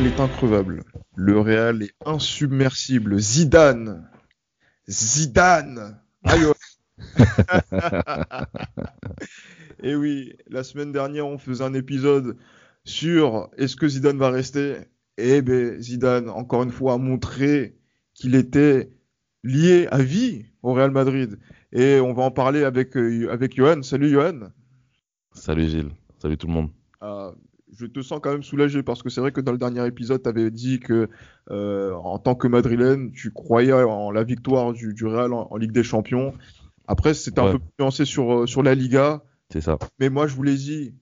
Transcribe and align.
Real 0.00 0.12
est 0.14 0.20
increvable. 0.20 0.84
Le 1.14 1.40
Real 1.40 1.82
est 1.82 1.92
insubmersible. 2.06 3.18
Zidane. 3.18 4.08
Zidane. 4.88 6.00
Aïe. 6.24 6.46
Et 9.82 9.94
oui, 9.94 10.32
la 10.46 10.64
semaine 10.64 10.90
dernière, 10.90 11.26
on 11.26 11.36
faisait 11.36 11.64
un 11.64 11.74
épisode 11.74 12.38
sur 12.82 13.50
est-ce 13.58 13.76
que 13.76 13.88
Zidane 13.88 14.16
va 14.16 14.30
rester? 14.30 14.78
Eh 15.18 15.42
ben, 15.42 15.78
Zidane, 15.78 16.30
encore 16.30 16.62
une 16.62 16.72
fois, 16.72 16.94
a 16.94 16.96
montré 16.96 17.76
qu'il 18.14 18.34
était 18.34 18.90
lié 19.44 19.86
à 19.90 19.98
vie 19.98 20.46
au 20.62 20.72
Real 20.72 20.92
Madrid. 20.92 21.38
Et 21.72 22.00
on 22.00 22.14
va 22.14 22.22
en 22.22 22.30
parler 22.30 22.64
avec, 22.64 22.96
euh, 22.96 23.30
avec 23.30 23.54
Johan. 23.54 23.82
Salut 23.82 24.08
Johan. 24.08 24.48
Salut 25.34 25.68
Gilles, 25.68 25.92
salut 26.16 26.38
tout 26.38 26.46
le 26.46 26.54
monde. 26.54 26.70
Ah, 27.02 27.32
je 27.72 27.86
te 27.86 28.00
sens 28.02 28.20
quand 28.22 28.32
même 28.32 28.42
soulagé 28.42 28.82
parce 28.82 29.02
que 29.02 29.10
c'est 29.10 29.20
vrai 29.20 29.32
que 29.32 29.40
dans 29.40 29.52
le 29.52 29.58
dernier 29.58 29.86
épisode, 29.86 30.22
tu 30.22 30.28
avais 30.28 30.50
dit 30.50 30.80
que 30.80 31.08
euh, 31.50 31.92
en 31.94 32.18
tant 32.18 32.34
que 32.34 32.48
madrilène, 32.48 33.12
tu 33.12 33.30
croyais 33.30 33.72
en 33.72 34.10
la 34.10 34.24
victoire 34.24 34.72
du, 34.72 34.94
du 34.94 35.06
Real 35.06 35.32
en, 35.32 35.48
en 35.50 35.56
Ligue 35.56 35.72
des 35.72 35.82
Champions. 35.84 36.34
Après, 36.86 37.14
c'était 37.14 37.40
un 37.40 37.52
peu 37.52 37.58
plus 37.58 37.68
nuancé 37.78 38.04
sur, 38.04 38.40
euh, 38.42 38.46
sur 38.46 38.62
la 38.62 38.74
Liga. 38.74 39.22
C'est 39.52 39.60
ça. 39.60 39.78
Mais 39.98 40.10
moi, 40.10 40.26
je 40.26 40.34
vous 40.34 40.42
l'ai 40.42 40.56
dit, 40.56 40.94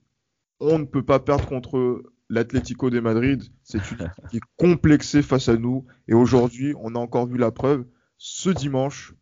on 0.59 0.79
ne 0.79 0.85
peut 0.85 1.03
pas 1.03 1.19
perdre 1.19 1.47
contre 1.47 2.03
l'Atlético 2.29 2.89
de 2.89 2.99
Madrid. 2.99 3.43
C'est 3.63 3.79
une 3.91 4.01
équipe 4.01 4.27
qui 4.29 4.37
est 4.37 4.41
complexée 4.57 5.21
face 5.21 5.49
à 5.49 5.57
nous. 5.57 5.85
Et 6.07 6.13
aujourd'hui, 6.13 6.75
on 6.79 6.95
a 6.95 6.99
encore 6.99 7.25
vu 7.25 7.37
la 7.37 7.51
preuve. 7.51 7.85
Ce 8.17 8.49
dimanche, 8.49 9.15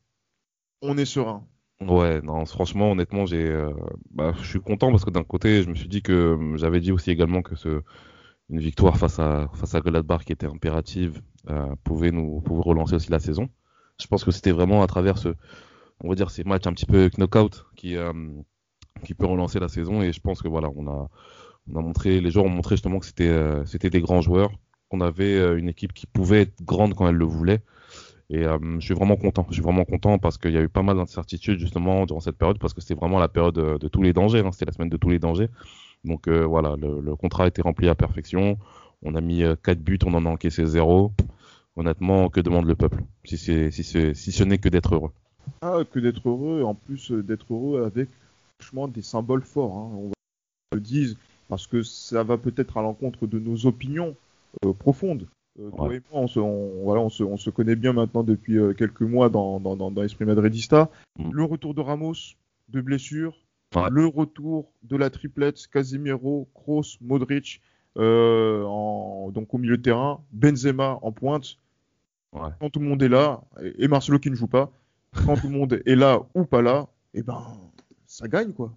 on 0.82 0.98
est 0.98 1.06
serein. 1.06 1.48
Ouais, 1.80 2.22
non, 2.24 2.44
franchement, 2.46 2.92
honnêtement, 2.92 3.26
j'ai, 3.28 3.46
euh, 3.52 3.72
bah, 4.10 4.34
je 4.42 4.48
suis 4.48 4.60
content 4.60 4.90
parce 4.90 5.06
que 5.06 5.12
d'un 5.12 5.24
côté, 5.24 5.62
je 5.62 5.70
me 5.70 5.76
suis 5.76 5.88
dit 5.88 6.02
que 6.02 6.12
euh, 6.12 6.58
j'avais 6.58 6.80
dit 6.80 6.92
aussi 6.92 7.12
également 7.12 7.44
que 7.44 7.56
ce, 7.56 7.84
une 8.50 8.60
victoire 8.60 8.98
face 8.98 9.20
à 9.20 9.50
face 9.56 9.76
à 9.76 9.82
Gladbach 9.82 10.26
qui 10.26 10.34
était 10.34 10.48
impérative 10.48 11.22
euh, 11.50 11.76
pouvait 11.84 12.12
nous 12.12 12.42
pouvait 12.42 12.64
relancer 12.64 12.96
aussi 12.96 13.12
la 13.12 13.20
saison. 13.20 13.50
Je 14.02 14.08
pense 14.08 14.24
que 14.26 14.32
c'était 14.32 14.52
vraiment 14.54 14.84
à 14.84 14.88
travers 14.88 15.18
ce, 15.20 15.30
on 16.04 16.10
va 16.10 16.16
dire 16.16 16.32
ces 16.32 16.44
matchs 16.46 16.68
un 16.68 16.74
petit 16.74 16.86
peu 16.88 17.10
knockout 17.18 17.66
qui 17.76 17.98
euh, 17.98 18.14
qui 19.06 19.14
peut 19.14 19.26
relancer 19.26 19.60
la 19.60 19.68
saison 19.70 20.02
et 20.02 20.14
je 20.14 20.20
pense 20.22 20.42
que 20.42 20.48
voilà, 20.48 20.70
on 20.76 20.88
a 20.88 21.10
on 21.72 21.78
a 21.80 21.82
montré, 21.82 22.22
les 22.22 22.32
joueurs 22.32 22.46
ont 22.46 22.50
montré 22.50 22.76
justement 22.78 23.00
que 23.00 23.06
c'était 23.08 23.28
euh, 23.30 23.66
c'était 23.66 23.90
des 23.90 24.02
grands 24.02 24.22
joueurs, 24.22 24.52
qu'on 24.90 25.02
avait 25.02 25.58
une 25.60 25.70
équipe 25.70 25.94
qui 25.94 26.08
pouvait 26.08 26.42
être 26.44 26.64
grande 26.64 26.96
quand 26.96 27.08
elle 27.10 27.16
le 27.16 27.26
voulait. 27.26 27.62
Et 28.30 28.44
euh, 28.46 28.58
je 28.80 28.86
suis 28.86 28.94
vraiment 28.94 29.16
content. 29.16 29.46
Je 29.50 29.54
suis 29.56 29.64
vraiment 29.64 29.86
content 29.86 30.18
parce 30.20 30.38
qu'il 30.38 30.52
y 30.52 30.58
a 30.58 30.62
eu 30.62 30.70
pas 30.70 30.82
mal 30.84 30.98
d'incertitudes 30.98 31.60
justement 31.60 32.06
durant 32.06 32.20
cette 32.20 32.38
période 32.38 32.60
parce 32.60 32.74
que 32.74 32.82
c'était 32.82 32.96
vraiment 32.96 33.20
la 33.20 33.30
période 33.30 33.56
de, 33.56 33.78
de 33.78 33.88
tous 33.88 34.02
les 34.02 34.14
dangers. 34.14 34.40
hein. 34.46 34.52
C'était 34.52 34.66
la 34.66 34.74
semaine 34.74 34.90
de 34.90 34.98
tous 34.98 35.10
les 35.10 35.20
dangers. 35.20 35.50
Donc 36.04 36.28
euh, 36.28 36.46
voilà, 36.46 36.76
le, 36.76 37.00
le 37.00 37.16
contrat 37.16 37.46
a 37.46 37.48
été 37.48 37.62
rempli 37.62 37.88
à 37.88 37.96
perfection. 37.96 38.58
On 39.04 39.16
a 39.16 39.22
mis 39.22 39.44
4 39.64 39.80
buts, 39.80 40.00
on 40.06 40.14
en 40.14 40.26
a 40.26 40.30
encaissé 40.30 40.66
0. 40.66 41.14
Honnêtement, 41.76 42.30
que 42.30 42.40
demande 42.42 42.66
le 42.66 42.76
peuple 42.76 43.04
si, 43.24 43.38
si, 43.38 43.72
si 43.72 44.32
ce 44.32 44.44
n'est 44.44 44.58
que 44.58 44.68
d'être 44.70 44.96
heureux 44.96 45.12
Ah, 45.62 45.82
que 45.90 46.00
d'être 46.00 46.28
heureux, 46.28 46.64
en 46.64 46.74
plus 46.74 47.12
euh, 47.12 47.22
d'être 47.22 47.46
heureux 47.54 47.84
avec 47.86 48.10
franchement 48.60 48.88
des 48.88 49.04
symboles 49.04 49.44
forts. 49.44 49.78
Hein. 49.78 49.90
On 49.94 50.12
le 50.76 50.82
dise 50.82 51.18
parce 51.50 51.68
que 51.68 51.84
ça 51.84 52.24
va 52.24 52.38
peut-être 52.38 52.78
à 52.78 52.82
l'encontre 52.82 53.28
de 53.28 53.38
nos 53.40 53.68
opinions 53.68 54.16
euh, 54.66 54.74
profondes. 54.74 55.28
Euh, 55.60 55.72
toi 55.72 55.88
Ouais. 55.88 55.98
et 55.98 56.02
moi, 56.12 56.22
on 56.22 56.28
se, 56.28 56.40
on- 56.40 56.84
voilà, 56.84 57.02
on 57.02 57.10
se, 57.10 57.24
on 57.24 57.38
se 57.38 57.50
connaît 57.50 57.76
bien 57.76 57.94
maintenant 57.94 58.24
depuis 58.24 58.58
euh, 58.58 58.74
quelques 58.74 59.02
mois 59.02 59.30
dans, 59.30 59.60
dans, 59.60 59.76
dans, 59.76 59.92
dans 59.92 60.02
l'esprit 60.02 60.26
madridista. 60.26 60.90
Mm. 61.18 61.32
Le 61.32 61.44
retour 61.44 61.74
de 61.74 61.82
Ramos, 61.82 62.14
de 62.70 62.82
blessure, 62.82 63.36
Ouais. 63.76 63.90
le 63.92 64.06
retour 64.06 64.72
de 64.84 64.96
la 64.96 65.10
triplette 65.10 65.68
Casemiro, 65.68 66.48
Kroos, 66.54 66.98
Modric, 67.02 67.62
euh, 67.98 68.64
en, 68.64 69.30
donc 69.32 69.54
au 69.54 69.58
milieu 69.58 69.76
de 69.78 69.82
terrain, 69.82 70.24
Benzema 70.32 71.00
en 71.02 71.12
pointe. 71.12 71.58
Ouais. 72.32 72.50
Quand 72.62 72.70
tout 72.70 72.80
le 72.80 72.86
monde 72.86 73.04
est 73.04 73.10
là, 73.10 73.42
et 73.62 73.84
et 73.84 73.88
Marcelo 73.90 74.20
qui 74.20 74.30
ne 74.30 74.36
joue 74.36 74.48
pas, 74.48 74.72
quand 75.26 75.36
tout 75.36 75.48
le 75.48 75.54
monde 75.54 75.82
est 75.86 75.96
là 75.96 76.22
ou 76.34 76.46
pas 76.46 76.62
là, 76.62 76.88
et 77.14 77.24
ben 77.24 77.44
ça 78.06 78.28
gagne 78.30 78.54
quoi. 78.54 78.72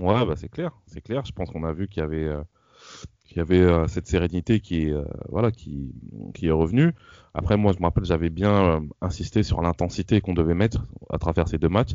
Ouais, 0.00 0.26
bah 0.26 0.34
c'est 0.36 0.48
clair, 0.48 0.72
c'est 0.86 1.00
clair. 1.00 1.24
Je 1.24 1.32
pense 1.32 1.50
qu'on 1.50 1.64
a 1.64 1.72
vu 1.72 1.86
qu'il 1.86 2.00
y 2.00 2.04
avait, 2.04 2.24
euh, 2.24 2.42
qu'il 3.24 3.38
y 3.38 3.40
avait 3.40 3.60
euh, 3.60 3.86
cette 3.88 4.06
sérénité 4.06 4.60
qui 4.60 4.90
euh, 4.92 5.04
voilà, 5.28 5.50
qui, 5.50 5.92
qui 6.34 6.46
est 6.46 6.50
revenue. 6.50 6.92
Après, 7.34 7.56
moi, 7.56 7.72
je 7.72 7.78
me 7.78 7.84
rappelle, 7.84 8.04
j'avais 8.04 8.30
bien 8.30 8.52
euh, 8.76 8.80
insisté 9.00 9.42
sur 9.42 9.60
l'intensité 9.62 10.20
qu'on 10.20 10.34
devait 10.34 10.54
mettre 10.54 10.84
à 11.10 11.18
travers 11.18 11.48
ces 11.48 11.58
deux 11.58 11.68
matchs, 11.68 11.94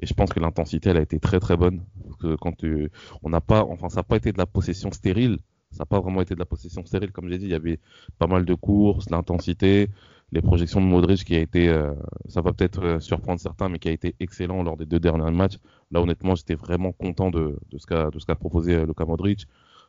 et 0.00 0.06
je 0.06 0.14
pense 0.14 0.30
que 0.32 0.40
l'intensité, 0.40 0.90
elle 0.90 0.96
a 0.96 1.02
été 1.02 1.18
très 1.20 1.40
très 1.40 1.56
bonne. 1.56 1.82
Parce 2.04 2.16
que 2.16 2.36
quand 2.36 2.56
tu- 2.56 2.90
on 3.22 3.28
n'a 3.30 3.40
pas, 3.40 3.64
enfin, 3.64 3.88
ça 3.88 3.96
n'a 3.96 4.02
pas 4.04 4.16
été 4.16 4.32
de 4.32 4.38
la 4.38 4.46
possession 4.46 4.90
stérile. 4.92 5.38
Ça 5.70 5.80
n'a 5.80 5.86
pas 5.86 6.00
vraiment 6.00 6.22
été 6.22 6.34
de 6.34 6.38
la 6.38 6.46
possession 6.46 6.84
stérile, 6.86 7.12
comme 7.12 7.28
j'ai 7.28 7.38
dit. 7.38 7.44
Il 7.46 7.50
y 7.50 7.54
avait 7.54 7.78
pas 8.18 8.26
mal 8.26 8.44
de 8.46 8.54
courses, 8.54 9.10
l'intensité, 9.10 9.90
les 10.32 10.40
projections 10.42 10.80
de 10.80 10.86
Modric 10.86 11.24
qui 11.24 11.34
a 11.34 11.40
été, 11.40 11.68
euh, 11.68 11.92
ça 12.28 12.40
va 12.40 12.52
peut-être 12.52 12.82
euh, 12.82 13.00
surprendre 13.00 13.40
certains, 13.40 13.68
mais 13.68 13.78
qui 13.78 13.88
a 13.88 13.92
été 13.92 14.14
excellent 14.20 14.62
lors 14.62 14.76
des 14.76 14.86
deux 14.86 15.00
derniers 15.00 15.30
matchs. 15.30 15.58
Là, 15.90 16.00
honnêtement, 16.00 16.34
j'étais 16.34 16.54
vraiment 16.54 16.92
content 16.92 17.30
de, 17.30 17.58
de 17.70 17.78
ce 17.78 17.86
qu'a 17.86 18.08
qu'a 18.26 18.34
proposé 18.34 18.74
euh, 18.76 18.86
Luka 18.86 19.04
Modric. 19.04 19.46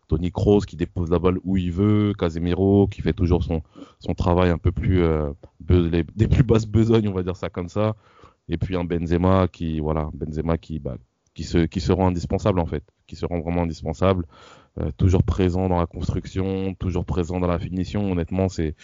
Tony 0.09 0.31
Kroos 0.31 0.61
qui 0.61 0.75
dépose 0.75 1.09
la 1.11 1.19
balle 1.19 1.37
où 1.45 1.55
il 1.55 1.71
veut, 1.71 2.13
Casemiro 2.17 2.87
qui 2.87 3.01
fait 3.01 3.13
toujours 3.13 3.43
son, 3.43 3.61
travail 4.15 4.49
un 4.49 4.57
peu 4.57 4.71
plus 4.71 5.01
euh, 5.03 5.29
les- 5.69 6.03
des 6.03 6.27
plus 6.27 6.43
basses 6.43 6.65
besognes, 6.65 7.07
on 7.07 7.13
va 7.13 7.23
dire 7.23 7.37
ça 7.37 7.49
comme 7.49 7.69
ça. 7.69 7.95
Et 8.49 8.57
puis 8.57 8.75
un 8.75 8.83
Benzema 8.83 9.47
qui 9.47 9.79
voilà, 9.79 10.09
Benzema 10.13 10.57
qui 10.57 10.79
bah, 10.79 10.97
qui 11.35 11.43
se 11.43 11.59
qui 11.59 11.79
se 11.79 11.91
rend 11.91 12.07
indispensable 12.07 12.59
en 12.59 12.65
fait, 12.65 12.83
qui 13.07 13.15
se 13.15 13.25
rend 13.25 13.39
vraiment 13.39 13.61
indispensable, 13.61 14.25
euh, 14.79 14.89
toujours 14.97 15.23
présent 15.23 15.69
dans 15.69 15.77
la 15.79 15.85
construction, 15.85 16.73
toujours 16.73 17.05
présent 17.05 17.39
dans 17.39 17.47
la 17.47 17.59
finition. 17.59 18.11
Honnêtement, 18.11 18.49
c'est 18.49 18.75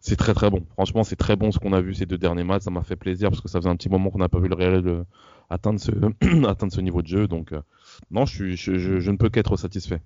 c'est 0.00 0.16
très 0.16 0.32
très 0.32 0.48
bon. 0.50 0.64
Franchement, 0.72 1.04
c'est 1.04 1.16
très 1.16 1.36
bon 1.36 1.52
ce 1.52 1.58
qu'on 1.58 1.74
a 1.74 1.82
vu 1.82 1.92
ces 1.94 2.06
deux 2.06 2.18
derniers 2.18 2.44
matchs. 2.44 2.62
Ça 2.62 2.70
m'a 2.70 2.82
fait 2.82 2.96
plaisir 2.96 3.28
parce 3.28 3.42
que 3.42 3.48
ça 3.48 3.58
faisait 3.60 3.70
un 3.70 3.76
petit 3.76 3.90
moment 3.90 4.10
qu'on 4.10 4.18
n'a 4.18 4.30
pas 4.30 4.40
vu 4.40 4.48
le 4.48 4.54
Real 4.54 4.82
euh, 4.86 5.04
atteindre 5.50 5.78
ce 5.78 5.90
atteindre 6.48 6.72
ce 6.72 6.80
niveau 6.80 7.02
de 7.02 7.06
jeu. 7.08 7.28
Donc 7.28 7.52
non, 8.10 8.24
je 8.24 9.10
ne 9.10 9.16
peux 9.18 9.28
qu'être 9.28 9.56
satisfait. 9.56 10.00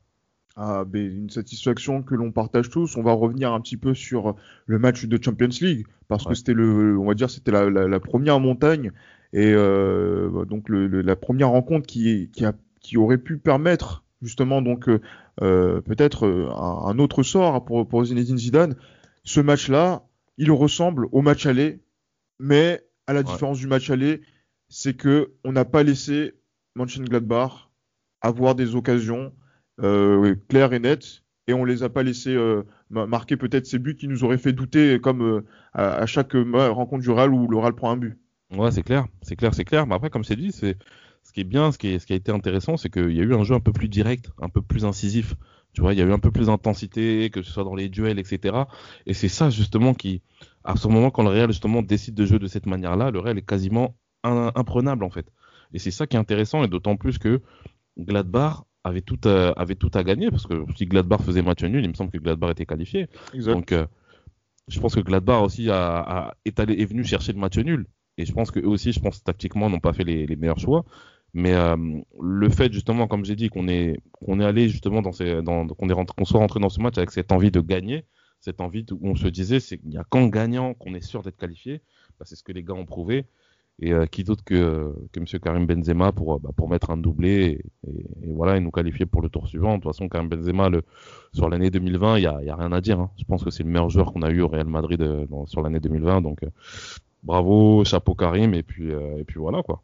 Ben, 0.87 1.07
une 1.17 1.31
satisfaction 1.31 2.03
que 2.03 2.15
l'on 2.17 2.33
partage 2.33 2.69
tous. 2.69 2.97
On 2.97 3.03
va 3.03 3.13
revenir 3.13 3.53
un 3.53 3.61
petit 3.61 3.77
peu 3.77 3.95
sur 3.95 4.35
le 4.67 4.79
match 4.79 5.05
de 5.05 5.23
Champions 5.23 5.49
League 5.61 5.87
parce 6.09 6.25
que 6.25 6.35
c'était 6.35 6.55
le, 6.55 6.99
on 6.99 7.07
va 7.07 7.15
dire, 7.15 7.31
c'était 7.31 7.53
la, 7.53 7.71
la, 7.71 7.87
la 7.87 8.01
première 8.01 8.41
montagne 8.41 8.91
et 9.33 9.53
euh, 9.53 10.45
donc 10.47 10.69
le, 10.69 10.87
le- 10.89 11.03
la 11.03 11.15
première 11.15 11.51
rencontre 11.51 11.87
qui, 11.87 12.31
qui, 12.33 12.45
a, 12.45 12.55
qui 12.81 12.97
aurait 12.97 13.19
pu 13.19 13.39
permettre 13.39 14.05
justement 14.23 14.61
donc 14.63 14.89
euh, 14.89 15.01
euh, 15.43 15.81
peut-être 15.81 16.27
euh, 16.27 16.49
un, 16.51 16.89
un 16.91 16.99
autre 16.99 17.23
sort 17.23 17.65
pour, 17.65 17.87
pour 17.87 18.05
Zinedine 18.05 18.39
Zidane. 18.39 18.75
Ce 19.25 19.41
match-là, 19.41 20.03
il 20.39 20.51
ressemble 20.51 21.07
au 21.13 21.21
match 21.23 21.47
aller, 21.47 21.79
mais 22.41 22.83
à 23.07 23.13
la 23.13 23.21
Ouais. 23.21 23.27
différence 23.27 23.59
du 23.59 23.67
match 23.69 23.91
aller, 23.91 24.23
c'est 24.69 24.95
que 24.95 25.33
on 25.45 25.53
n'a 25.53 25.65
pas 25.65 25.83
laissé 25.85 26.35
Mönchengladbach 26.75 27.69
avoir 28.23 28.55
des 28.55 28.75
occasions 28.75 29.33
euh, 29.83 30.34
claires 30.49 30.72
et 30.72 30.78
nettes 30.78 31.22
et 31.49 31.55
on 31.55 31.65
les 31.65 31.83
a 31.83 31.89
pas 31.89 32.03
laissé 32.03 32.34
euh, 32.34 32.62
ma- 32.91 33.07
marquer 33.07 33.36
peut-être 33.36 33.66
ces 33.66 33.78
buts 33.78 33.97
qui 33.97 34.07
nous 34.07 34.22
auraient 34.22 34.39
fait 34.39 34.53
douter 34.53 35.01
comme 35.01 35.22
euh, 35.22 35.45
à, 35.72 36.07
chaque 36.07 36.34
euh, 36.34 36.71
rencontre 36.71 37.03
du 37.03 37.10
Real 37.10 37.33
où 37.33 37.48
le 37.48 37.57
Real 37.57 37.75
prend 37.75 37.91
un 37.91 37.97
but. 37.97 38.19
Ouais, 38.54 38.71
c'est 38.71 38.83
clair, 38.83 39.07
c'est 39.22 39.36
clair, 39.36 39.54
c'est 39.54 39.65
clair. 39.65 39.86
Mais 39.86 39.95
après, 39.95 40.10
comme 40.10 40.25
t'ai 40.25 40.36
dit, 40.36 40.53
c'est 40.53 40.77
ce 41.22 41.33
qui 41.33 41.41
est 41.41 41.45
bien, 41.45 41.72
ce 41.72 41.78
qui, 41.78 41.89
est, 41.89 41.98
ce 41.98 42.07
qui 42.07 42.13
a 42.13 42.16
été 42.16 42.33
intéressant, 42.33 42.77
c'est 42.77 42.91
qu'il 42.91 43.13
y 43.13 43.21
a 43.21 43.25
eu 43.25 43.34
un 43.34 43.45
jeu 43.45 43.54
un 43.54 43.60
peu 43.60 43.72
plus 43.72 43.89
direct, 43.89 44.30
un 44.41 44.48
peu 44.48 44.63
plus 44.63 44.84
incisif. 44.84 45.34
Tu 45.72 45.83
vois, 45.83 45.92
il 45.92 45.98
y 45.98 46.03
a 46.03 46.07
eu 46.07 46.13
un 46.13 46.19
peu 46.19 46.30
plus 46.30 46.47
d'intensité, 46.47 47.30
que 47.30 47.42
ce 47.42 47.51
soit 47.51 47.65
dans 47.65 47.75
les 47.75 47.89
duels, 47.89 48.19
etc. 48.19 48.66
Et 49.07 49.15
c'est 49.15 49.28
ça 49.28 49.51
justement 49.51 49.95
qui, 49.95 50.22
à 50.65 50.77
ce 50.77 50.89
moment, 50.89 51.10
quand 51.10 51.22
le 51.22 51.28
Real 51.30 51.48
justement 51.51 51.83
décide 51.83 52.15
de 52.15 52.25
jouer 52.25 52.39
de 52.39 52.47
cette 52.47 52.66
manière-là, 52.66 53.10
le 53.10 53.19
Real 53.21 53.36
est 53.39 53.47
quasiment 53.47 53.97
imprenable 54.25 55.04
en 55.04 55.10
fait. 55.10 55.30
Et 55.72 55.78
c'est 55.78 55.91
ça 55.91 56.07
qui 56.07 56.16
est 56.16 56.21
intéressant, 56.21 56.65
et 56.65 56.69
d'autant 56.69 56.97
plus 56.97 57.19
que 57.19 57.41
Gladbach 57.98 58.63
avait 58.89 59.03
tout 59.03 59.21
à, 59.25 59.51
avait 59.51 59.75
tout 59.77 59.91
à 59.95 60.03
gagner, 60.05 60.31
parce 60.31 60.47
que 60.47 60.65
si 60.77 60.87
Gladbach 60.87 61.23
faisait 61.23 61.43
match 61.43 61.63
nul, 61.65 61.85
il 61.85 61.89
me 61.91 61.95
semble 61.95 62.11
que 62.11 62.19
Gladbach 62.19 62.51
était 62.53 62.67
qualifié. 62.67 63.09
Exact. 63.35 63.53
Donc, 63.55 63.73
euh, 63.73 63.87
je 64.69 64.81
pense 64.81 64.95
que 64.95 65.01
Gladbach 65.01 65.43
aussi 65.43 65.71
a, 65.71 65.99
a- 66.01 66.35
est, 66.45 66.61
allé, 66.61 66.75
est 66.83 66.85
venu 66.87 67.05
chercher 67.05 67.33
le 67.33 67.39
match 67.39 67.59
nul. 67.59 67.87
Et 68.19 68.27
je 68.27 68.33
pense 68.33 68.51
que 68.51 68.61
eux 68.61 68.69
aussi, 68.69 68.93
je 68.93 69.01
pense 69.01 69.23
tactiquement, 69.23 69.71
n'ont 69.71 69.81
pas 69.81 69.93
fait 69.93 70.05
les, 70.05 70.27
les 70.27 70.37
meilleurs 70.37 70.59
choix. 70.59 70.85
Mais 71.35 71.55
euh, 71.55 71.77
le 72.21 72.49
fait 72.49 72.73
justement, 72.73 73.07
comme 73.07 73.25
j'ai 73.25 73.37
dit, 73.37 73.49
qu'on 73.49 73.69
est 73.69 74.01
qu'on 74.13 74.41
est 74.41 74.45
allé 74.45 74.69
justement 74.69 75.03
dans 75.03 75.13
ces, 75.13 75.43
dans, 75.43 75.67
qu'on 75.67 75.89
est 75.89 75.93
rentré, 75.93 76.15
qu'on 76.17 76.25
soit 76.25 76.41
rentré 76.41 76.59
dans 76.59 76.71
ce 76.71 76.81
match 76.81 76.97
avec 76.99 77.11
cette 77.11 77.33
envie 77.33 77.51
de 77.51 77.61
gagner, 77.61 78.05
cette 78.41 78.61
envie 78.61 78.85
où 78.93 79.09
on 79.11 79.15
se 79.15 79.29
disait, 79.29 79.61
c'est 79.61 79.79
qu'il 79.79 79.91
n'y 79.91 79.99
a 79.99 80.05
qu'en 80.05 80.27
gagnant 80.29 80.75
qu'on 80.75 80.95
est 80.95 81.03
sûr 81.03 81.23
d'être 81.23 81.37
qualifié. 81.37 81.83
Bah, 82.19 82.25
c'est 82.27 82.35
ce 82.35 82.43
que 82.43 82.53
les 82.53 82.63
gars 82.65 82.75
ont 82.75 82.87
prouvé. 82.87 83.27
Et 83.80 83.92
euh, 83.92 84.07
qui 84.07 84.25
d'autre 84.25 84.42
que, 84.45 84.92
que 85.13 85.21
M. 85.21 85.27
Karim 85.41 85.66
Benzema 85.66 86.10
pour, 86.10 86.34
euh, 86.34 86.39
bah, 86.42 86.51
pour 86.57 86.69
mettre 86.69 86.91
un 86.91 86.97
doublé 86.97 87.60
et, 87.86 88.33
voilà, 88.34 88.57
et 88.57 88.60
nous 88.60 88.72
qualifier 88.72 89.07
pour 89.07 89.22
le 89.22 89.28
tour 89.28 89.47
suivant. 89.47 89.78
De 89.78 89.83
toute 89.83 89.92
façon, 89.92 90.09
Karim 90.09 90.28
Benzema, 90.28 90.69
le, 90.69 90.83
sur 91.33 91.48
l'année 91.48 91.71
2020, 91.71 92.19
il 92.19 92.21
n'y 92.22 92.27
a, 92.27 92.42
y 92.42 92.51
a, 92.51 92.57
rien 92.57 92.72
à 92.72 92.80
dire. 92.80 92.98
Hein. 92.98 93.10
Je 93.16 93.25
pense 93.25 93.45
que 93.45 93.51
c'est 93.51 93.63
le 93.63 93.69
meilleur 93.69 93.89
joueur 93.89 94.13
qu'on 94.13 94.22
a 94.22 94.30
eu 94.30 94.41
au 94.41 94.48
Real 94.48 94.66
Madrid 94.66 95.01
euh, 95.01 95.27
dans, 95.27 95.47
sur 95.47 95.63
l'année 95.63 95.80
2020. 95.80 96.22
Donc, 96.22 96.41
bravo, 97.22 97.84
chapeau 97.84 98.15
Karim, 98.15 98.54
et 98.54 98.63
puis, 98.63 98.91
et 98.91 99.25
puis 99.25 99.39
voilà 99.39 99.63
quoi 99.63 99.83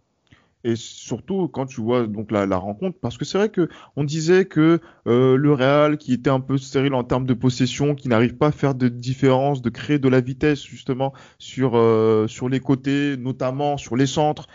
et 0.65 0.77
surtout 0.77 1.47
quand 1.49 1.67
tu 1.67 1.81
vois 1.81 2.07
donc 2.07 2.33
la, 2.33 2.47
la 2.47 2.57
rencontre 2.57 2.99
parce 2.99 3.19
que 3.19 3.25
c'est 3.25 3.39
vrai 3.39 3.51
que 3.51 3.69
on 3.97 4.05
disait 4.05 4.47
que 4.47 4.81
euh, 5.07 5.37
le 5.37 5.53
Real 5.53 5.99
qui 5.99 6.15
était 6.15 6.31
un 6.31 6.41
peu 6.41 6.57
stérile 6.59 6.95
en 6.95 7.05
termes 7.05 7.27
de 7.27 7.35
possession 7.35 7.95
qui 7.95 8.09
n'arrive 8.09 8.37
pas 8.37 8.49
à 8.49 8.53
faire 8.53 8.75
de 8.75 8.89
différence 8.89 9.63
de 9.63 9.71
créer 9.71 9.99
de 9.99 10.09
la 10.09 10.21
vitesse 10.21 10.65
justement 10.65 11.13
sur 11.39 11.77
euh, 11.77 12.27
sur 12.27 12.49
les 12.49 12.61
côtés 12.61 13.17
notamment 13.17 13.77
sur 13.77 13.95
les 13.95 14.07
centres 14.07 14.49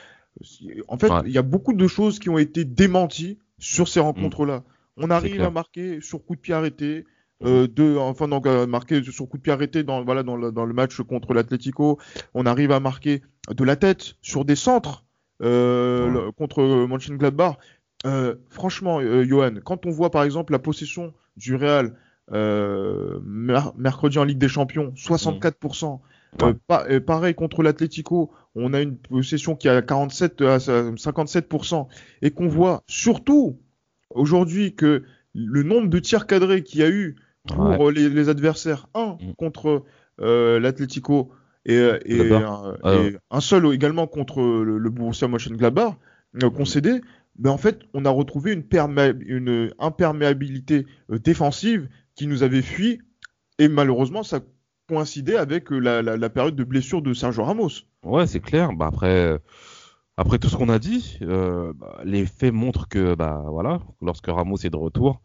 en 0.88 0.98
fait 0.98 1.10
ouais. 1.10 1.22
il 1.26 1.32
y 1.32 1.38
a 1.38 1.44
beaucoup 1.44 1.74
de 1.74 1.88
choses 1.88 2.20
qui 2.20 2.30
ont 2.30 2.38
été 2.38 2.66
démenties 2.66 3.38
sur 3.60 3.88
ces 3.88 4.00
rencontres 4.00 4.46
là 4.46 4.58
mmh. 4.58 5.04
on 5.04 5.10
arrive 5.12 5.42
à 5.42 5.52
marquer 5.52 6.02
sur 6.02 6.26
coup 6.26 6.36
de 6.36 6.42
pied 6.42 6.54
arrêté 6.54 7.06
euh, 7.46 7.68
de, 7.68 7.96
enfin 7.98 8.28
donc 8.28 8.46
euh, 8.48 8.68
marqué 8.68 9.02
sur 9.04 9.30
coup 9.30 9.38
de 9.38 9.44
pied 9.44 9.54
arrêté 9.54 9.84
dans 9.84 10.04
voilà 10.04 10.24
dans 10.24 10.36
le, 10.36 10.52
dans 10.52 10.66
le 10.66 10.74
match 10.74 11.00
contre 11.02 11.34
l'Atlético, 11.34 11.98
on 12.34 12.46
arrive 12.46 12.72
à 12.74 12.82
marquer 12.82 13.22
de 13.50 13.64
la 13.64 13.78
tête 13.78 14.16
sur 14.22 14.44
des 14.44 14.58
centres 14.58 15.06
euh, 15.06 15.09
ouais. 15.42 16.32
contre 16.38 16.64
Mönchengladbach. 16.88 17.58
Euh, 18.06 18.36
franchement, 18.50 19.00
euh, 19.00 19.26
Johan, 19.26 19.56
quand 19.64 19.86
on 19.86 19.92
voit 19.92 20.10
par 20.10 20.24
exemple 20.24 20.54
la 20.54 20.60
possession 20.60 21.14
du 21.36 21.56
Real 21.56 21.96
euh, 22.32 23.20
mer 23.26 23.74
mercredi 23.78 24.20
en 24.20 24.24
Ligue 24.24 24.38
des 24.38 24.48
Champions, 24.48 24.94
64%. 24.96 26.00
Mmh. 26.00 26.46
Ouais. 26.46 26.54
Pa 26.68 26.86
pareil 27.02 27.34
contre 27.34 27.64
l'Atlético, 27.64 28.32
on 28.56 28.74
a 28.74 28.82
une 28.82 28.96
possession 28.96 29.56
qui 29.56 29.68
est 29.68 29.72
à 29.72 29.82
47 29.82 30.42
à 30.42 30.58
57% 30.58 31.88
et 32.22 32.32
qu'on 32.32 32.48
voit 32.48 32.84
surtout 32.88 33.60
aujourd'hui 34.12 34.76
que 34.76 35.04
le 35.34 35.64
nombre 35.64 35.90
de 35.90 36.00
tirs 36.00 36.28
cadrés 36.28 36.64
qu'il 36.64 36.82
y 36.82 36.84
a 36.84 36.90
eu 36.90 37.16
pour 37.48 37.80
ouais. 37.80 37.94
les, 37.94 38.10
les, 38.10 38.30
adversaires, 38.30 38.88
un 38.94 39.18
mmh. 39.20 39.34
contre 39.38 39.84
euh, 40.22 40.60
l'Atlético 40.60 41.32
et, 41.66 41.76
et, 42.06 42.34
un, 42.34 42.76
ah, 42.84 42.96
et 42.96 43.18
un 43.30 43.42
seul 43.42 43.74
également 43.74 44.08
contre 44.08 44.42
le, 44.42 44.78
le 44.78 44.90
Borussia 44.90 45.28
Mönchengladbach 45.28 45.96
euh, 46.44 46.50
concédé, 46.50 47.02
mais 47.38 47.50
en 47.50 47.58
fait, 47.58 47.80
on 47.94 48.06
a 48.06 48.10
retrouvé 48.10 48.54
une, 48.54 48.64
une 49.26 49.72
imperméabilité 49.80 50.86
euh, 51.12 51.20
défensive 51.20 51.90
qui 52.16 52.28
nous 52.28 52.44
avait 52.44 52.62
fui, 52.62 53.00
et 53.58 53.68
malheureusement, 53.68 54.24
ça 54.24 54.42
coïncidait 54.88 55.38
avec 55.38 55.72
euh, 55.72 55.80
la, 55.80 56.02
la, 56.02 56.18
la 56.18 56.30
période 56.30 56.56
de 56.56 56.64
blessure 56.64 57.02
de 57.02 57.14
Sergio 57.14 57.44
Ramos. 57.44 57.70
Ouais, 58.04 58.28
c'est 58.28 58.40
clair. 58.40 58.74
Bah 58.74 58.88
après, 58.88 59.40
après 60.18 60.40
tout 60.40 60.50
ce 60.50 60.58
qu'on 60.58 60.70
a 60.70 60.80
dit, 60.80 61.18
euh, 61.22 61.74
bah, 61.76 62.02
les 62.04 62.26
faits 62.26 62.54
montrent 62.54 62.88
que, 62.88 63.16
bah 63.16 63.44
voilà, 63.48 63.82
lorsque 64.02 64.28
Ramos 64.28 64.58
est 64.58 64.70
de 64.70 64.78
retour, 64.78 65.22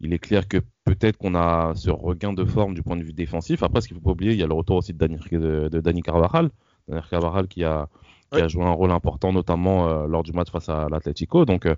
il 0.00 0.12
est 0.12 0.18
clair 0.18 0.46
que 0.48 0.58
peut-être 0.84 1.16
qu'on 1.16 1.34
a 1.34 1.72
ce 1.74 1.90
regain 1.90 2.32
de 2.32 2.44
forme 2.44 2.74
du 2.74 2.82
point 2.82 2.96
de 2.96 3.02
vue 3.02 3.12
défensif. 3.12 3.62
Après, 3.62 3.80
ce 3.80 3.88
qu'il 3.88 3.96
faut 3.96 4.02
pas 4.02 4.12
oublier, 4.12 4.32
il 4.32 4.38
y 4.38 4.42
a 4.42 4.46
le 4.46 4.54
retour 4.54 4.76
aussi 4.76 4.92
de 4.92 4.98
Dani, 4.98 5.18
de, 5.32 5.68
de 5.68 5.80
Dani 5.80 6.02
Carvajal. 6.02 6.50
Dani 6.88 7.02
Carvajal 7.10 7.48
qui 7.48 7.64
a, 7.64 7.88
qui 8.30 8.36
ouais. 8.36 8.42
a 8.42 8.48
joué 8.48 8.64
un 8.64 8.70
rôle 8.70 8.90
important, 8.90 9.32
notamment 9.32 9.88
euh, 9.88 10.06
lors 10.06 10.22
du 10.22 10.32
match 10.32 10.50
face 10.50 10.68
à 10.68 10.88
l'Atlético. 10.88 11.44
Donc, 11.44 11.66
euh, 11.66 11.74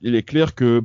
il 0.00 0.14
est 0.14 0.22
clair 0.22 0.54
que, 0.54 0.82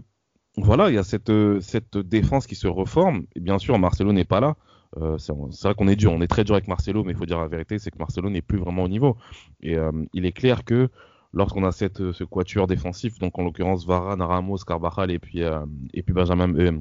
voilà, 0.56 0.90
il 0.90 0.96
y 0.96 0.98
a 0.98 1.04
cette, 1.04 1.32
cette 1.62 1.98
défense 1.98 2.48
qui 2.48 2.56
se 2.56 2.68
reforme. 2.68 3.26
Et 3.36 3.40
bien 3.40 3.58
sûr, 3.58 3.78
Marcelo 3.80 4.14
n'est 4.14 4.26
pas 4.26 4.40
là. 4.40 4.56
Euh, 4.96 5.18
c'est 5.18 5.34
vrai 5.34 5.76
qu'on 5.76 5.88
est 5.88 5.96
dur, 5.98 6.14
on 6.14 6.22
est 6.22 6.28
très 6.28 6.44
dur 6.44 6.56
avec 6.56 6.68
Marcelo, 6.68 7.04
mais 7.04 7.12
il 7.12 7.18
faut 7.18 7.26
dire 7.26 7.40
la 7.40 7.48
vérité, 7.48 7.78
c'est 7.78 7.92
que 7.92 7.98
Marcelo 8.00 8.30
n'est 8.30 8.42
plus 8.42 8.58
vraiment 8.58 8.84
au 8.84 8.88
niveau. 8.88 9.18
Et 9.62 9.76
euh, 9.76 9.92
il 10.14 10.26
est 10.26 10.32
clair 10.32 10.64
que 10.64 10.90
lorsqu'on 11.34 11.64
a 11.64 11.72
cette, 11.72 12.12
ce 12.12 12.24
quatuor 12.24 12.68
défensif, 12.68 13.20
donc 13.20 13.38
en 13.38 13.44
l'occurrence 13.44 13.86
Varane, 13.86 14.22
Ramos, 14.22 14.58
Carvajal 14.58 15.12
et 15.12 15.20
puis, 15.20 15.44
euh, 15.44 15.66
et 15.94 16.04
puis 16.04 16.14
Benjamin, 16.14 16.54
euh, 16.56 16.80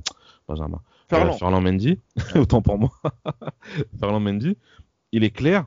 Benjamin, 0.48 0.80
Ferland. 1.08 1.34
Euh, 1.34 1.38
Ferland 1.38 1.62
Mendy, 1.62 2.00
autant 2.34 2.62
pour 2.62 2.78
moi, 2.78 2.90
Ferland 4.00 4.20
Mendy, 4.20 4.56
il 5.12 5.24
est 5.24 5.30
clair 5.30 5.66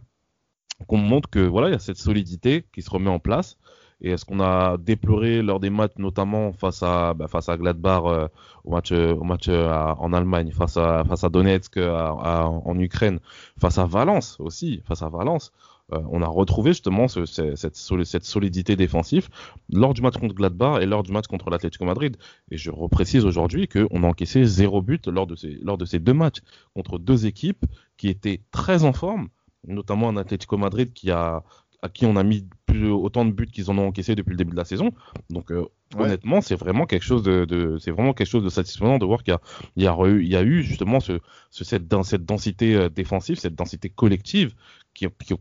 qu'on 0.88 0.98
montre 0.98 1.30
que 1.30 1.40
voilà, 1.40 1.68
il 1.70 1.72
y 1.72 1.76
a 1.76 1.80
cette 1.80 1.98
solidité 1.98 2.66
qui 2.74 2.81
se 2.81 2.90
remet 2.90 3.10
en 3.10 3.20
place. 3.20 3.58
Et 4.02 4.12
est-ce 4.12 4.24
qu'on 4.24 4.40
a 4.40 4.78
déploré 4.78 5.42
lors 5.42 5.60
des 5.60 5.70
matchs, 5.70 5.98
notamment 5.98 6.54
face 6.54 6.82
à 6.84 7.14
bah, 7.14 7.28
face 7.28 7.50
à 7.50 7.58
Gladbach 7.58 8.04
euh, 8.06 8.28
au 8.64 8.72
match 8.72 8.94
au 8.94 9.24
match 9.25 9.50
à, 9.50 9.98
en 10.00 10.14
Allemagne, 10.14 10.52
face 10.54 10.78
à 10.78 11.04
face 11.04 11.25
à 11.25 11.30
Donetsk 11.30 11.75
à, 11.75 12.48
en 12.48 12.80
Ukraine, 12.80 13.20
face 13.60 13.78
à 13.78 13.86
Valence 13.86 14.38
aussi, 14.40 14.82
face 14.88 15.02
à 15.02 15.10
Valence, 15.10 15.52
euh, 15.94 16.00
on 16.12 16.21
a 16.21 16.27
retrouvé 16.27 16.71
justement 16.71 17.07
ce, 17.07 17.25
cette, 17.25 17.75
cette, 17.75 18.25
solidité 18.25 18.75
défensive 18.75 19.30
lors 19.69 19.94
du 19.94 20.01
match 20.01 20.18
contre 20.18 20.36
Gladbach 20.36 20.81
et 20.81 20.86
lors 20.86 21.03
du 21.03 21.12
match 21.12 21.27
contre 21.27 21.50
l'Atlético 21.50 21.86
Madrid. 21.86 22.18
Et 22.51 22.57
je 22.57 22.71
reprécise 22.71 23.25
aujourd'hui 23.25 23.68
qu'on 23.68 24.03
a 24.03 24.07
encaissé 24.07 24.45
zéro 24.45 24.81
but 24.81 25.07
lors 25.07 25.27
de, 25.27 25.36
ces, 25.36 25.57
lors 25.62 25.77
de 25.77 25.86
ces 25.86 26.00
deux 26.00 26.13
matchs 26.13 26.39
contre 26.75 27.00
deux 27.00 27.25
équipes 27.25 27.65
qui 27.97 28.09
étaient 28.09 28.41
très 28.51 28.83
en 28.83 28.94
forme, 28.94 29.30
notamment 29.68 30.09
un 30.09 30.18
Atlético 30.18 30.57
Madrid 30.57 30.94
qui 30.94 31.12
a 31.12 31.44
à 31.81 31.89
qui 31.89 32.06
on 32.06 32.15
a 32.15 32.24
mis 32.24 32.45
plus, 32.65 32.91
autant 32.91 33.25
de 33.25 33.31
buts 33.31 33.47
qu'ils 33.47 33.71
en 33.71 33.77
ont 33.77 33.88
encaissé 33.88 34.15
depuis 34.15 34.31
le 34.31 34.38
début 34.38 34.51
de 34.51 34.57
la 34.57 34.65
saison. 34.65 34.91
Donc 35.30 35.51
euh, 35.51 35.65
ouais. 35.95 36.03
honnêtement, 36.03 36.41
c'est 36.41 36.56
vraiment 36.56 36.86
quelque 36.86 37.03
chose 37.03 37.24
de, 37.24 37.45
de 37.45 37.77
c'est 37.77 37.91
vraiment 37.91 38.13
quelque 38.13 38.27
chose 38.27 38.44
de 38.44 38.50
satisfaisant 38.50 38.97
de 38.97 39.06
voir 39.06 39.24
qu'il 39.24 39.36
y, 39.75 39.83
y, 39.83 39.88
il 39.88 40.27
y 40.27 40.36
a, 40.36 40.44
eu 40.44 40.63
justement 40.63 41.00
ce, 41.00 41.19
ce 41.50 41.63
cette, 41.63 41.91
cette 42.03 42.25
densité 42.25 42.75
euh, 42.75 42.89
défensive, 42.89 43.38
cette 43.38 43.56
densité 43.56 43.89
collective 43.89 44.53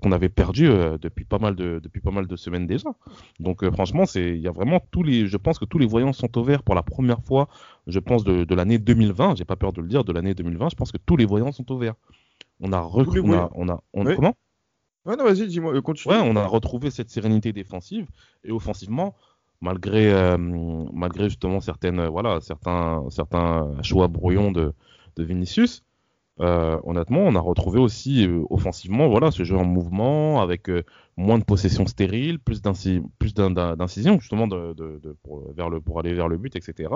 qu'on 0.00 0.12
avait 0.12 0.28
perdu 0.28 0.68
euh, 0.68 0.98
depuis 0.98 1.24
pas 1.24 1.38
mal 1.38 1.56
de 1.56 1.80
depuis 1.82 2.00
pas 2.00 2.10
mal 2.10 2.26
de 2.26 2.36
semaines 2.36 2.66
déjà. 2.66 2.90
Donc 3.40 3.64
euh, 3.64 3.72
franchement, 3.72 4.06
c'est 4.06 4.30
il 4.30 4.40
y 4.40 4.48
a 4.48 4.52
vraiment 4.52 4.80
tous 4.90 5.02
les 5.02 5.26
je 5.26 5.36
pense 5.36 5.58
que 5.58 5.64
tous 5.64 5.78
les 5.78 5.86
voyants 5.86 6.12
sont 6.12 6.36
au 6.38 6.44
vert 6.44 6.62
pour 6.62 6.74
la 6.74 6.82
première 6.82 7.22
fois, 7.22 7.48
je 7.86 7.98
pense 7.98 8.24
de, 8.24 8.44
de 8.44 8.54
l'année 8.54 8.78
2020, 8.78 9.36
j'ai 9.36 9.44
pas 9.44 9.56
peur 9.56 9.72
de 9.72 9.80
le 9.80 9.88
dire, 9.88 10.04
de 10.04 10.12
l'année 10.12 10.34
2020, 10.34 10.68
je 10.70 10.76
pense 10.76 10.92
que 10.92 10.98
tous 10.98 11.16
les 11.16 11.24
voyants 11.24 11.52
sont 11.52 11.70
au 11.72 11.78
vert. 11.78 11.94
On 12.60 12.72
a 12.72 12.80
recru, 12.80 13.20
on 13.20 13.32
a 13.32 13.50
on 13.54 13.68
a 13.68 13.82
on, 13.92 14.06
oui. 14.06 14.14
comment? 14.16 14.34
Ouais, 15.04 15.16
non, 15.16 15.24
vas-y, 15.24 15.46
dis-moi, 15.46 15.80
continue. 15.80 16.14
Ouais, 16.14 16.20
on 16.22 16.36
a 16.36 16.46
retrouvé 16.46 16.90
cette 16.90 17.08
sérénité 17.08 17.52
défensive 17.52 18.06
et 18.44 18.52
offensivement, 18.52 19.14
malgré 19.60 20.12
euh, 20.12 20.36
malgré 20.92 21.28
justement 21.28 21.60
certaines 21.60 22.06
voilà 22.06 22.40
certains 22.40 23.04
certains 23.10 23.74
choix 23.82 24.08
brouillons 24.08 24.52
de 24.52 24.72
de 25.16 25.24
Vinicius, 25.24 25.84
euh, 26.40 26.78
honnêtement, 26.84 27.20
on 27.20 27.34
a 27.34 27.40
retrouvé 27.40 27.80
aussi 27.80 28.26
euh, 28.26 28.44
offensivement, 28.50 29.08
voilà, 29.08 29.30
ce 29.32 29.42
jeu 29.42 29.56
en 29.56 29.64
mouvement 29.64 30.40
avec 30.40 30.70
euh, 30.70 30.84
moins 31.16 31.38
de 31.38 31.44
possession 31.44 31.86
stérile, 31.86 32.38
plus 32.38 32.62
d'incision 32.62 34.20
justement 34.20 34.46
de, 34.46 34.72
de, 34.74 35.16
pour, 35.24 35.52
pour 35.84 35.98
aller 35.98 36.14
vers 36.14 36.28
le 36.28 36.36
but, 36.38 36.54
etc. 36.54 36.90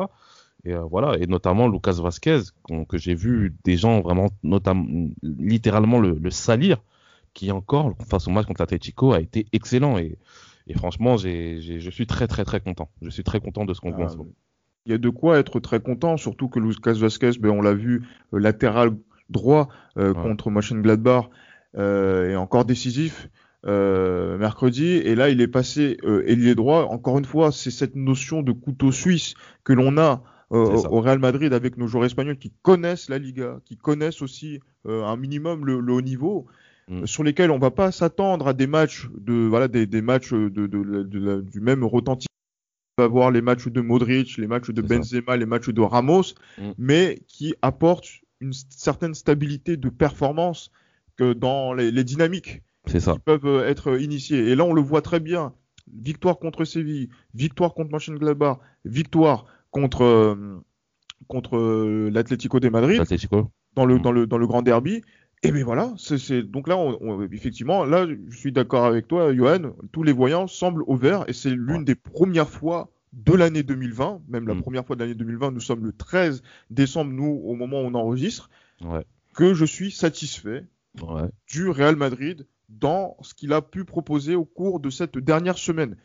Et 0.64 0.72
euh, 0.72 0.82
voilà, 0.82 1.18
et 1.18 1.26
notamment 1.26 1.66
Lucas 1.66 1.98
Vasquez, 2.00 2.40
que 2.88 2.98
j'ai 2.98 3.16
vu 3.16 3.56
des 3.64 3.76
gens 3.76 4.00
vraiment, 4.00 4.28
notamment, 4.44 5.08
littéralement 5.22 5.98
le, 5.98 6.16
le, 6.20 6.30
salir, 6.30 6.76
qui 7.34 7.50
encore 7.50 7.94
face 8.08 8.28
au 8.28 8.30
match 8.30 8.46
contre 8.46 8.62
l'Atletico 8.62 9.12
a 9.12 9.20
été 9.20 9.46
excellent 9.52 9.98
et, 9.98 10.18
et 10.66 10.74
franchement, 10.74 11.16
j 11.16 11.80
je 11.80 11.90
suis 11.90 12.06
très 12.06 12.26
très 12.26 12.44
très 12.44 12.60
content. 12.60 12.90
Je 13.02 13.10
suis 13.10 13.24
très 13.24 13.40
content 13.40 13.64
de 13.64 13.74
ce 13.74 13.80
qu'on 13.80 13.90
voit 13.90 14.08
ah, 14.10 14.22
Il 14.86 14.92
y 14.92 14.94
a 14.94 14.98
de 14.98 15.08
quoi 15.08 15.38
être 15.38 15.60
très 15.60 15.80
content, 15.80 16.16
surtout 16.16 16.48
que 16.48 16.58
Lucas 16.58 16.94
Vasquez, 16.94 17.32
ben, 17.40 17.50
on 17.50 17.62
l'a 17.62 17.74
vu 17.74 18.02
latéral 18.32 18.90
droit 19.30 19.68
euh, 19.96 20.12
ouais. 20.12 20.22
contre 20.22 20.50
Mönchengladbach 20.50 21.30
euh, 21.76 22.30
et 22.30 22.36
encore 22.36 22.64
décisif 22.64 23.28
euh, 23.66 24.36
mercredi. 24.38 24.86
Et 24.86 25.14
là, 25.14 25.30
il 25.30 25.40
est 25.40 25.48
passé 25.48 25.96
euh, 26.04 26.22
ailier 26.26 26.54
droit. 26.54 26.84
Encore 26.84 27.18
une 27.18 27.24
fois, 27.24 27.50
c'est 27.50 27.70
cette 27.70 27.96
notion 27.96 28.42
de 28.42 28.52
couteau 28.52 28.92
suisse 28.92 29.34
que 29.64 29.72
l'on 29.72 29.98
a 29.98 30.22
au 30.50 31.00
Real 31.00 31.18
Madrid 31.18 31.54
avec 31.54 31.78
nos 31.78 31.86
joueurs 31.86 32.04
espagnols 32.04 32.36
qui 32.36 32.52
connaissent 32.60 33.08
la 33.08 33.16
Liga, 33.16 33.60
qui 33.64 33.78
connaissent 33.78 34.20
aussi 34.20 34.60
un 34.86 35.16
minimum 35.16 35.64
le, 35.64 35.80
le 35.80 35.92
haut 35.94 36.02
niveau. 36.02 36.46
Mm. 36.88 37.06
sur 37.06 37.22
lesquels 37.22 37.50
on 37.50 37.58
va 37.58 37.70
pas 37.70 37.92
s'attendre 37.92 38.48
à 38.48 38.52
des 38.54 38.66
matchs 38.66 39.08
de 39.16 39.46
voilà 39.46 39.68
des, 39.68 39.86
des 39.86 40.02
matchs 40.02 40.32
de, 40.32 40.48
de, 40.48 40.66
de, 40.66 41.02
de, 41.04 41.40
du 41.40 41.60
même 41.60 41.84
retentissement 41.84 42.32
va 42.98 43.06
voir 43.06 43.30
les 43.30 43.40
matchs 43.40 43.68
de 43.68 43.80
Modric, 43.80 44.36
les 44.36 44.46
matchs 44.46 44.70
de 44.70 44.82
Benzema, 44.82 45.32
ça. 45.32 45.36
les 45.36 45.46
matchs 45.46 45.70
de 45.70 45.80
Ramos, 45.80 46.34
mm. 46.58 46.72
mais 46.78 47.22
qui 47.26 47.54
apportent 47.62 48.08
une 48.40 48.52
certaine 48.52 49.14
stabilité 49.14 49.76
de 49.76 49.88
performance 49.88 50.70
que 51.16 51.32
dans 51.32 51.72
les, 51.72 51.90
les 51.90 52.04
dynamiques 52.04 52.62
qui 52.86 53.00
ça. 53.00 53.16
peuvent 53.24 53.46
euh, 53.46 53.68
être 53.68 54.00
initiées. 54.00 54.48
Et 54.48 54.56
là, 54.56 54.64
on 54.64 54.72
le 54.72 54.82
voit 54.82 55.02
très 55.02 55.20
bien. 55.20 55.54
Victoire 55.92 56.38
contre 56.38 56.64
Séville, 56.64 57.08
victoire 57.34 57.74
contre 57.74 57.92
Mönchengladbach, 57.92 58.58
victoire 58.84 59.46
contre 59.70 60.02
euh, 60.02 60.60
contre 61.28 61.56
euh, 61.56 62.10
l'Atlético 62.12 62.60
de 62.60 62.68
Madrid 62.68 63.02
dans 63.74 63.86
le 63.86 63.96
mmh. 63.96 64.02
dans 64.02 64.12
le 64.12 64.26
dans 64.26 64.38
le 64.38 64.46
grand 64.46 64.62
derby. 64.62 65.02
Et 65.44 65.50
bien 65.50 65.64
voilà, 65.64 65.92
c'est 65.96 66.42
donc 66.42 66.68
là, 66.68 66.76
on, 66.76 66.96
on, 67.00 67.22
effectivement, 67.32 67.84
là, 67.84 68.06
je 68.28 68.36
suis 68.36 68.52
d'accord 68.52 68.84
avec 68.84 69.08
toi, 69.08 69.34
Johan. 69.34 69.72
Tous 69.90 70.04
les 70.04 70.12
voyants 70.12 70.46
semblent 70.46 70.84
au 70.86 70.96
vert 70.96 71.24
et 71.28 71.32
c'est 71.32 71.50
l'une 71.50 71.78
ouais. 71.78 71.84
des 71.84 71.94
premières 71.96 72.48
fois 72.48 72.90
de 73.12 73.32
l'année 73.34 73.62
2020, 73.64 74.22
même 74.28 74.46
la 74.46 74.54
Mm. 74.54 74.62
première 74.62 74.86
fois 74.86 74.94
de 74.96 75.00
l'année 75.02 75.14
2020, 75.16 75.50
nous 75.50 75.60
sommes 75.60 75.84
le 75.84 75.92
13 75.92 76.42
décembre, 76.70 77.12
nous, 77.12 77.40
au 77.44 77.54
moment 77.56 77.82
où 77.82 77.86
on 77.86 77.94
enregistre, 77.94 78.50
Ouais. 78.84 79.04
que 79.34 79.52
je 79.52 79.64
suis 79.64 79.90
satisfait 79.90 80.64
Ouais. 81.02 81.28
du 81.48 81.68
Real 81.68 81.96
Madrid 81.96 82.46
dans 82.80 83.16
ce 83.22 83.34
qu'il 83.34 83.52
a 83.52 83.62
pu 83.62 83.84
proposer 83.84 84.34
au 84.34 84.44
cours 84.44 84.80
de 84.80 84.90
cette 84.90 85.18
dernière 85.18 85.58
semaine. 85.58 85.96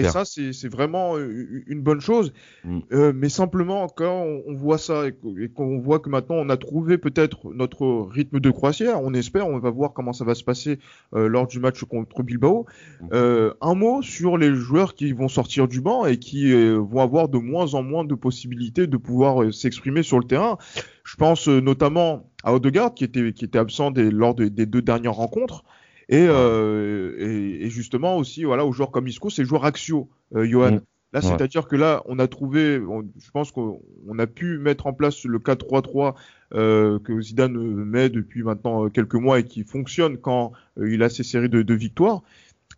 Et 0.00 0.02
ça, 0.10 0.24
c'est 0.24 0.68
vraiment 0.68 1.16
euh, 1.16 1.62
une 1.66 1.82
bonne 1.82 2.00
chose. 2.00 2.32
Mm. 2.64 2.78
Euh, 2.92 3.12
mais 3.14 3.28
simplement, 3.28 3.86
quand 3.88 4.22
on, 4.24 4.42
on 4.46 4.54
voit 4.54 4.78
ça 4.78 5.06
et 5.06 5.12
qu'- 5.12 5.38
et 5.44 5.48
qu'on 5.50 5.78
voit 5.78 5.98
que 6.00 6.08
maintenant 6.08 6.36
on 6.36 6.48
a 6.48 6.56
trouvé 6.56 6.96
peut-être 6.96 7.52
notre 7.52 8.08
rythme 8.10 8.40
de 8.40 8.50
croisière, 8.50 9.02
on 9.02 9.12
espère, 9.12 9.46
on 9.46 9.58
va 9.58 9.70
voir 9.70 9.92
comment 9.92 10.14
ça 10.14 10.24
va 10.24 10.34
se 10.34 10.42
passer 10.44 10.78
euh, 11.14 11.28
lors 11.28 11.46
du 11.46 11.60
match 11.60 11.84
contre 11.84 12.22
Bilbao. 12.22 12.64
Mm. 13.00 13.08
Euh, 13.12 13.54
un 13.60 13.74
mot 13.74 14.00
sur 14.02 14.38
les 14.38 14.54
joueurs 14.54 14.94
qui 14.94 15.12
vont 15.12 15.28
sortir 15.28 15.68
du 15.68 15.80
banc 15.82 16.06
et 16.06 16.16
qui 16.18 16.52
vont 16.74 17.00
avoir 17.00 17.28
de 17.28 17.38
moins 17.38 17.74
en 17.74 17.82
moins 17.82 18.04
de 18.04 18.14
possibilités 18.14 18.86
de 18.86 18.96
pouvoir 18.96 19.52
s'exprimer 19.52 20.02
sur 20.02 20.18
le 20.18 20.24
terrain. 20.24 20.56
Je 21.04 21.16
pense 21.16 21.48
notamment 21.48 22.30
à 22.42 22.54
Odegaard 22.54 22.94
qui 22.94 23.04
était, 23.04 23.32
qui 23.32 23.44
était 23.44 23.58
absent 23.58 23.90
des, 23.90 24.10
lors 24.10 24.34
de- 24.34 24.48
des 24.48 24.66
deux 24.66 24.82
dernières 24.82 25.14
rencontres. 25.14 25.64
Et, 26.08 26.26
euh, 26.28 27.16
et, 27.18 27.66
et 27.66 27.70
justement 27.70 28.16
aussi 28.16 28.44
voilà 28.44 28.64
aux 28.64 28.72
joueurs 28.72 28.90
comme 28.92 29.08
Isco, 29.08 29.28
c'est 29.30 29.42
le 29.42 29.48
joueur 29.48 29.64
axiaux, 29.64 30.08
euh, 30.34 30.46
Johan. 30.46 30.72
Mm. 30.72 30.80
Là, 31.12 31.20
Ouais. 31.20 31.28
c'est-à-dire 31.28 31.66
que 31.68 31.76
là, 31.76 32.02
on 32.06 32.18
a 32.18 32.26
trouvé, 32.28 32.78
on- 32.80 33.04
je 33.18 33.30
pense 33.30 33.50
qu'on 33.52 33.80
on 34.08 34.18
a 34.18 34.26
pu 34.26 34.58
mettre 34.58 34.86
en 34.86 34.92
place 34.92 35.24
le 35.24 35.38
4-3-3 35.38 36.14
euh, 36.54 36.98
que 36.98 37.20
Zidane 37.20 37.56
euh, 37.56 37.84
met 37.84 38.08
depuis 38.10 38.42
maintenant 38.42 38.84
euh, 38.84 38.88
quelques 38.88 39.14
mois 39.14 39.38
et 39.40 39.44
qui 39.44 39.64
fonctionne 39.64 40.18
quand 40.18 40.52
euh, 40.78 40.92
il 40.92 41.02
a 41.02 41.08
ses 41.08 41.22
séries 41.22 41.48
de, 41.48 41.62
de 41.62 41.74
victoires. 41.74 42.22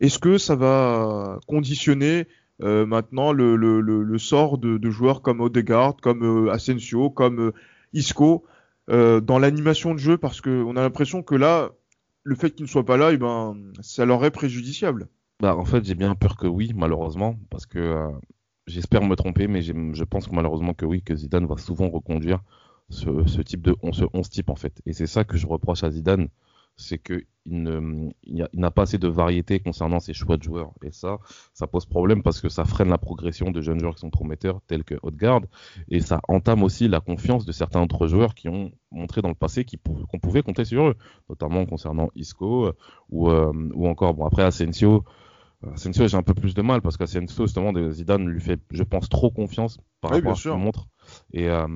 Est-ce 0.00 0.18
que 0.18 0.38
ça 0.38 0.56
va 0.56 1.38
conditionner 1.46 2.28
euh, 2.62 2.86
maintenant 2.86 3.32
le, 3.32 3.56
le, 3.56 3.80
le, 3.80 4.02
le 4.04 4.18
sort 4.18 4.58
de, 4.58 4.78
de 4.78 4.90
joueurs 4.90 5.20
comme 5.22 5.40
Odegaard, 5.40 5.96
comme 6.00 6.48
Asensio, 6.50 7.10
comme 7.10 7.52
Isco 7.92 8.44
euh, 8.90 9.20
dans 9.20 9.38
l'animation 9.38 9.94
de 9.94 9.98
jeu? 9.98 10.16
Parce 10.16 10.40
qu'on 10.40 10.76
a 10.76 10.82
l'impression 10.82 11.22
que 11.22 11.34
là, 11.34 11.70
le 12.28 12.34
fait 12.34 12.50
qu'il 12.50 12.64
ne 12.64 12.68
soit 12.68 12.84
pas 12.84 12.98
là, 12.98 13.12
eh 13.12 13.16
ben, 13.16 13.56
ça 13.80 14.04
leur 14.04 14.22
est 14.24 14.30
préjudiciable. 14.30 15.08
Bah, 15.40 15.56
en 15.56 15.64
fait, 15.64 15.84
j'ai 15.84 15.94
bien 15.94 16.14
peur 16.14 16.36
que 16.36 16.46
oui, 16.46 16.72
malheureusement, 16.76 17.36
parce 17.48 17.64
que 17.64 17.78
euh, 17.78 18.10
j'espère 18.66 19.02
me 19.02 19.16
tromper, 19.16 19.48
mais 19.48 19.62
je 19.62 20.04
pense 20.04 20.30
malheureusement 20.30 20.74
que 20.74 20.84
oui, 20.84 21.02
que 21.02 21.16
Zidane 21.16 21.46
va 21.46 21.56
souvent 21.56 21.88
reconduire 21.88 22.42
ce, 22.90 23.26
ce 23.26 23.40
type 23.40 23.62
de 23.62 23.74
11, 23.82 23.96
ce 23.96 24.04
11 24.12 24.28
type 24.28 24.50
en 24.50 24.56
fait. 24.56 24.82
Et 24.84 24.92
c'est 24.92 25.06
ça 25.06 25.24
que 25.24 25.38
je 25.38 25.46
reproche 25.46 25.84
à 25.84 25.90
Zidane, 25.90 26.28
c'est 26.78 26.98
que 26.98 27.24
il 27.50 27.62
ne- 27.62 28.10
il 28.24 28.36
y 28.38 28.42
a- 28.42 28.48
il 28.52 28.60
n'a 28.60 28.70
pas 28.70 28.82
assez 28.82 28.98
de 28.98 29.08
variété 29.08 29.58
concernant 29.60 30.00
ses 30.00 30.12
choix 30.14 30.36
de 30.36 30.42
joueurs. 30.42 30.72
Et 30.84 30.92
ça, 30.92 31.18
ça 31.54 31.66
pose 31.66 31.86
problème 31.86 32.22
parce 32.22 32.40
que 32.42 32.50
ça 32.50 32.64
freine 32.66 32.90
la 32.90 32.98
progression 32.98 33.50
de 33.50 33.62
jeunes 33.62 33.80
joueurs 33.80 33.94
qui 33.94 34.00
sont 34.02 34.10
prometteurs, 34.10 34.60
tels 34.66 34.84
que 34.84 34.96
Odegaard, 35.02 35.42
et 35.90 36.00
ça 36.00 36.20
entame 36.28 36.62
aussi 36.62 36.88
la 36.88 37.00
confiance 37.00 37.44
de 37.46 37.52
certains 37.52 37.82
autres 37.82 38.06
joueurs 38.06 38.34
qui 38.34 38.48
ont 38.48 38.70
montré 38.90 39.22
dans 39.22 39.28
le 39.28 39.34
passé 39.34 39.64
qu'on 39.64 40.18
pouvait 40.18 40.42
compter 40.42 40.64
sur 40.66 40.88
eux, 40.88 40.94
notamment 41.30 41.66
concernant 41.66 42.10
Isco 42.14 42.66
euh, 42.66 42.72
ou, 43.10 43.30
euh, 43.30 43.52
ou 43.74 43.88
encore, 43.88 44.14
bon 44.14 44.26
après 44.26 44.42
Asensio. 44.42 45.04
Asensio, 45.74 46.06
j'ai 46.06 46.16
un 46.16 46.22
peu 46.22 46.34
plus 46.34 46.54
de 46.54 46.62
mal 46.62 46.80
parce 46.82 46.96
qu'Asensio, 46.96 47.46
justement, 47.46 47.72
Zidane 47.90 48.26
lui 48.28 48.40
fait, 48.40 48.60
je 48.70 48.82
pense, 48.84 49.08
trop 49.08 49.30
confiance 49.30 49.78
par 50.00 50.12
Oui, 50.12 50.18
rapport 50.18 50.32
à 50.32 50.34
ce 50.36 50.48
qu'il 50.48 50.58
montre. 50.58 50.86
Et 51.32 51.48
euh, 51.48 51.66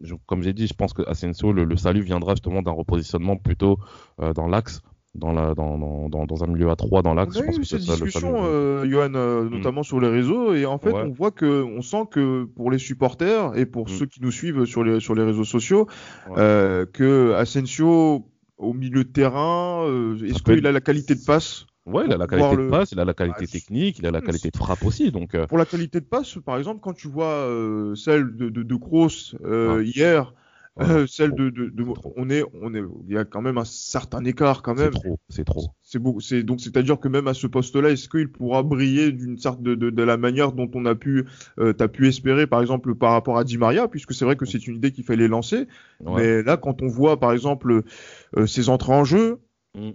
je- 0.00 0.14
comme 0.26 0.42
j'ai 0.42 0.54
dit, 0.54 0.66
je 0.66 0.72
pense 0.74 0.94
que 0.94 1.02
Asensio, 1.06 1.52
le, 1.52 1.64
le 1.64 1.76
salut 1.76 2.00
viendra 2.00 2.32
justement 2.34 2.62
d'un 2.62 2.70
repositionnement 2.72 3.36
plutôt 3.36 3.78
euh, 4.22 4.32
dans 4.32 4.46
l'axe, 4.46 4.80
dans, 5.14 5.32
la, 5.32 5.54
dans, 5.54 5.76
dans, 5.78 6.08
dans, 6.08 6.24
dans 6.24 6.44
un 6.44 6.46
milieu 6.46 6.70
à 6.70 6.76
3 6.76 7.02
dans 7.02 7.12
l'axe. 7.12 7.36
On 7.36 7.40
a 7.42 7.54
eu 7.54 7.64
cette 7.64 7.80
discussion, 7.80 8.34
euh, 8.44 8.88
Johan, 8.88 9.12
euh, 9.14 9.46
notamment 9.50 9.82
sur 9.82 10.00
les 10.00 10.08
réseaux, 10.08 10.54
et 10.54 10.64
en 10.64 10.78
fait, 10.78 10.92
Ouais. 10.92 11.02
on 11.04 11.10
voit 11.12 11.30
que, 11.30 11.62
on 11.64 11.82
sent 11.82 12.04
que 12.10 12.44
pour 12.44 12.70
les 12.70 12.78
supporters 12.78 13.54
et 13.58 13.66
pour 13.66 13.88
Mm. 13.88 13.92
ceux 13.92 14.06
qui 14.06 14.22
nous 14.22 14.30
suivent 14.30 14.64
sur 14.64 14.84
les 14.84 15.00
sur 15.00 15.14
les 15.14 15.22
réseaux 15.24 15.44
sociaux, 15.44 15.86
Ouais. 16.30 16.36
euh, 16.38 16.86
que 16.86 17.34
Asensio 17.34 18.26
au 18.56 18.72
milieu 18.72 19.04
de 19.04 19.08
terrain, 19.10 19.82
euh, 19.86 20.16
est-ce 20.24 20.42
qu'il 20.42 20.66
a 20.66 20.72
la 20.72 20.80
qualité 20.80 21.14
de 21.14 21.24
passe? 21.26 21.66
Ouais, 21.88 22.04
il 22.06 22.12
a 22.12 22.16
la 22.18 22.26
qualité 22.26 22.56
de 22.56 22.62
passe, 22.62 22.92
il 22.92 23.00
a 23.00 23.04
la 23.04 23.14
qualité 23.14 23.44
Ah, 23.44 23.46
technique, 23.46 23.98
il 23.98 24.06
a 24.06 24.10
la 24.10 24.20
qualité 24.20 24.50
de 24.50 24.56
frappe 24.56 24.84
aussi. 24.84 25.10
Donc, 25.10 25.34
euh, 25.34 25.46
Pour 25.46 25.58
la 25.58 25.66
qualité 25.66 26.00
de 26.00 26.04
passe, 26.04 26.38
par 26.44 26.58
exemple, 26.58 26.80
quand 26.82 26.92
tu 26.92 27.08
vois 27.08 27.26
euh, 27.48 27.94
celle 27.94 28.36
de 28.36 28.48
de, 28.48 28.62
de 28.62 28.74
Kroos 28.76 29.34
euh, 29.44 29.82
hier, 29.84 30.34
Ouais, 30.76 30.86
euh, 30.86 31.06
celle 31.06 31.30
trop. 31.30 31.38
de, 31.38 31.50
de, 31.50 31.92
trop. 31.92 32.12
on 32.16 32.30
est 32.30 32.44
on 32.62 32.74
est 32.74 32.82
il 33.08 33.14
y 33.14 33.18
a 33.18 33.24
quand 33.24 33.42
même 33.42 33.58
un 33.58 33.64
certain 33.64 34.24
écart 34.24 34.62
quand 34.62 34.76
c'est 34.76 34.82
même. 34.84 34.92
trop, 34.92 35.18
c'est 35.28 35.44
trop. 35.44 35.70
C'est 35.82 35.98
beaucoup, 35.98 36.20
c'est 36.20 36.42
donc 36.42 36.60
c'est-à-dire 36.60 37.00
que 37.00 37.08
même 37.08 37.26
à 37.28 37.34
ce 37.34 37.46
poste-là, 37.46 37.90
est-ce 37.90 38.08
qu'il 38.08 38.30
pourra 38.30 38.62
briller 38.62 39.10
d'une 39.10 39.38
sorte 39.38 39.62
de, 39.62 39.74
de, 39.74 39.90
de 39.90 40.02
la 40.02 40.16
manière 40.18 40.52
dont 40.52 40.70
on 40.74 40.84
a 40.84 40.94
pu, 40.94 41.24
t'as 41.56 41.88
pu 41.88 42.06
espérer, 42.08 42.46
par 42.46 42.60
exemple, 42.60 42.94
par 42.94 43.12
rapport 43.12 43.38
à 43.38 43.44
Di 43.44 43.56
Maria, 43.58 43.88
puisque 43.88 44.12
c'est 44.12 44.24
vrai 44.26 44.36
que 44.36 44.44
c'est 44.46 44.66
une 44.66 44.76
idée 44.76 44.92
qu'il 44.92 45.04
fallait 45.04 45.28
lancer. 45.28 45.66
Ouais. 46.00 46.22
Mais 46.22 46.42
là, 46.42 46.56
quand 46.58 46.82
on 46.82 46.88
voit, 46.88 47.18
par 47.18 47.32
exemple, 47.32 47.82
ses 48.46 48.68
entrées 48.68 48.92
en 48.92 49.04
jeu, 49.04 49.40
Mm. 49.74 49.90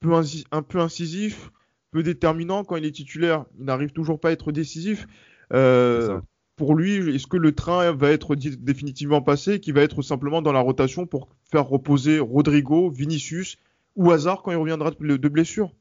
Peu 0.00 0.12
un 0.50 0.62
peu 0.62 0.80
incisif, 0.80 1.50
peu 1.90 2.02
déterminant 2.02 2.64
quand 2.64 2.76
il 2.76 2.84
est 2.84 2.92
titulaire, 2.92 3.44
il 3.58 3.64
n'arrive 3.64 3.92
toujours 3.92 4.20
pas 4.20 4.28
à 4.28 4.32
être 4.32 4.52
décisif. 4.52 5.06
Euh, 5.52 6.06
C'est 6.06 6.26
pour 6.56 6.74
lui, 6.74 7.14
est-ce 7.14 7.26
que 7.26 7.36
le 7.36 7.54
train 7.54 7.92
va 7.92 8.10
être 8.10 8.34
définitivement 8.34 9.22
passé, 9.22 9.60
qui 9.60 9.70
va 9.72 9.82
être 9.82 10.02
simplement 10.02 10.42
dans 10.42 10.52
la 10.52 10.60
rotation 10.60 11.06
pour 11.06 11.28
faire 11.50 11.66
reposer 11.66 12.18
Rodrigo, 12.18 12.90
Vinicius 12.90 13.56
ou 13.94 14.10
Hazard 14.10 14.42
quand 14.42 14.50
il 14.50 14.56
reviendra 14.56 14.90
de 14.90 15.28
blessure? 15.28 15.72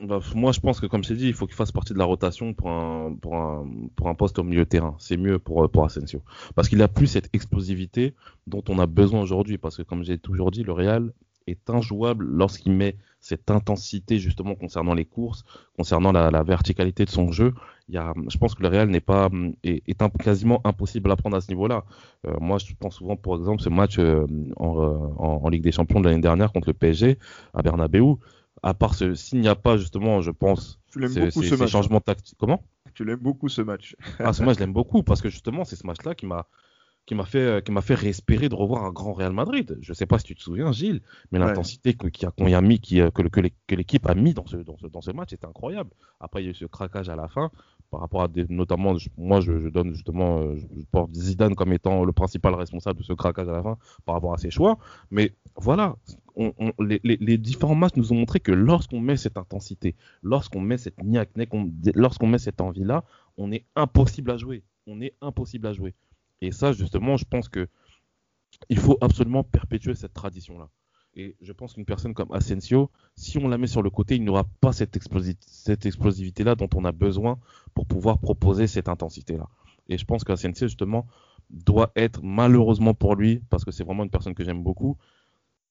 Bah, 0.00 0.20
moi, 0.34 0.52
je 0.52 0.60
pense 0.60 0.80
que, 0.80 0.86
comme 0.86 1.02
je 1.04 1.08
t'ai 1.08 1.14
dit, 1.16 1.28
il 1.28 1.32
faut 1.32 1.46
qu'il 1.46 1.54
fasse 1.54 1.72
partie 1.72 1.94
de 1.94 1.98
la 1.98 2.04
rotation 2.04 2.52
pour 2.52 2.70
un, 2.70 3.14
pour 3.14 3.36
un, 3.36 3.66
pour 3.96 4.08
un 4.08 4.14
poste 4.14 4.38
au 4.38 4.42
milieu 4.42 4.64
de 4.64 4.68
terrain. 4.68 4.94
C'est 4.98 5.16
mieux 5.16 5.38
pour, 5.38 5.64
euh, 5.64 5.68
pour 5.68 5.84
Asensio. 5.84 6.22
Parce 6.54 6.68
qu'il 6.68 6.82
a 6.82 6.88
plus 6.88 7.06
cette 7.06 7.30
explosivité 7.34 8.14
dont 8.46 8.62
on 8.68 8.78
a 8.78 8.86
besoin 8.86 9.22
aujourd'hui. 9.22 9.56
Parce 9.56 9.76
que, 9.76 9.82
comme 9.82 10.04
j'ai 10.04 10.18
toujours 10.18 10.50
dit, 10.50 10.64
le 10.64 10.72
Real 10.72 11.12
est 11.46 11.70
injouable 11.70 12.24
lorsqu'il 12.26 12.72
met 12.72 12.96
cette 13.20 13.50
intensité, 13.50 14.18
justement, 14.18 14.54
concernant 14.54 14.94
les 14.94 15.04
courses, 15.04 15.44
concernant 15.76 16.12
la, 16.12 16.30
la 16.30 16.42
verticalité 16.42 17.04
de 17.04 17.10
son 17.10 17.32
jeu. 17.32 17.54
Il 17.88 17.94
y 17.94 17.98
a, 17.98 18.12
je 18.28 18.36
pense 18.38 18.54
que 18.54 18.62
le 18.62 18.68
Real 18.68 18.88
n'est 18.88 19.00
pas, 19.00 19.30
est, 19.64 19.82
est 19.88 20.18
quasiment 20.18 20.60
impossible 20.64 21.10
à 21.10 21.16
prendre 21.16 21.36
à 21.36 21.40
ce 21.40 21.48
niveau-là. 21.48 21.84
Euh, 22.26 22.34
moi, 22.40 22.58
je 22.58 22.72
pense 22.78 22.96
souvent, 22.96 23.16
par 23.16 23.36
exemple, 23.36 23.62
ce 23.62 23.68
match 23.68 23.98
euh, 23.98 24.26
en, 24.56 24.80
euh, 24.80 24.96
en, 25.18 25.40
en 25.44 25.48
Ligue 25.48 25.62
des 25.62 25.72
Champions 25.72 26.00
de 26.00 26.08
l'année 26.08 26.20
dernière 26.20 26.52
contre 26.52 26.68
le 26.68 26.74
PSG 26.74 27.18
à 27.54 27.62
Bernabeu 27.62 28.16
à 28.62 28.74
part 28.74 28.94
ce, 28.94 29.14
s'il 29.14 29.40
n'y 29.40 29.48
a 29.48 29.54
pas 29.54 29.76
justement, 29.76 30.22
je 30.22 30.30
pense, 30.30 30.80
Tu 30.90 30.98
ces, 31.08 31.20
beaucoup 31.20 31.42
ces- 31.42 31.50
ce 31.50 31.56
ces 31.56 31.62
match. 31.62 31.62
hein? 31.62 31.66
changements 31.78 32.00
tactiques. 32.00 32.36
Comment? 32.38 32.62
Tu 32.94 33.04
l'aimes 33.04 33.18
beaucoup 33.20 33.48
ce 33.48 33.60
match. 33.62 33.94
Ah, 34.18 34.32
ce 34.32 34.42
match, 34.42 34.54
je 34.56 34.60
l'aime 34.60 34.72
beaucoup 34.72 35.02
parce 35.02 35.20
que 35.20 35.28
justement, 35.28 35.64
c'est 35.64 35.76
ce 35.76 35.86
match-là 35.86 36.14
qui 36.14 36.26
m'a 36.26 36.46
qui 37.06 37.14
m'a 37.14 37.24
fait 37.24 37.38
euh, 37.38 37.60
qui 37.60 37.70
m'a 37.72 37.80
fait 37.82 37.94
réespérer 37.94 38.48
de 38.48 38.54
revoir 38.54 38.84
un 38.84 38.90
grand 38.90 39.12
Real 39.12 39.32
Madrid. 39.32 39.78
Je 39.80 39.92
sais 39.92 40.06
pas 40.06 40.18
si 40.18 40.24
tu 40.24 40.34
te 40.34 40.42
souviens, 40.42 40.72
Gilles, 40.72 41.00
mais 41.30 41.38
Ouais. 41.38 41.46
l'intensité 41.46 41.94
qu'on 41.94 42.46
y 42.48 42.54
a 42.54 42.60
mis, 42.60 42.80
qui, 42.80 43.00
euh, 43.00 43.10
que, 43.10 43.40
l'équipe 43.74 44.06
a 44.06 44.14
mis 44.14 44.34
dans 44.34 44.46
ce, 44.46 44.56
dans 44.56 44.76
ce 44.76 44.86
dans 44.88 45.00
ce 45.00 45.12
match, 45.12 45.30
c'était 45.30 45.46
incroyable. 45.46 45.90
Après, 46.20 46.42
il 46.42 46.46
y 46.46 46.48
a 46.48 46.50
eu 46.50 46.54
ce 46.54 46.64
craquage 46.66 47.08
à 47.08 47.16
la 47.16 47.28
fin 47.28 47.50
par 47.92 48.00
rapport 48.00 48.22
à 48.22 48.28
des, 48.28 48.44
notamment, 48.48 48.94
moi, 49.16 49.40
je, 49.40 49.60
je 49.60 49.68
donne 49.68 49.94
justement, 49.94 50.40
euh, 50.40 50.56
je, 50.56 50.66
porte 50.90 51.14
Zidane 51.14 51.54
comme 51.54 51.72
étant 51.72 52.04
le 52.04 52.12
principal 52.12 52.54
responsable 52.54 52.98
de 52.98 53.04
ce 53.04 53.12
craquage 53.12 53.48
à 53.48 53.52
la 53.52 53.62
fin 53.62 53.78
par 54.04 54.16
rapport 54.16 54.34
à 54.34 54.38
ses 54.38 54.50
choix. 54.50 54.76
Mais 55.12 55.32
voilà, 55.56 55.94
on- 56.34 56.52
on- 56.58 56.72
les, 56.82 57.00
les- 57.04 57.18
les 57.20 57.38
différents 57.38 57.76
matchs 57.76 57.94
nous 57.94 58.12
ont 58.12 58.16
montré 58.16 58.40
que 58.40 58.50
lorsqu'on 58.50 59.00
met 59.00 59.16
cette 59.16 59.36
intensité, 59.38 59.94
lorsqu'on 60.24 60.60
met 60.60 60.76
cette 60.78 61.00
niaque, 61.04 61.30
qu'on- 61.48 61.70
lorsqu'on 61.94 62.26
met 62.26 62.38
cette 62.38 62.60
envie-là, 62.60 63.04
on 63.38 63.52
est 63.52 63.64
impossible 63.76 64.32
à 64.32 64.36
jouer. 64.36 64.64
On 64.88 65.00
est 65.00 65.14
impossible 65.20 65.68
à 65.68 65.72
jouer. 65.72 65.94
Et 66.40 66.52
ça, 66.52 66.72
justement, 66.72 67.16
je 67.16 67.24
pense 67.24 67.48
que 67.48 67.68
il 68.68 68.78
faut 68.78 68.96
absolument 69.00 69.44
perpétuer 69.44 69.94
cette 69.94 70.14
tradition-là. 70.14 70.68
Et 71.14 71.36
je 71.40 71.52
pense 71.52 71.74
qu'une 71.74 71.86
personne 71.86 72.14
comme 72.14 72.30
Asensio, 72.32 72.90
si 73.14 73.38
on 73.38 73.48
la 73.48 73.58
met 73.58 73.66
sur 73.66 73.82
le 73.82 73.90
côté, 73.90 74.16
il 74.16 74.24
n'aura 74.24 74.44
pas 74.60 74.72
cette, 74.72 74.96
explosi- 74.96 75.36
cette 75.40 75.86
explosivité-là 75.86 76.54
dont 76.54 76.68
on 76.74 76.84
a 76.84 76.92
besoin 76.92 77.38
pour 77.74 77.86
pouvoir 77.86 78.18
proposer 78.18 78.66
cette 78.66 78.88
intensité-là. 78.88 79.48
Et 79.88 79.96
je 79.98 80.04
pense 80.04 80.24
qu'Asensio, 80.24 80.66
justement, 80.66 81.06
doit 81.48 81.92
être, 81.96 82.22
malheureusement 82.22 82.92
pour 82.92 83.14
lui, 83.14 83.40
parce 83.48 83.64
que 83.64 83.70
c'est 83.70 83.84
vraiment 83.84 84.04
une 84.04 84.10
personne 84.10 84.34
que 84.34 84.44
j'aime 84.44 84.62
beaucoup, 84.62 84.98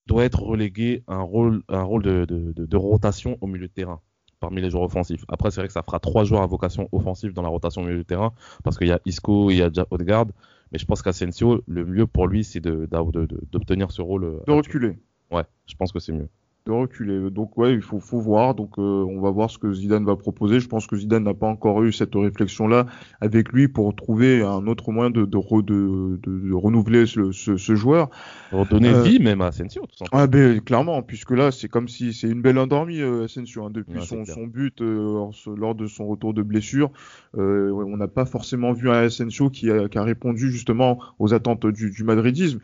doit 0.08 0.24
être 0.26 0.42
relégué 0.42 1.04
à 1.08 1.16
un 1.16 1.22
rôle, 1.22 1.64
de 1.68 2.78
rotation 2.78 3.38
au 3.42 3.48
milieu 3.48 3.68
de 3.68 3.74
terrain 3.74 4.02
parmi 4.46 4.62
les 4.62 4.70
joueurs 4.70 4.84
offensifs. 4.84 5.26
Après, 5.28 5.50
c'est 5.50 5.60
vrai 5.62 5.68
que 5.68 5.74
ça 5.74 5.82
fera 5.82 6.00
trois 6.00 6.24
joueurs 6.24 6.44
à 6.44 6.46
vocation 6.48 6.88
offensive 6.92 7.34
dans 7.34 7.42
la 7.42 7.50
rotation 7.50 7.82
au 7.82 7.86
milieu 7.86 7.98
de 7.98 8.04
terrain 8.04 8.32
parce 8.64 8.78
qu'il 8.78 8.88
y 8.88 8.92
a 8.92 9.00
Isco 9.06 9.50
il 9.50 9.58
y 9.58 9.62
a 9.64 9.70
Ja- 9.72 9.88
Odegaard. 9.90 10.28
Mais 10.72 10.78
je 10.80 10.86
pense 10.86 11.02
qu'Asensio, 11.02 11.62
le 11.68 11.84
mieux 11.86 12.06
pour 12.08 12.28
lui, 12.28 12.44
c'est 12.44 12.60
de- 12.60 12.86
d'a- 12.86 13.04
de- 13.04 13.26
de- 13.26 13.40
d'obtenir 13.52 13.92
ce 13.92 14.02
rôle. 14.04 14.24
euh, 14.26 14.40
De 14.48 14.52
reculer. 14.52 14.98
Ouais, 15.32 15.44
je 15.66 15.74
pense 15.76 15.92
que 15.92 16.00
c'est 16.00 16.12
mieux. 16.12 16.30
De 16.66 16.72
reculer. 16.72 17.30
Donc 17.30 17.58
ouais, 17.58 17.74
il 17.74 17.82
faut, 17.82 18.00
faut 18.00 18.20
voir. 18.20 18.56
Donc 18.56 18.80
euh, 18.80 18.82
on 18.82 19.22
va 19.22 19.30
voir 19.30 19.52
ce 19.52 19.60
que 19.60 19.72
Zidane 19.72 20.04
va 20.04 20.16
proposer. 20.16 20.60
Je 20.60 20.68
pense 20.68 20.88
que 20.88 20.96
Zidane 20.96 21.24
n'a 21.24 21.36
pas 21.36 21.48
encore 21.48 21.84
eu 21.84 21.94
cette 21.94 22.16
réflexion-là 22.16 22.88
avec 23.22 23.52
lui 23.52 23.68
pour 23.68 23.96
trouver 23.96 24.42
un 24.42 24.66
autre 24.66 24.92
moyen 24.92 25.12
de, 25.12 25.26
de, 25.26 25.62
de, 25.62 26.20
de 26.24 26.54
renouveler 26.54 27.06
ce, 27.06 27.32
ce, 27.32 27.58
ce, 27.58 27.76
joueur. 27.76 28.10
Pour 28.50 28.66
donner 28.66 28.90
euh, 28.90 29.04
vie 29.04 29.20
même 29.20 29.42
à 29.42 29.48
Asensio, 29.48 29.84
tout 29.84 29.98
simplement. 29.98 30.24
Ah 30.24 30.28
ben 30.28 30.60
clairement, 30.60 31.04
puisque 31.04 31.32
là 31.32 31.52
c'est 31.52 31.68
comme 31.68 31.88
si 31.88 32.14
c'est 32.14 32.30
une 32.30 32.42
belle 32.42 32.58
endormie 32.58 33.02
euh, 33.02 33.26
Asensio 33.26 33.66
hein, 33.66 33.70
depuis 33.72 34.02
son, 34.04 34.26
son, 34.26 34.48
but 34.48 34.82
euh, 34.82 35.30
lors 35.56 35.76
de 35.76 35.86
son 35.86 36.08
retour 36.08 36.34
de 36.34 36.42
blessure. 36.42 36.90
on 37.36 37.98
n'a 37.98 38.08
pas 38.08 38.26
forcément 38.26 38.74
vu 38.74 38.90
un 38.90 39.04
Asensio 39.04 39.52
qui 39.52 39.70
a, 39.70 39.88
qui 39.88 40.00
a 40.00 40.04
répondu 40.04 40.52
justement 40.52 41.00
aux 41.20 41.34
attentes 41.34 41.68
du, 41.68 41.92
du 41.92 42.04
madridisme 42.04 42.60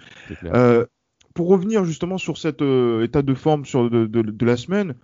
pour 1.33 1.47
revenir 1.49 1.85
justement 1.85 2.17
sur 2.17 2.37
cet 2.37 2.61
euh, 2.61 3.03
état 3.03 3.21
de 3.21 3.33
forme 3.33 3.65
sur 3.65 3.89
de, 3.89 4.05
de, 4.05 4.21
de 4.21 4.45
la 4.45 4.57
semaine, 4.57 4.95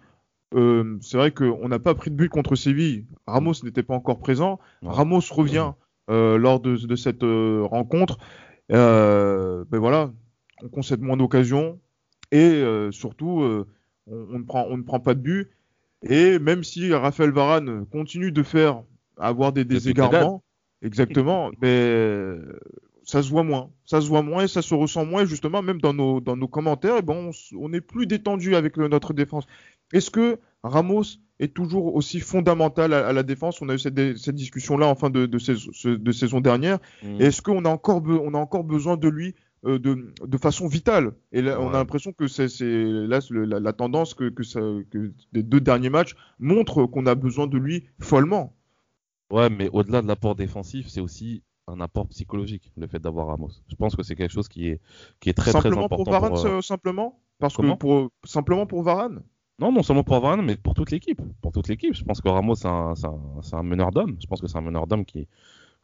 euh, 0.54 0.98
c'est 1.02 1.18
vrai 1.18 1.32
qu'on 1.32 1.68
n'a 1.68 1.80
pas 1.80 1.96
pris 1.96 2.10
de 2.10 2.16
but 2.16 2.30
contre 2.30 2.56
Séville. 2.56 3.06
Ramos 3.26 3.54
n'était 3.64 3.84
pas 3.84 3.94
encore 3.94 4.20
présent. 4.20 4.60
Ramos 4.82 5.22
revient 5.32 5.72
euh, 6.10 6.38
lors 6.38 6.60
de, 6.60 6.76
de 6.76 6.96
cette 6.96 7.24
rencontre. 7.24 8.18
ben 8.70 9.66
voilà, 9.72 10.12
on 10.64 10.70
concède 10.70 11.02
moins 11.02 11.18
d'occasions 11.18 11.80
et 12.32 12.64
surtout 12.92 13.66
on, 14.08 14.28
on, 14.34 14.40
ne 14.40 14.44
prend, 14.44 14.66
on 14.70 14.78
ne 14.78 14.84
prend 14.84 15.00
pas 15.00 15.14
de 15.14 15.22
but. 15.22 15.50
Et 16.04 16.40
même 16.40 16.64
si 16.64 16.94
Raphaël 16.94 17.32
Varane 17.32 17.86
continue 17.88 18.32
de 18.32 18.44
faire 18.44 18.84
avoir 19.18 19.52
des, 19.52 19.66
des 19.66 19.90
égarements, 19.90 20.44
exactement, 20.82 21.52
mais 21.62 22.38
ça 23.08 23.24
se 23.24 23.30
voit 23.30 23.44
moins. 23.44 23.72
Ça 23.86 24.02
se 24.02 24.08
voit 24.08 24.22
moins 24.22 24.44
et 24.44 24.48
ça 24.50 24.62
se 24.62 24.76
ressent 24.76 25.06
moins. 25.06 25.24
justement, 25.24 25.62
même 25.62 25.80
dans 25.80 25.94
nos, 25.94 26.20
dans 26.20 26.36
nos 26.36 26.50
commentaires, 26.50 26.98
et 26.98 27.02
ben 27.02 27.32
on, 27.58 27.74
est 27.74 27.82
plus 27.82 28.06
détendu 28.06 28.56
avec 28.56 28.76
notre 28.76 29.14
défense. 29.14 29.46
Est-ce 29.94 30.12
que 30.12 30.40
Ramos 30.62 31.04
est 31.40 31.54
toujours 31.54 31.96
aussi 31.96 32.20
fondamental 32.20 32.94
à, 32.94 33.14
la 33.14 33.24
défense? 33.24 33.62
On 33.62 33.70
a 33.70 33.76
eu 33.76 33.80
cette, 33.80 34.18
cette 34.18 34.36
discussion-là 34.36 34.88
en 34.88 34.96
fin 34.96 35.10
de, 35.10 35.26
de, 35.26 35.38
saison, 35.40 35.72
de 35.86 36.12
saison 36.12 36.42
dernière. 36.42 36.80
Mmh. 37.02 37.22
Est-ce 37.22 37.42
qu'on 37.42 37.64
a, 37.64 37.70
encore 37.70 38.04
on 38.06 38.34
a 38.34 38.38
encore 38.38 38.66
besoin 38.66 38.98
de 38.98 39.08
lui 39.08 39.36
euh, 39.66 39.80
de, 39.80 40.14
de, 40.26 40.38
façon 40.38 40.68
vitale? 40.68 41.14
Et 41.32 41.42
là, 41.42 41.62
on 41.62 41.70
a 41.70 41.78
l'impression 41.78 42.12
que 42.12 42.28
c'est 42.28 42.50
là 42.60 43.20
la, 43.30 43.60
la, 43.62 43.74
tendance 43.74 44.16
que, 44.16 44.28
que, 44.28 44.44
ça, 44.44 44.60
que 44.92 45.14
les 45.32 45.44
deux 45.44 45.62
derniers 45.62 45.90
matchs 45.90 46.18
montrent 46.40 46.86
qu'on 46.86 47.06
a 47.06 47.16
besoin 47.16 47.48
de 47.48 47.58
lui 47.58 47.86
follement. 48.02 48.54
Ouais, 49.32 49.50
mais 49.50 49.70
au-delà 49.72 50.02
de 50.02 50.08
l'apport 50.08 50.36
défensif, 50.36 50.88
c'est 50.90 51.02
aussi 51.02 51.42
un 51.68 51.80
apport 51.82 52.08
psychologique, 52.08 52.72
le 52.78 52.88
fait 52.88 53.00
d'avoir 53.00 53.28
Ramos. 53.28 53.52
Je 53.68 53.76
pense 53.76 53.96
que 53.96 54.04
c'est 54.04 54.16
quelque 54.16 54.32
chose 54.32 54.48
qui 54.48 54.70
est, 54.70 54.82
qui 55.20 55.30
est 55.30 55.34
très 55.34 55.52
très 55.52 55.68
important. 55.68 55.96
Pour 55.96 56.10
Varane, 56.10 56.30
pour, 56.30 56.46
euh... 56.46 56.62
simplement? 56.62 57.20
Parce 57.40 57.56
que 57.56 57.76
pour, 57.76 58.12
simplement 58.24 58.66
pour 58.66 58.82
Varane? 58.84 59.22
Non, 59.60 59.72
non 59.72 59.84
seulement 59.84 60.04
pour 60.04 60.20
Varane, 60.20 60.44
mais 60.44 60.56
pour 60.56 60.74
toute 60.74 60.92
l'équipe. 60.92 61.22
Pour 61.42 61.52
toute 61.52 61.68
l'équipe. 61.68 61.94
Je 61.94 62.04
pense 62.04 62.22
que 62.22 62.30
Ramos, 62.30 62.56
c'est 62.56 62.68
un, 62.68 62.94
un, 63.04 63.58
un, 63.58 63.64
meneur 63.64 63.92
d'homme. 63.92 64.16
Je 64.20 64.28
pense 64.28 64.40
que 64.40 64.48
c'est 64.48 64.58
un 64.58 64.62
meneur 64.62 64.88
d'homme 64.88 65.04
qui, 65.04 65.28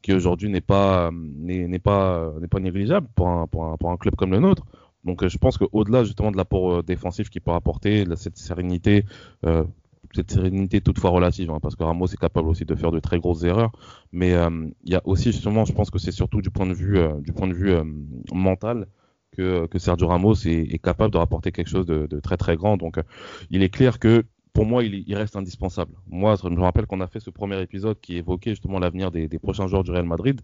qui 0.01 0.13
aujourd'hui 0.13 0.49
n'est 0.49 0.61
pas, 0.61 1.11
n'est 1.11 1.79
pas, 1.79 2.31
pas 2.49 2.59
négligeable 2.59 3.07
pour 3.15 3.27
un, 3.27 3.47
pour, 3.47 3.65
un, 3.65 3.77
pour 3.77 3.91
un 3.91 3.97
club 3.97 4.15
comme 4.15 4.31
le 4.31 4.39
nôtre. 4.39 4.63
Donc 5.03 5.27
je 5.27 5.37
pense 5.37 5.57
qu'au-delà 5.57 6.03
justement 6.03 6.31
de 6.31 6.37
l'apport 6.37 6.75
euh, 6.75 6.83
défensif 6.83 7.29
qu'il 7.29 7.41
peut 7.41 7.51
apporter, 7.51 8.05
cette 8.15 8.37
sérénité, 8.37 9.05
euh, 9.45 9.65
cette 10.13 10.31
sérénité 10.31 10.81
toutefois 10.81 11.11
relative, 11.11 11.49
hein, 11.51 11.59
parce 11.61 11.75
que 11.75 11.83
Ramos 11.83 12.07
est 12.07 12.19
capable 12.19 12.47
aussi 12.47 12.65
de 12.65 12.75
faire 12.75 12.91
de 12.91 12.99
très 12.99 13.19
grosses 13.19 13.43
erreurs. 13.43 13.71
Mais 14.11 14.33
euh, 14.33 14.67
il 14.83 14.91
y 14.91 14.95
a 14.95 15.01
aussi 15.05 15.31
justement, 15.31 15.65
je 15.65 15.73
pense 15.73 15.89
que 15.89 15.99
c'est 15.99 16.11
surtout 16.11 16.41
du 16.41 16.49
point 16.49 16.67
de 16.67 16.73
vue, 16.73 16.97
euh, 16.97 17.13
euh, 17.41 17.83
mental 18.33 18.87
que, 19.31 19.67
Sergio 19.77 20.07
Ramos 20.07 20.35
est, 20.45 20.81
capable 20.83 21.11
de 21.11 21.17
rapporter 21.17 21.51
quelque 21.51 21.69
chose 21.69 21.85
de, 21.85 22.19
très 22.19 22.37
très 22.37 22.55
grand. 22.55 22.77
Donc 22.77 22.99
il 23.49 23.63
est 23.63 23.69
clair 23.69 23.99
que 23.99 24.23
pour 24.53 24.65
moi, 24.65 24.83
il, 24.83 25.03
il, 25.07 25.15
reste 25.15 25.35
indispensable. 25.35 25.93
Moi, 26.07 26.35
je 26.35 26.47
me 26.47 26.61
rappelle 26.61 26.85
qu'on 26.85 27.01
a 27.01 27.07
fait 27.07 27.19
ce 27.19 27.31
premier 27.31 27.59
épisode 27.59 27.99
qui 27.99 28.17
évoquait 28.17 28.51
justement 28.51 28.77
l'avenir 28.77 29.09
des, 29.09 29.27
des 29.27 29.39
prochains 29.39 29.65
joueurs 29.65 29.83
du 29.83 29.89
Real 29.89 30.05
Madrid. 30.05 30.41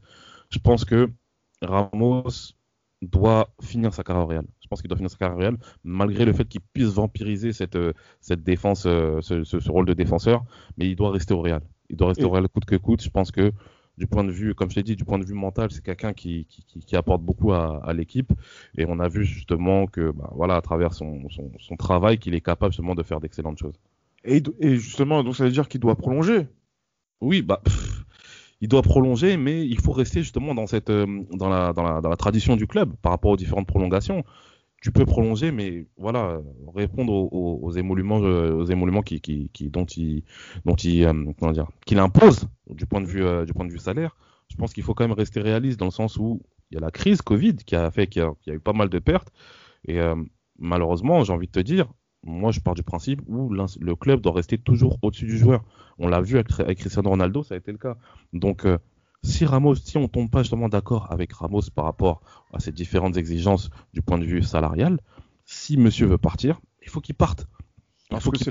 Je 0.50 0.58
pense 0.58 0.84
que 0.84 1.12
Ramos 1.62 2.56
doit 3.04 3.50
finir 3.62 3.94
sa 3.94 4.04
carrière 4.04 4.26
au 4.26 4.28
Real. 4.28 4.46
Je 4.70 4.76
pense 4.76 4.82
qu'il 4.82 4.90
doit 4.90 4.98
finir 4.98 5.10
sa 5.10 5.18
carrière 5.18 5.38
Real, 5.40 5.58
malgré 5.84 6.26
le 6.26 6.32
fait 6.32 6.48
qu'il 6.48 6.62
puisse 6.62 6.90
vampiriser 6.90 7.54
cette, 7.54 7.76
euh, 7.76 7.92
cette 8.22 8.44
défense, 8.44 8.84
euh, 8.86 9.20
ce, 9.20 9.44
ce, 9.44 9.60
ce, 9.60 9.72
rôle 9.72 9.88
de 9.88 9.96
défenseur, 9.96 10.46
mais 10.78 10.88
il 10.88 10.96
doit 10.96 11.10
rester 11.10 11.34
au 11.34 11.42
Real. 11.42 11.64
Il 11.90 11.96
doit 11.96 12.10
rester 12.10 12.22
Et... 12.22 12.26
au 12.28 12.30
Real 12.30 12.48
coûte 12.48 12.66
que 12.66 12.76
coûte. 12.76 13.02
Je 13.02 13.10
pense 13.10 13.32
que 13.32 13.52
du 13.98 14.06
point 14.06 14.24
de 14.24 14.30
vue, 14.30 14.54
comme 14.54 14.70
je 14.70 14.76
l'ai 14.76 14.84
dit, 14.84 14.96
du 14.96 15.06
point 15.06 15.18
de 15.18 15.26
vue 15.26 15.34
mental, 15.34 15.72
c'est 15.72 15.84
quelqu'un 15.84 16.14
qui, 16.14 16.46
qui, 16.46 16.64
qui, 16.82 16.96
apporte 16.96 17.24
beaucoup 17.24 17.52
à, 17.52 17.84
à 17.84 17.94
l'équipe. 17.94 18.32
Et 18.78 18.86
on 18.88 19.00
a 19.00 19.08
vu 19.08 19.26
justement 19.26 19.88
que, 19.88 20.12
bah, 20.12 20.30
voilà, 20.36 20.56
à 20.56 20.62
travers 20.62 20.94
son, 20.94 21.28
son, 21.32 21.52
son 21.58 21.76
travail, 21.76 22.20
qu'il 22.20 22.36
est 22.36 22.42
capable 22.42 22.72
justement 22.72 22.94
de 22.94 23.02
faire 23.02 23.20
d'excellentes 23.20 23.58
choses. 23.58 23.80
Et, 24.24 24.44
et, 24.60 24.76
justement, 24.76 25.24
donc 25.24 25.36
ça 25.36 25.46
veut 25.46 25.52
dire 25.52 25.68
qu'il 25.68 25.80
doit 25.80 25.96
prolonger? 25.96 26.48
Oui, 27.22 27.42
bah. 27.42 27.60
Pff, 27.66 28.06
il 28.62 28.68
doit 28.68 28.82
prolonger, 28.82 29.38
mais 29.38 29.66
il 29.66 29.80
faut 29.80 29.94
rester 29.94 30.22
justement 30.22 30.54
dans 30.54 30.68
cette, 30.68 30.90
euh, 30.90 31.24
dans 31.32 31.50
la, 31.50 31.74
dans 31.74 31.84
la, 31.84 32.02
dans 32.02 32.10
la 32.10 32.18
tradition 32.18 32.56
du 32.56 32.68
club 32.68 32.94
par 33.02 33.12
rapport 33.12 33.32
aux 33.32 33.38
différentes 33.38 33.68
prolongations. 33.68 34.24
Tu 34.82 34.92
peux 34.92 35.06
prolonger, 35.06 35.52
mais 35.52 35.88
voilà, 35.98 36.42
répondre 36.74 37.12
aux, 37.12 37.72
émoluments, 37.72 38.22
euh, 38.24 38.54
aux 38.54 38.66
émoluments 38.66 39.02
qui, 39.02 39.20
qui, 39.20 39.50
qui, 39.52 39.70
dont 39.70 39.86
il, 39.86 40.24
dont 40.66 40.76
il, 40.76 41.04
euh, 41.04 41.26
comment 41.38 41.52
dire, 41.52 41.68
qu'il 41.86 42.00
impose 42.00 42.48
du 42.70 42.86
point 42.86 43.02
de 43.02 43.06
vue, 43.06 43.26
euh, 43.26 43.46
du 43.46 43.54
point 43.54 43.66
de 43.66 43.72
vue 43.72 43.80
salaire. 43.80 44.16
Je 44.50 44.56
pense 44.56 44.74
qu'il 44.74 44.84
faut 44.84 44.94
quand 44.94 45.06
même 45.06 45.18
rester 45.18 45.42
réaliste 45.42 45.80
dans 45.80 45.86
le 45.86 45.92
sens 45.92 46.18
où 46.18 46.42
il 46.72 46.76
y 46.76 46.78
a 46.78 46.82
la 46.82 46.92
crise 46.92 47.22
Covid 47.22 47.58
qui 47.58 47.76
a 47.76 47.92
fait 47.92 48.08
qu'il 48.08 48.26
y, 48.48 48.52
a 48.52 48.54
eu 48.54 48.60
pas 48.60 48.74
mal 48.74 48.90
de 48.90 49.00
pertes 49.00 49.32
et 49.86 50.00
euh, 50.00 50.16
malheureusement, 50.58 51.24
j'ai 51.24 51.34
envie 51.34 51.48
de 51.48 51.52
te 51.52 51.60
dire, 51.60 51.92
moi 52.24 52.52
je 52.52 52.60
pars 52.62 52.74
du 52.74 52.84
principe 52.84 53.22
où 53.28 53.50
le 53.50 53.96
club 53.96 54.22
doit 54.22 54.34
rester 54.34 54.58
toujours 54.58 54.98
au-dessus 55.02 55.26
du 55.26 55.38
joueur. 55.38 55.64
On 55.98 56.08
l'a 56.08 56.22
vu 56.22 56.36
avec, 56.36 56.58
avec, 56.60 56.80
Cristiano 56.80 57.10
Ronaldo, 57.10 57.44
ça 57.44 57.56
a 57.56 57.58
été 57.58 57.72
le 57.72 57.78
cas. 57.78 57.98
Donc 58.34 58.66
si 59.24 59.46
Ramos, 59.46 59.76
si 59.76 59.98
on 59.98 60.08
tombe 60.08 60.30
pas 60.30 60.44
justement 60.44 60.70
d'accord 60.70 61.12
avec 61.12 61.34
Ramos 61.34 61.64
par 61.74 61.86
rapport 61.86 62.22
à 62.54 62.60
ces 62.60 62.72
différentes 62.72 63.18
exigences 63.18 63.70
du 63.94 64.02
point 64.02 64.18
de 64.18 64.26
vue 64.26 64.44
salarial, 64.44 65.00
si 65.46 65.78
monsieur 65.78 66.06
veut 66.06 66.18
partir, 66.18 66.60
il 66.82 66.90
faut 66.90 67.02
qu'il 67.02 67.16
parte. 67.16 67.48
Parce 68.10 68.28
que 68.28 68.38
c'est 68.40 68.50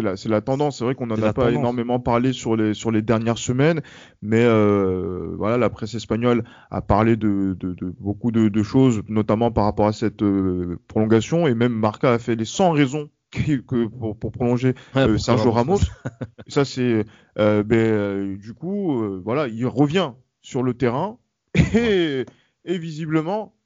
la, 0.00 0.12
la, 0.12 0.14
la, 0.24 0.40
tendance. 0.40 0.78
C'est 0.78 0.84
vrai 0.84 0.94
qu'on 0.94 1.08
n'en 1.08 1.16
a 1.16 1.32
pas 1.32 1.46
tendance. 1.46 1.58
énormément 1.58 1.98
parlé 1.98 2.32
sur 2.32 2.54
les, 2.54 2.72
sur 2.72 2.92
les 2.92 3.02
dernières 3.02 3.38
semaines, 3.38 3.82
mais 4.22 4.44
euh, 4.44 5.34
voilà, 5.36 5.58
la 5.58 5.70
presse 5.70 5.94
espagnole 5.94 6.44
a 6.70 6.82
parlé 6.82 7.16
de, 7.16 7.56
de, 7.58 7.74
de 7.74 7.92
beaucoup 7.98 8.30
de, 8.30 8.48
de, 8.48 8.62
choses, 8.62 9.02
notamment 9.08 9.50
par 9.50 9.64
rapport 9.64 9.88
à 9.88 9.92
cette 9.92 10.22
euh, 10.22 10.78
prolongation, 10.86 11.48
et 11.48 11.54
même 11.54 11.72
Marca 11.72 12.12
a 12.12 12.18
fait 12.20 12.36
les 12.36 12.44
100 12.44 12.70
raisons 12.70 13.10
que, 13.32 13.56
que 13.60 13.86
pour, 13.86 14.16
pour, 14.16 14.30
prolonger 14.30 14.74
ouais, 14.94 15.08
euh, 15.08 15.18
Sergio 15.18 15.50
Ramos. 15.50 15.80
Ça, 16.46 16.64
c'est 16.64 17.04
euh, 17.38 17.62
ben, 17.62 17.76
euh, 17.76 18.36
du 18.36 18.54
coup, 18.54 19.20
voilà, 19.22 19.48
il 19.48 19.66
revient 19.66 20.12
sur 20.40 20.62
le 20.62 20.74
terrain 20.74 21.18
et, 21.74 22.24
et 22.64 22.78
visiblement, 22.78 23.56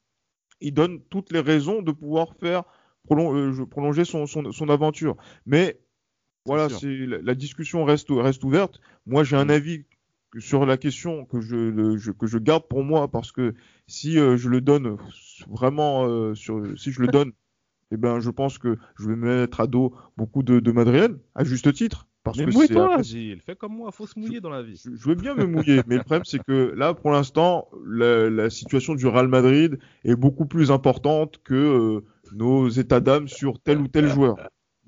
il 0.60 0.72
donne 0.72 1.00
toutes 1.10 1.32
les 1.32 1.40
raisons 1.40 1.82
de 1.82 1.92
pouvoir 1.92 2.34
faire 2.40 2.64
euh, 3.12 3.66
prolonger 3.66 4.04
son, 4.04 4.26
son, 4.26 4.50
son, 4.52 4.68
aventure. 4.68 5.16
Mais 5.46 5.80
voilà, 6.44 6.68
c'est 6.68 7.06
la, 7.06 7.18
la, 7.18 7.34
discussion 7.34 7.84
reste, 7.84 8.08
reste 8.10 8.42
ouverte. 8.44 8.80
Moi, 9.06 9.24
j'ai 9.24 9.36
un 9.36 9.46
mmh. 9.46 9.50
avis 9.50 9.84
sur 10.38 10.66
la 10.66 10.76
question 10.76 11.24
que 11.24 11.40
je, 11.40 11.56
le, 11.56 11.96
je, 11.96 12.10
que 12.10 12.26
je 12.26 12.38
garde 12.38 12.66
pour 12.68 12.82
moi 12.82 13.08
parce 13.08 13.32
que 13.32 13.54
si 13.86 14.18
euh, 14.18 14.36
je 14.36 14.48
le 14.48 14.60
donne 14.60 14.96
vraiment 15.48 16.06
euh, 16.06 16.34
sur 16.34 16.78
si 16.78 16.92
je 16.92 17.00
le 17.00 17.08
donne 17.08 17.32
eh 17.92 17.96
ben 17.96 18.20
je 18.20 18.30
pense 18.30 18.58
que 18.58 18.76
je 18.98 19.08
vais 19.08 19.16
mettre 19.16 19.60
à 19.60 19.66
dos 19.66 19.94
beaucoup 20.16 20.42
de, 20.42 20.60
de 20.60 20.72
Madriennes 20.72 21.18
à 21.34 21.44
juste 21.44 21.72
titre 21.72 22.06
parce 22.26 22.38
mais 22.38 22.46
mouille-toi, 22.46 23.02
Gilles. 23.02 23.40
Fais 23.40 23.54
comme 23.54 23.76
moi, 23.76 23.92
faut 23.92 24.06
se 24.06 24.18
mouiller 24.18 24.40
dans 24.40 24.50
la 24.50 24.60
vie. 24.60 24.80
Je, 24.84 24.96
je 24.96 25.08
veux 25.08 25.14
bien 25.14 25.36
me 25.36 25.44
mouiller, 25.44 25.82
mais 25.86 25.94
le 25.94 26.02
problème, 26.02 26.24
c'est 26.24 26.42
que 26.42 26.74
là, 26.76 26.92
pour 26.92 27.12
l'instant, 27.12 27.68
la, 27.86 28.28
la, 28.28 28.50
situation 28.50 28.96
du 28.96 29.06
Real 29.06 29.28
Madrid 29.28 29.78
est 30.02 30.16
beaucoup 30.16 30.44
plus 30.44 30.72
importante 30.72 31.38
que 31.44 31.54
euh, 31.54 32.04
nos 32.32 32.68
états 32.68 32.98
d'âme 32.98 33.28
sur 33.28 33.60
tel 33.60 33.78
ou 33.78 33.86
tel 33.86 34.08
joueur. 34.08 34.38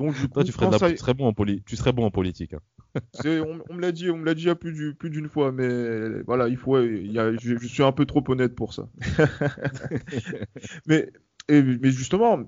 Donc, 0.01 0.15
du 0.15 0.23
coup, 0.23 0.35
Toi, 0.35 0.45
tu, 0.45 0.51
ferais 0.51 0.69
la... 0.69 0.79
ça... 0.79 0.91
tu, 0.91 0.97
serais 0.97 1.15
bon 1.15 1.27
en 1.27 1.33
poli... 1.33 1.63
tu 1.65 1.77
serais 1.77 1.93
bon 1.93 2.07
en 2.07 2.11
politique. 2.11 2.55
Hein. 2.55 3.01
on, 3.25 3.61
on, 3.71 3.75
me 3.75 3.81
l'a 3.81 3.93
dit, 3.93 4.11
on 4.11 4.17
me 4.17 4.25
l'a 4.25 4.35
dit 4.35 4.51
a 4.51 4.57
plus 4.57 4.95
d'une 5.05 5.29
fois, 5.29 5.53
mais 5.53 6.23
voilà, 6.23 6.49
il 6.49 6.57
faut, 6.57 6.83
il 6.83 7.13
y 7.13 7.21
a, 7.21 7.33
je, 7.37 7.57
je, 7.57 7.67
suis 7.69 7.85
un 7.85 7.93
peu 7.93 8.05
trop 8.05 8.25
honnête 8.27 8.57
pour 8.57 8.75
ça. 8.75 8.89
mais, 10.87 11.09
et, 11.49 11.63
mais 11.63 11.93
justement, 11.93 12.41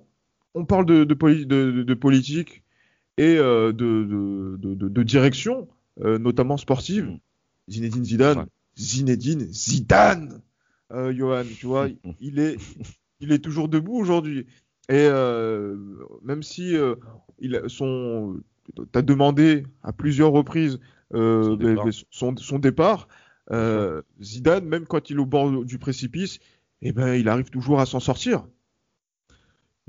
on 0.54 0.64
parle 0.64 0.86
de, 0.86 1.04
de, 1.04 1.14
de, 1.44 1.82
de 1.82 1.94
politique 1.94 2.62
et 3.16 3.36
euh, 3.38 3.72
de, 3.72 5.02
direction, 5.02 5.68
euh, 6.02 6.18
notamment 6.18 6.56
sportive. 6.56 7.04
Mm. 7.04 7.18
Zinedine 7.68 8.04
Zidane, 8.04 8.38
ouais. 8.38 8.44
Zinedine 8.76 9.40
Zidane, 9.52 10.42
euh, 10.92 11.12
Johan, 11.14 11.44
tu 11.44 11.66
vois, 11.66 11.88
il 12.20 12.38
est, 12.38 12.56
il 13.20 13.32
est 13.32 13.38
toujours 13.38 13.68
debout 13.68 13.96
aujourd'hui. 13.96 14.46
Et 14.88 15.08
même 16.24 16.42
si 16.42 16.74
il 17.38 17.62
son, 17.68 18.40
t'as 18.90 19.02
demandé 19.02 19.62
à 19.84 19.92
plusieurs 19.92 20.32
reprises 20.32 20.80
son 21.12 21.54
départ, 21.54 21.86
son, 22.10 22.36
son 22.36 22.58
départ 22.58 23.06
Zidane, 24.20 24.64
même 24.64 24.86
quand 24.86 25.10
il 25.10 25.16
est 25.18 25.20
au 25.20 25.26
bord 25.26 25.64
du 25.64 25.78
précipice, 25.78 26.40
eh 26.82 26.90
ben, 26.90 27.14
il 27.14 27.28
arrive 27.28 27.50
toujours 27.50 27.78
à 27.78 27.86
s'en 27.86 28.00
sortir 28.00 28.48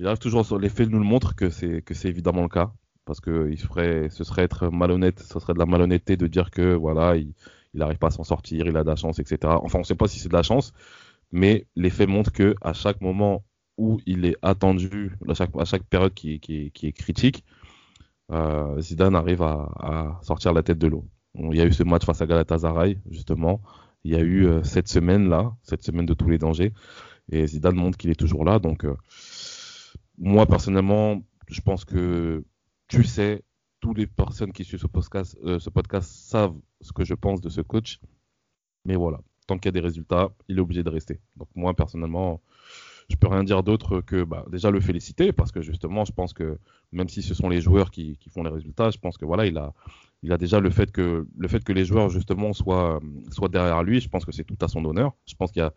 Il 0.01 0.07
arrive 0.07 0.17
toujours 0.17 0.57
les 0.57 0.69
faits 0.69 0.89
nous 0.89 0.97
le 0.97 1.05
montrent 1.05 1.35
que 1.35 1.51
c'est 1.51 1.83
que 1.83 1.93
c'est 1.93 2.09
évidemment 2.09 2.41
le 2.41 2.49
cas 2.49 2.73
parce 3.05 3.19
que 3.19 3.49
il 3.51 3.59
ferait, 3.59 4.09
ce 4.09 4.23
serait 4.23 4.41
être 4.41 4.69
malhonnête, 4.69 5.19
ce 5.19 5.39
serait 5.39 5.53
de 5.53 5.59
la 5.59 5.67
malhonnêteté 5.67 6.17
de 6.17 6.25
dire 6.25 6.49
que 6.49 6.73
voilà, 6.73 7.17
il 7.17 7.35
n'arrive 7.75 7.99
pas 7.99 8.07
à 8.07 8.09
s'en 8.09 8.23
sortir, 8.23 8.65
il 8.65 8.75
a 8.77 8.83
de 8.83 8.89
la 8.89 8.95
chance, 8.95 9.19
etc. 9.19 9.37
Enfin, 9.61 9.77
on 9.77 9.81
ne 9.81 9.85
sait 9.85 9.93
pas 9.93 10.07
si 10.07 10.17
c'est 10.17 10.29
de 10.29 10.33
la 10.33 10.41
chance, 10.41 10.73
mais 11.31 11.67
les 11.75 11.91
faits 11.91 12.09
montrent 12.09 12.31
que 12.31 12.55
à 12.61 12.73
chaque 12.73 12.99
moment 12.99 13.43
où 13.77 13.99
il 14.07 14.25
est 14.25 14.37
attendu, 14.41 15.15
à 15.29 15.35
chaque, 15.35 15.51
à 15.55 15.65
chaque 15.65 15.83
période 15.83 16.15
qui, 16.15 16.39
qui, 16.39 16.71
qui 16.71 16.87
est 16.87 16.93
critique, 16.93 17.43
euh, 18.31 18.81
Zidane 18.81 19.15
arrive 19.15 19.43
à, 19.43 19.69
à, 19.79 20.19
sortir 20.23 20.51
la 20.53 20.63
tête 20.63 20.79
de 20.79 20.87
l'eau. 20.87 21.05
Il 21.35 21.55
y 21.55 21.61
a 21.61 21.65
eu 21.65 21.73
ce 21.73 21.83
match 21.83 22.05
face 22.05 22.21
à 22.21 22.25
Galatasaray, 22.25 22.97
justement. 23.11 23.61
Il 24.03 24.13
y 24.13 24.15
a 24.15 24.21
eu 24.21 24.47
euh, 24.47 24.63
cette 24.63 24.87
semaine-là, 24.87 25.53
cette 25.61 25.83
semaine 25.83 26.07
de 26.07 26.15
tous 26.15 26.29
les 26.29 26.39
dangers. 26.39 26.73
Et 27.31 27.45
Zidane 27.45 27.75
montre 27.75 27.99
qu'il 27.99 28.09
est 28.09 28.19
toujours 28.19 28.43
là. 28.45 28.57
Donc, 28.57 28.83
euh, 28.83 28.95
moi, 30.21 30.45
personnellement, 30.45 31.21
je 31.47 31.61
pense 31.61 31.83
que 31.83 32.45
tu 32.87 33.03
sais, 33.03 33.43
toutes 33.79 33.97
les 33.97 34.07
personnes 34.07 34.53
qui 34.53 34.63
suivent 34.63 34.79
ce 34.79 34.87
podcast, 34.87 35.35
euh, 35.43 35.59
ce 35.59 35.69
podcast 35.69 36.09
savent 36.09 36.55
ce 36.79 36.93
que 36.93 37.03
je 37.03 37.15
pense 37.15 37.41
de 37.41 37.49
ce 37.49 37.61
coach. 37.61 37.99
Mais 38.85 38.95
voilà, 38.95 39.19
tant 39.47 39.57
qu'il 39.57 39.65
y 39.65 39.69
a 39.69 39.71
des 39.71 39.79
résultats, 39.79 40.29
il 40.47 40.57
est 40.57 40.61
obligé 40.61 40.83
de 40.83 40.89
rester. 40.89 41.19
Donc, 41.35 41.49
moi, 41.55 41.73
personnellement, 41.73 42.41
je 43.09 43.15
peux 43.15 43.27
rien 43.27 43.43
dire 43.43 43.63
d'autre 43.63 44.01
que 44.01 44.23
bah, 44.23 44.45
déjà 44.51 44.69
le 44.69 44.79
féliciter 44.79 45.33
parce 45.33 45.51
que 45.51 45.61
justement, 45.61 46.05
je 46.05 46.11
pense 46.11 46.33
que 46.33 46.59
même 46.91 47.09
si 47.09 47.21
ce 47.23 47.33
sont 47.33 47.49
les 47.49 47.59
joueurs 47.59 47.89
qui, 47.89 48.17
qui, 48.17 48.29
font 48.29 48.43
les 48.43 48.51
résultats, 48.51 48.91
je 48.91 48.99
pense 48.99 49.17
que 49.17 49.25
voilà, 49.25 49.45
il 49.47 49.57
a, 49.57 49.73
il 50.23 50.31
a 50.31 50.37
déjà 50.37 50.59
le 50.59 50.69
fait 50.69 50.91
que 50.91 51.27
le 51.35 51.47
fait 51.47 51.63
que 51.63 51.73
les 51.73 51.83
joueurs 51.83 52.09
justement 52.09 52.53
soient, 52.53 53.01
soient 53.31 53.49
derrière 53.49 53.83
lui. 53.83 53.99
Je 53.99 54.09
pense 54.09 54.23
que 54.23 54.31
c'est 54.31 54.43
tout 54.43 54.57
à 54.61 54.67
son 54.67 54.85
honneur. 54.85 55.13
Je 55.25 55.35
pense 55.35 55.51
qu'il 55.51 55.61
y 55.61 55.65
a, 55.65 55.73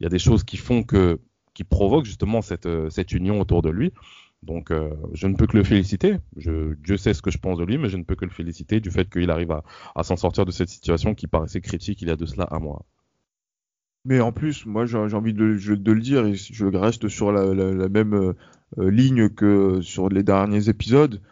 il 0.00 0.04
y 0.04 0.06
a 0.06 0.10
des 0.10 0.18
choses 0.18 0.44
qui 0.44 0.58
font 0.58 0.82
que, 0.82 1.20
qui 1.56 1.64
provoquent 1.64 2.04
justement 2.04 2.42
cette, 2.42 2.68
cette 2.90 3.12
union 3.12 3.40
autour 3.40 3.62
de 3.62 3.70
lui. 3.70 3.92
Donc, 4.42 4.70
euh, 4.70 4.90
je 5.14 5.26
ne 5.26 5.34
peux 5.34 5.46
que 5.46 5.56
le 5.56 5.64
féliciter. 5.64 6.18
Je, 6.36 6.74
Dieu 6.74 6.98
sait 6.98 7.14
ce 7.14 7.22
que 7.22 7.30
je 7.30 7.38
pense 7.38 7.58
de 7.58 7.64
lui, 7.64 7.78
mais 7.78 7.88
je 7.88 7.96
ne 7.96 8.04
peux 8.04 8.14
que 8.14 8.26
le 8.26 8.30
féliciter 8.30 8.78
du 8.78 8.90
fait 8.90 9.08
qu'il 9.08 9.30
arrive 9.30 9.50
à, 9.50 9.64
à 9.94 10.02
s'en 10.02 10.16
sortir 10.16 10.44
de 10.44 10.50
cette 10.50 10.68
situation 10.68 11.14
qui 11.14 11.26
paraissait 11.26 11.62
critique 11.62 12.02
il 12.02 12.08
y 12.08 12.10
a 12.10 12.16
de 12.16 12.26
cela 12.26 12.46
un 12.50 12.58
mois. 12.58 12.84
Mais 14.04 14.20
en 14.20 14.32
plus, 14.32 14.66
moi, 14.66 14.84
j'ai 14.84 14.98
envie 14.98 15.32
de, 15.32 15.56
de, 15.74 15.92
le 15.92 16.00
dire, 16.00 16.26
et 16.26 16.34
je 16.34 16.66
reste 16.66 17.08
sur 17.08 17.32
la, 17.32 17.54
la, 17.54 17.72
la 17.72 17.88
même 17.88 18.12
euh, 18.14 18.34
ligne 18.78 19.30
que 19.30 19.80
sur 19.80 20.10
les 20.10 20.22
derniers 20.22 20.68
épisodes. 20.68 21.22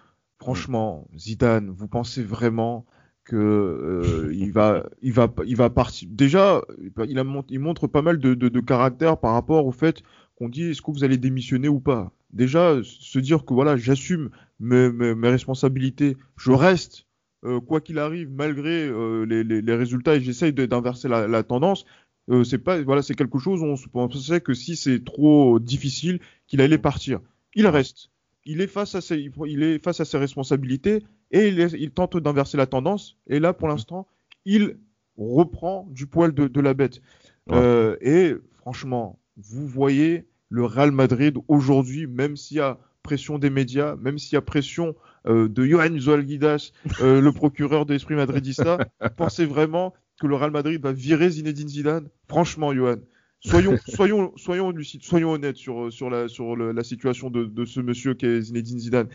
Franchement, 0.41 1.07
Zidane, 1.17 1.69
vous 1.69 1.87
pensez 1.87 2.23
vraiment 2.23 2.87
que 3.25 3.37
euh, 3.37 4.33
il 4.35 4.53
va, 4.53 4.87
il 5.03 5.13
va, 5.13 5.33
il 5.47 5.57
va 5.57 5.71
partir. 5.71 6.09
Déjà, 6.11 6.63
il, 7.09 7.59
montre 7.59 7.87
pas 7.87 8.03
mal 8.03 8.19
de, 8.19 8.61
caractère 8.61 9.19
par 9.19 9.33
rapport 9.33 9.67
au 9.67 9.73
fait 9.73 10.03
qu'on 10.37 10.49
dit 10.49 10.71
est-ce 10.71 10.83
que 10.83 10.91
vous 10.91 11.05
allez 11.05 11.19
démissionner 11.19 11.69
ou 11.69 11.81
pas? 11.81 12.13
Déjà, 12.33 12.81
se 12.83 13.19
dire 13.19 13.45
que 13.45 13.55
voilà, 13.55 13.77
j'assume 13.77 14.31
mes, 14.61 15.29
responsabilités, 15.29 16.17
je 16.37 16.51
reste 16.51 17.07
euh, 17.45 17.61
quoi 17.61 17.81
qu'il 17.81 17.99
arrive 17.99 18.31
malgré 18.31 18.89
euh, 18.89 19.25
les, 19.25 19.75
résultats 19.75 20.17
et 20.17 20.21
j'essaye 20.21 20.53
d'inverser 20.53 21.09
la, 21.09 21.29
la, 21.29 21.43
tendance. 21.43 21.85
Euh, 22.31 22.43
c'est 22.43 22.59
pas 22.59 22.83
voilà, 22.83 23.03
c'est 23.03 23.15
quelque 23.15 23.39
chose 23.39 23.61
où 23.63 23.67
on 23.67 24.09
pensait 24.09 24.41
que 24.41 24.55
si 24.55 24.77
c'est 24.77 25.05
trop 25.05 25.61
difficile, 25.61 26.21
qu'il 26.47 26.61
allait 26.61 26.79
partir. 26.79 27.21
Il 27.55 27.67
reste. 27.67 28.11
Il 28.47 28.61
est 28.61 28.67
face 28.67 28.95
à 28.95 29.01
ses, 29.01 29.31
il 29.47 29.63
est 29.63 29.83
face 29.83 30.01
à 30.01 30.05
ses 30.05 30.19
responsabilités 30.19 31.03
et 31.31 31.49
il, 31.49 31.61
est, 31.61 31.73
il 31.73 31.91
tente 31.91 32.17
d'inverser 32.17 32.57
la 32.57 32.67
tendance. 32.67 33.17
Et 33.27 33.41
là, 33.41 33.53
pour 33.53 33.69
l'instant, 33.69 34.07
il 34.45 34.77
reprend 35.17 35.87
du 35.91 36.07
poil 36.07 36.33
de, 36.35 36.49
de 36.49 36.61
la 36.61 36.75
bête. 36.75 37.01
Ouais. 37.47 37.57
Euh, 37.57 37.97
et 38.01 38.35
franchement, 38.59 39.19
vous 39.37 39.67
voyez 39.67 40.27
le 40.49 40.65
Real 40.65 40.93
Madrid 40.93 41.37
aujourd'hui, 41.49 42.07
même 42.07 42.37
s'il 42.37 42.59
y 42.59 42.61
a 42.61 42.79
pression 43.03 43.39
des 43.39 43.51
médias, 43.51 43.97
même 43.97 44.19
s'il 44.19 44.35
y 44.35 44.37
a 44.37 44.43
pression 44.43 44.95
euh, 45.27 45.49
de 45.49 45.65
Johan 45.65 45.99
Zolguidas, 45.99 46.73
euh, 47.01 47.21
le 47.21 47.33
procureur 47.33 47.87
de 47.87 47.93
l'esprit 47.93 48.15
madridista, 48.15 48.79
pensez 49.17 49.45
vraiment 49.45 49.95
que 50.21 50.27
le 50.27 50.37
Real 50.37 50.51
Madrid 50.51 50.81
va 50.81 50.93
virer 50.93 51.31
Zinedine 51.31 51.69
Zidane? 51.69 52.09
Franchement, 52.29 52.73
Johan, 52.73 52.97
soyons, 53.45 53.77
soyons, 53.89 54.33
soyons 54.37 54.71
lucides, 54.71 55.03
soyons 55.03 55.33
honnêtes 55.33 55.57
sur, 55.57 55.93
sur, 55.93 56.11
la, 56.11 56.85
situation 56.85 57.31
de, 57.31 57.65
ce 57.65 57.81
monsieur 57.81 58.15
qui 58.15 58.27
est 58.27 58.41
Zinedine 58.43 58.79
Zidane. 58.79 59.09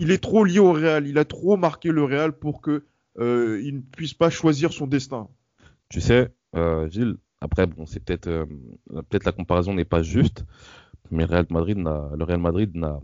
Il 0.00 0.10
est 0.10 0.22
trop 0.22 0.44
lié 0.44 0.58
au 0.58 0.72
Real, 0.72 1.06
il 1.06 1.18
a 1.18 1.24
trop 1.24 1.56
marqué 1.56 1.90
le 1.90 2.04
Real 2.04 2.32
pour 2.32 2.60
que 2.60 2.84
euh, 3.18 3.60
il 3.62 3.76
ne 3.76 3.80
puisse 3.80 4.14
pas 4.14 4.30
choisir 4.30 4.72
son 4.72 4.86
destin. 4.86 5.28
Tu 5.88 6.00
sais, 6.00 6.28
euh, 6.56 6.88
Gilles, 6.88 7.16
après, 7.40 7.66
bon, 7.66 7.86
c'est 7.86 8.00
peut-être 8.00 8.28
euh, 8.28 8.46
peut-être 9.08 9.24
la 9.24 9.32
comparaison 9.32 9.74
n'est 9.74 9.84
pas 9.84 10.02
juste, 10.02 10.44
mais 11.10 11.26
le 11.26 12.24
Real 12.24 12.40
Madrid 12.40 12.74
n'a 12.74 13.00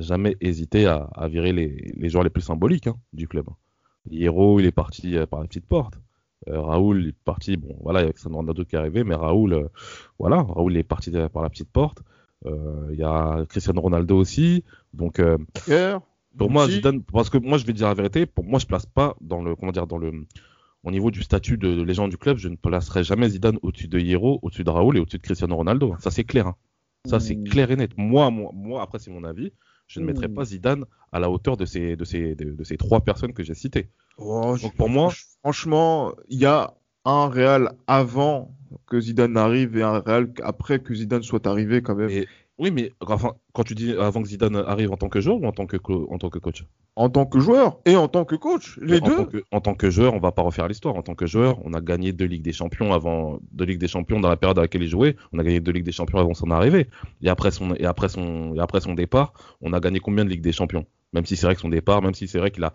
jamais 0.00 0.36
hésité 0.40 0.86
à, 0.86 1.08
virer 1.28 1.52
les, 1.52 1.92
les, 1.96 2.08
joueurs 2.08 2.24
les 2.24 2.30
plus 2.30 2.42
symboliques 2.42 2.86
hein, 2.86 2.96
du 3.12 3.28
club. 3.28 3.46
Hierro, 4.10 4.60
il 4.60 4.66
est 4.66 4.72
parti 4.72 5.16
par 5.30 5.40
la 5.40 5.46
petite 5.46 5.66
porte. 5.66 5.98
Euh, 6.48 6.60
Raoul 6.60 7.08
est 7.08 7.16
parti, 7.24 7.56
bon 7.56 7.76
voilà, 7.80 8.00
il 8.00 8.02
y 8.02 8.04
a 8.04 8.08
Alexandre 8.08 8.36
Ronaldo 8.36 8.64
qui 8.64 8.76
est 8.76 8.78
arrivé, 8.78 9.04
mais 9.04 9.14
Raoul, 9.14 9.52
euh, 9.54 9.68
voilà, 10.18 10.42
Raoul 10.42 10.76
est 10.76 10.82
parti 10.84 11.10
par 11.32 11.42
la 11.42 11.50
petite 11.50 11.70
porte. 11.70 12.02
Euh, 12.44 12.88
il 12.92 12.98
y 12.98 13.04
a 13.04 13.44
Cristiano 13.48 13.80
Ronaldo 13.80 14.16
aussi, 14.16 14.62
donc 14.92 15.20
pour 16.36 16.50
moi, 16.50 16.68
Zidane, 16.68 17.02
parce 17.02 17.30
que 17.30 17.38
moi 17.38 17.58
je 17.58 17.64
vais 17.64 17.72
dire 17.72 17.88
la 17.88 17.94
vérité, 17.94 18.26
pour 18.26 18.44
moi 18.44 18.58
je 18.58 18.66
place 18.66 18.86
pas 18.86 19.16
dans 19.20 19.42
le, 19.42 19.56
comment 19.56 19.72
dire, 19.72 19.86
dans 19.86 19.98
le, 19.98 20.26
au 20.84 20.90
niveau 20.90 21.10
du 21.10 21.22
statut 21.22 21.56
de, 21.56 21.74
de 21.74 21.82
légende 21.82 22.10
du 22.10 22.18
club, 22.18 22.36
je 22.36 22.48
ne 22.48 22.56
placerai 22.56 23.02
jamais 23.02 23.30
Zidane 23.30 23.58
au-dessus 23.62 23.88
de 23.88 23.98
Hierro, 23.98 24.38
au-dessus 24.42 24.62
de 24.62 24.70
Raoul 24.70 24.98
et 24.98 25.00
au-dessus 25.00 25.16
de 25.16 25.22
Cristiano 25.22 25.56
Ronaldo. 25.56 25.96
Ça 25.98 26.10
c'est 26.10 26.24
clair. 26.24 26.48
Hein. 26.48 26.56
Ça 27.06 27.18
c'est 27.18 27.42
clair 27.42 27.70
et 27.70 27.76
net. 27.76 27.92
Moi, 27.96 28.30
moi, 28.30 28.50
moi 28.54 28.82
après 28.82 28.98
c'est 28.98 29.10
mon 29.10 29.24
avis. 29.24 29.52
Je 29.86 30.00
ne 30.00 30.06
mettrai 30.06 30.28
pas 30.28 30.44
Zidane 30.44 30.84
à 31.12 31.20
la 31.20 31.30
hauteur 31.30 31.56
de 31.56 31.64
ces, 31.64 31.96
de 31.96 32.04
ces, 32.04 32.34
de, 32.34 32.50
de 32.52 32.64
ces 32.64 32.76
trois 32.76 33.00
personnes 33.00 33.32
que 33.32 33.42
j'ai 33.42 33.54
citées. 33.54 33.90
Oh, 34.18 34.56
Donc 34.60 34.74
pour 34.76 34.88
moi, 34.88 35.12
franchement, 35.42 36.12
il 36.28 36.38
y 36.38 36.46
a 36.46 36.74
un 37.04 37.28
Real 37.28 37.72
avant 37.86 38.56
que 38.86 39.00
Zidane 39.00 39.36
arrive 39.36 39.76
et 39.76 39.82
un 39.82 40.00
Real 40.00 40.32
après 40.42 40.80
que 40.80 40.94
Zidane 40.94 41.22
soit 41.22 41.46
arrivé 41.46 41.82
quand 41.82 41.94
même. 41.94 42.10
Et, 42.10 42.26
oui, 42.58 42.70
mais 42.70 42.92
enfin, 43.00 43.34
quand 43.52 43.64
tu 43.64 43.74
dis 43.74 43.92
avant 43.92 44.22
que 44.22 44.28
Zidane 44.28 44.56
arrive 44.56 44.90
en 44.90 44.96
tant 44.96 45.08
que 45.08 45.20
joueur 45.20 45.40
ou 45.40 45.46
en 45.46 45.52
tant 45.52 45.66
que, 45.66 45.76
en 45.76 46.18
tant 46.18 46.30
que 46.30 46.38
coach? 46.38 46.64
En 46.94 47.10
tant 47.10 47.26
que 47.26 47.38
joueur 47.38 47.78
et 47.84 47.96
en 47.96 48.08
tant 48.08 48.24
que 48.24 48.34
coach, 48.34 48.78
les 48.80 48.98
en 49.02 49.04
deux. 49.04 49.16
Tant 49.16 49.26
que, 49.26 49.44
en 49.50 49.60
tant 49.60 49.74
que 49.74 49.90
joueur, 49.90 50.14
on 50.14 50.18
va 50.18 50.32
pas 50.32 50.40
refaire 50.40 50.66
l'histoire. 50.66 50.96
En 50.96 51.02
tant 51.02 51.14
que 51.14 51.26
joueur, 51.26 51.58
on 51.64 51.74
a 51.74 51.82
gagné 51.82 52.12
deux 52.12 52.24
Ligues 52.24 52.42
des 52.42 52.54
Champions 52.54 52.94
avant 52.94 53.38
deux 53.52 53.66
Ligues 53.66 53.78
des 53.78 53.88
Champions 53.88 54.20
dans 54.20 54.30
la 54.30 54.38
période 54.38 54.58
à 54.58 54.62
laquelle 54.62 54.82
il 54.82 54.88
jouait. 54.88 55.16
On 55.32 55.38
a 55.38 55.44
gagné 55.44 55.60
deux 55.60 55.72
Ligues 55.72 55.84
des 55.84 55.92
Champions 55.92 56.18
avant 56.18 56.32
son 56.32 56.50
arrivée. 56.50 56.88
Et 57.20 57.28
après 57.28 57.50
son 57.50 57.74
et 57.74 57.84
après 57.84 58.08
son 58.08 58.54
et 58.54 58.60
après 58.60 58.80
son 58.80 58.94
départ, 58.94 59.34
on 59.60 59.74
a 59.74 59.80
gagné 59.80 60.00
combien 60.00 60.24
de 60.24 60.30
Ligues 60.30 60.40
des 60.40 60.52
Champions? 60.52 60.86
Même 61.12 61.26
si 61.26 61.36
c'est 61.36 61.46
vrai 61.46 61.54
que 61.54 61.60
son 61.60 61.68
départ, 61.68 62.00
même 62.00 62.14
si 62.14 62.26
c'est 62.26 62.38
vrai 62.38 62.50
qu'il 62.50 62.64
a 62.64 62.72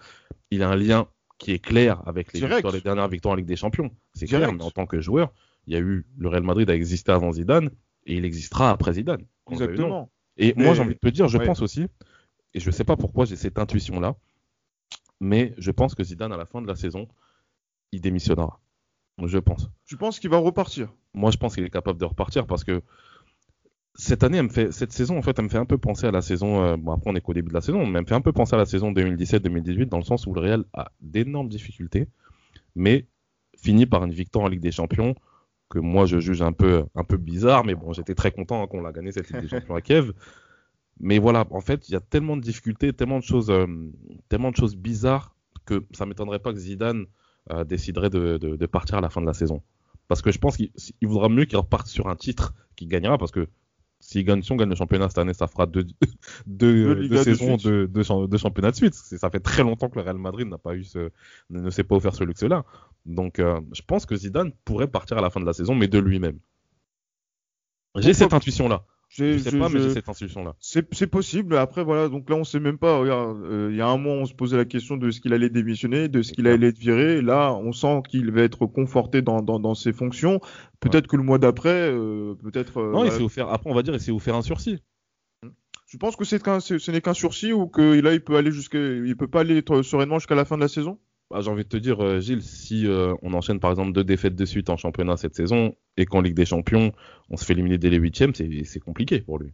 il 0.52 0.62
a 0.62 0.70
un 0.70 0.76
lien 0.76 1.08
qui 1.40 1.54
est 1.54 1.60
clair 1.60 2.04
avec 2.06 2.34
les, 2.34 2.40
victoires, 2.40 2.74
les 2.74 2.82
dernières 2.82 3.08
victoires 3.08 3.34
en 3.34 3.36
Ligue 3.36 3.48
des 3.48 3.56
Champions. 3.56 3.90
C'est 4.14 4.28
clair, 4.28 4.54
mais 4.54 4.64
en 4.64 4.70
tant 4.70 4.86
que 4.86 5.02
joueur, 5.02 5.34
il 5.66 5.74
y 5.74 5.76
a 5.76 5.80
eu 5.80 6.06
le 6.18 6.30
Real 6.30 6.44
Madrid 6.44 6.70
a 6.70 6.76
existé 6.76 7.12
avant 7.12 7.32
Zidane 7.32 7.72
et 8.06 8.16
il 8.16 8.26
existera 8.26 8.70
après 8.70 8.94
Zidane. 8.94 9.26
Exactement. 9.52 10.10
Et 10.38 10.54
mais... 10.56 10.66
moi, 10.66 10.74
j'ai 10.74 10.82
envie 10.82 10.96
de 10.96 11.00
te 11.00 11.10
dire, 11.10 11.28
je 11.28 11.38
ouais. 11.38 11.46
pense 11.46 11.62
aussi, 11.62 11.88
et 12.54 12.60
je 12.60 12.72
sais 12.72 12.84
pas 12.84 12.98
pourquoi 12.98 13.26
j'ai 13.26 13.36
cette 13.36 13.60
intuition-là, 13.60 14.16
mais 15.20 15.54
je 15.58 15.72
pense 15.72 15.96
que 15.96 16.04
Zidane, 16.04 16.34
à 16.34 16.38
la 16.38 16.46
fin 16.46 16.62
de 16.62 16.68
la 16.68 16.76
saison, 16.76 17.08
il 17.92 18.02
démissionnera. 18.02 18.60
Je 19.24 19.38
pense. 19.38 19.70
Tu 19.86 19.98
penses 19.98 20.20
qu'il 20.20 20.30
va 20.30 20.38
repartir? 20.38 20.92
Moi, 21.14 21.32
je 21.32 21.38
pense 21.38 21.56
qu'il 21.56 21.64
est 21.64 21.70
capable 21.70 22.00
de 22.00 22.06
repartir 22.06 22.48
parce 22.48 22.64
que 22.64 22.82
cette 23.96 24.24
année, 24.24 24.38
elle 24.38 24.46
me 24.46 24.50
fait, 24.50 24.72
cette 24.72 24.92
saison, 24.92 25.18
en 25.18 25.22
fait, 25.22 25.38
elle 25.38 25.46
me 25.46 25.50
fait 25.50 25.58
un 25.58 25.66
peu 25.66 25.78
penser 25.78 26.08
à 26.08 26.12
la 26.12 26.22
saison. 26.22 26.64
Euh, 26.64 26.78
bon, 26.78 26.94
après, 26.94 27.12
on 27.12 27.16
est 27.16 27.22
qu'au 27.22 27.34
début 27.34 27.50
de 27.50 27.54
la 27.54 27.62
saison, 27.62 27.86
mais 27.86 28.00
elle 28.00 28.06
me 28.06 28.08
fait 28.08 28.16
un 28.16 28.22
peu 28.22 28.32
penser 28.32 28.56
à 28.56 28.58
la 28.58 28.66
saison 28.66 28.92
2017-2018 28.92 29.86
dans 29.86 29.98
le 29.98 30.04
sens 30.04 30.26
où 30.26 30.34
le 30.34 30.42
Real 30.42 30.66
a 30.74 30.92
d'énormes 31.02 31.50
difficultés, 31.50 32.08
mais 32.76 33.06
finit 33.58 33.86
par 33.86 34.04
une 34.04 34.14
victoire 34.14 34.46
en 34.46 34.48
Ligue 34.48 34.62
des 34.62 34.72
Champions 34.72 35.16
que 35.72 35.80
moi 35.80 36.06
je 36.06 36.20
juge 36.20 36.42
un 36.42 36.52
peu, 36.52 36.84
un 36.94 37.04
peu 37.04 37.18
bizarre, 37.18 37.64
mais 37.64 37.74
bon, 37.74 37.94
j'étais 37.94 38.14
très 38.14 38.32
content 38.32 38.62
hein, 38.62 38.68
qu'on 38.68 38.82
l'a 38.82 38.92
gagné 38.92 39.12
cette 39.12 39.30
Ligue 39.30 39.42
des 39.42 39.48
Champions 39.60 39.76
à 39.76 39.82
Kiev. 39.82 40.12
Mais 41.00 41.18
voilà, 41.18 41.48
en 41.50 41.62
fait, 41.62 41.90
il 41.90 41.94
y 41.94 41.96
a 41.96 42.02
tellement 42.02 42.38
de 42.38 42.42
difficultés, 42.42 42.94
tellement 42.94 43.18
de 43.18 43.24
choses, 43.24 43.50
euh, 43.50 43.66
tellement 44.30 44.52
de 44.52 44.56
choses 44.58 44.76
bizarres 44.76 45.34
que 45.66 45.84
ça 45.94 46.06
m'étonnerait 46.06 46.40
pas 46.40 46.54
que 46.54 46.60
Zidane 46.60 47.06
euh, 47.52 47.64
déciderait 47.64 48.10
de, 48.10 48.38
de, 48.38 48.56
de, 48.56 48.66
partir 48.68 48.98
à 48.98 49.02
la 49.02 49.10
fin 49.10 49.22
de 49.22 49.26
la 49.26 49.34
saison. 49.34 49.64
Parce 50.08 50.22
que 50.22 50.32
je 50.32 50.38
pense 50.38 50.58
qu'il 50.58 50.72
vaudra 51.02 51.30
mieux 51.30 51.46
qu'il 51.46 51.58
reparte 51.58 51.88
sur 51.88 52.08
un 52.08 52.16
titre 52.16 52.54
qu'il 52.76 52.90
gagnera, 52.90 53.18
parce 53.18 53.32
que 53.32 53.48
s'il 54.02 54.26
gagne, 54.26 54.42
si 54.42 54.52
on 54.52 54.58
gagne 54.58 54.70
le 54.70 54.76
championnat 54.76 55.08
cette 55.08 55.20
année, 55.20 55.34
ça 55.34 55.48
fera 55.48 55.66
deux, 55.66 55.86
deux, 56.46 56.96
deux, 56.96 57.08
deux 57.08 57.24
saisons 57.24 57.56
de, 57.56 57.86
de, 57.86 58.38
championnat 58.38 58.72
de 58.72 58.76
suite. 58.76 58.94
Ça 58.94 59.30
fait 59.30 59.40
très 59.40 59.64
longtemps 59.64 59.90
que 59.90 59.96
le 59.96 60.02
Real 60.02 60.18
Madrid 60.18 60.48
n'a 60.48 60.58
pas 60.58 60.76
eu 60.76 60.84
ce, 60.84 61.12
ne, 61.50 61.62
ne 61.62 61.70
s'est 61.70 61.84
pas 61.84 61.96
offert 61.96 62.14
ce 62.14 62.24
luxe-là. 62.24 62.66
Donc, 63.06 63.40
euh, 63.40 63.60
je 63.74 63.82
pense 63.82 64.06
que 64.06 64.16
Zidane 64.16 64.52
pourrait 64.66 64.88
partir 64.88 65.18
à 65.18 65.22
la 65.22 65.30
fin 65.30 65.40
de 65.40 65.46
la 65.46 65.54
saison, 65.54 65.76
mais 65.76 65.88
de 65.88 66.00
lui-même. 66.00 66.40
J'ai 67.96 68.14
cette 68.14 68.34
intuition-là. 68.34 68.86
Je 69.10 69.38
sais 69.40 69.60
pas, 69.60 69.68
mais 69.68 69.82
j'ai 69.82 69.90
cette 69.90 70.08
intuition-là. 70.08 70.56
C'est 70.62 71.08
possible. 71.08 71.58
Après, 71.58 71.84
voilà. 71.84 72.08
Donc 72.08 72.30
là, 72.30 72.38
on 72.38 72.46
sait 72.46 72.62
même 72.62 72.78
pas. 72.78 72.98
Regarde, 72.98 73.44
euh, 73.44 73.68
il 73.70 73.78
y 73.78 73.82
a 73.82 73.88
un 73.88 73.98
mois, 73.98 74.14
on 74.14 74.26
se 74.26 74.34
posait 74.34 74.56
la 74.56 74.64
question 74.64 74.96
de 74.96 75.12
ce 75.12 75.20
qu'il 75.20 75.34
allait 75.34 75.50
démissionner, 75.50 76.08
de 76.08 76.22
ce 76.22 76.32
qu'il 76.32 76.48
allait 76.48 76.68
être 76.68 76.78
viré. 76.78 77.22
Là, 77.22 77.54
on 77.54 77.74
sent 77.74 78.04
qu'il 78.08 78.32
va 78.32 78.44
être 78.44 78.66
conforté 78.68 79.22
dans, 79.22 79.42
dans, 79.42 79.60
dans 79.60 79.76
ses 79.76 79.92
fonctions. 79.92 80.40
Peut-être 80.80 81.06
ouais. 81.06 81.10
que 81.10 81.18
le 81.18 81.24
mois 81.24 81.40
d'après, 81.40 81.92
euh, 81.92 82.36
peut-être. 82.36 82.82
non, 82.82 83.04
il 83.04 83.12
s'est 83.12 83.22
offert. 83.22 83.50
Après, 83.50 83.70
on 83.70 83.74
va 83.74 83.84
dire, 83.84 83.94
il 83.94 84.00
s'est 84.00 84.12
offert 84.12 84.36
un 84.36 84.42
sursis. 84.44 84.80
Tu 85.92 85.98
penses 85.98 86.16
que 86.16 86.24
c'est 86.24 86.42
ce 86.62 86.92
n'est 86.92 87.02
qu'un 87.02 87.14
sursis 87.14 87.52
ou 87.52 87.68
que 87.68 88.00
là 88.00 88.14
il 88.14 88.24
peut 88.24 88.38
aller 88.38 88.54
jusqu'à, 88.54 88.80
il 88.80 89.18
peut 89.18 89.28
pas 89.28 89.42
aller 89.42 89.62
sereinement 89.84 90.20
jusqu'à 90.20 90.36
la 90.36 90.46
fin 90.46 90.56
de 90.56 90.62
la 90.62 90.70
saison? 90.70 90.98
Bah, 91.32 91.42
J'ai 91.42 91.50
envie 91.50 91.64
de 91.64 91.70
te 91.70 91.78
dire, 91.78 92.04
euh, 92.04 92.20
Gilles, 92.20 92.44
si 92.44 92.88
euh, 92.88 93.14
on 93.22 93.34
enchaîne 93.34 93.60
par 93.60 93.72
exemple 93.72 93.94
deux 93.94 94.04
défaites 94.04 94.36
de 94.36 94.46
suite 94.46 94.70
en 94.70 94.78
championnat 94.78 95.18
cette 95.18 95.36
saison 95.36 95.76
et 95.98 96.06
qu'en 96.06 96.22
Ligue 96.22 96.36
des 96.36 96.46
Champions 96.46 96.92
on 97.30 97.38
se 97.38 97.46
fait 97.46 97.54
éliminer 97.54 97.78
dès 97.78 97.90
les 97.90 97.98
huitièmes, 97.98 98.34
c'est 98.36 98.80
compliqué 98.80 99.20
pour 99.20 99.40
lui. 99.40 99.54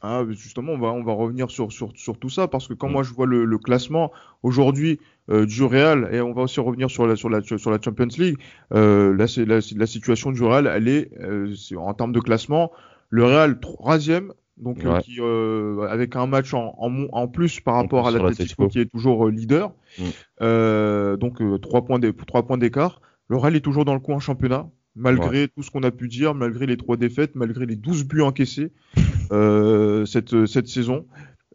Ah, 0.00 0.22
justement, 0.30 0.72
on 0.72 0.78
va, 0.78 0.88
on 0.88 1.02
va 1.02 1.12
revenir 1.12 1.50
sur, 1.50 1.72
sur, 1.72 1.92
sur 1.96 2.18
tout 2.18 2.30
ça 2.30 2.46
parce 2.46 2.68
que 2.68 2.74
quand 2.74 2.88
mm. 2.88 2.92
moi 2.92 3.02
je 3.02 3.12
vois 3.12 3.26
le, 3.26 3.44
le 3.44 3.58
classement 3.58 4.12
aujourd'hui 4.42 5.00
euh, 5.28 5.44
du 5.44 5.64
Real 5.64 6.08
et 6.12 6.20
on 6.20 6.32
va 6.32 6.42
aussi 6.42 6.60
revenir 6.60 6.90
sur 6.90 7.06
la, 7.06 7.16
sur 7.16 7.28
la, 7.28 7.42
sur 7.42 7.70
la 7.70 7.80
Champions 7.80 8.08
League, 8.16 8.38
euh, 8.72 9.14
là 9.16 9.26
la, 9.44 9.60
la, 9.76 9.86
situation 9.86 10.30
du 10.30 10.42
Real, 10.42 10.66
elle 10.66 10.88
est, 10.88 11.10
euh, 11.20 11.52
en 11.76 11.92
termes 11.94 12.12
de 12.12 12.20
classement, 12.20 12.70
le 13.10 13.24
Real 13.24 13.58
troisième, 13.58 14.32
donc 14.60 14.84
euh, 14.84 14.98
qui, 15.00 15.16
euh, 15.20 15.86
avec 15.88 16.16
un 16.16 16.26
match 16.26 16.54
en, 16.54 16.74
en, 16.78 17.06
en 17.12 17.28
plus 17.28 17.60
par 17.60 17.74
rapport 17.74 18.06
à 18.06 18.10
l'Atletico 18.10 18.68
qui 18.68 18.80
est 18.80 18.90
toujours 18.90 19.28
leader, 19.28 19.72
mm. 19.98 21.16
donc 21.16 21.42
trois 21.60 21.84
points 21.84 22.00
trois 22.26 22.46
points 22.46 22.58
d'écart. 22.58 23.00
Le 23.28 23.36
Real 23.36 23.56
est 23.56 23.60
toujours 23.60 23.84
dans 23.84 23.94
le 23.94 24.00
coup 24.00 24.12
en 24.12 24.20
championnat 24.20 24.68
malgré 24.96 25.46
tout 25.46 25.62
ce 25.62 25.70
qu'on 25.70 25.84
a 25.84 25.92
pu 25.92 26.08
dire, 26.08 26.34
malgré 26.34 26.66
les 26.66 26.76
trois 26.76 26.96
défaites, 26.96 27.36
malgré 27.36 27.66
les 27.66 27.76
12 27.76 28.04
buts 28.04 28.22
encaissés 28.22 28.72
euh, 29.32 30.04
cette, 30.06 30.46
cette 30.46 30.66
saison. 30.66 31.06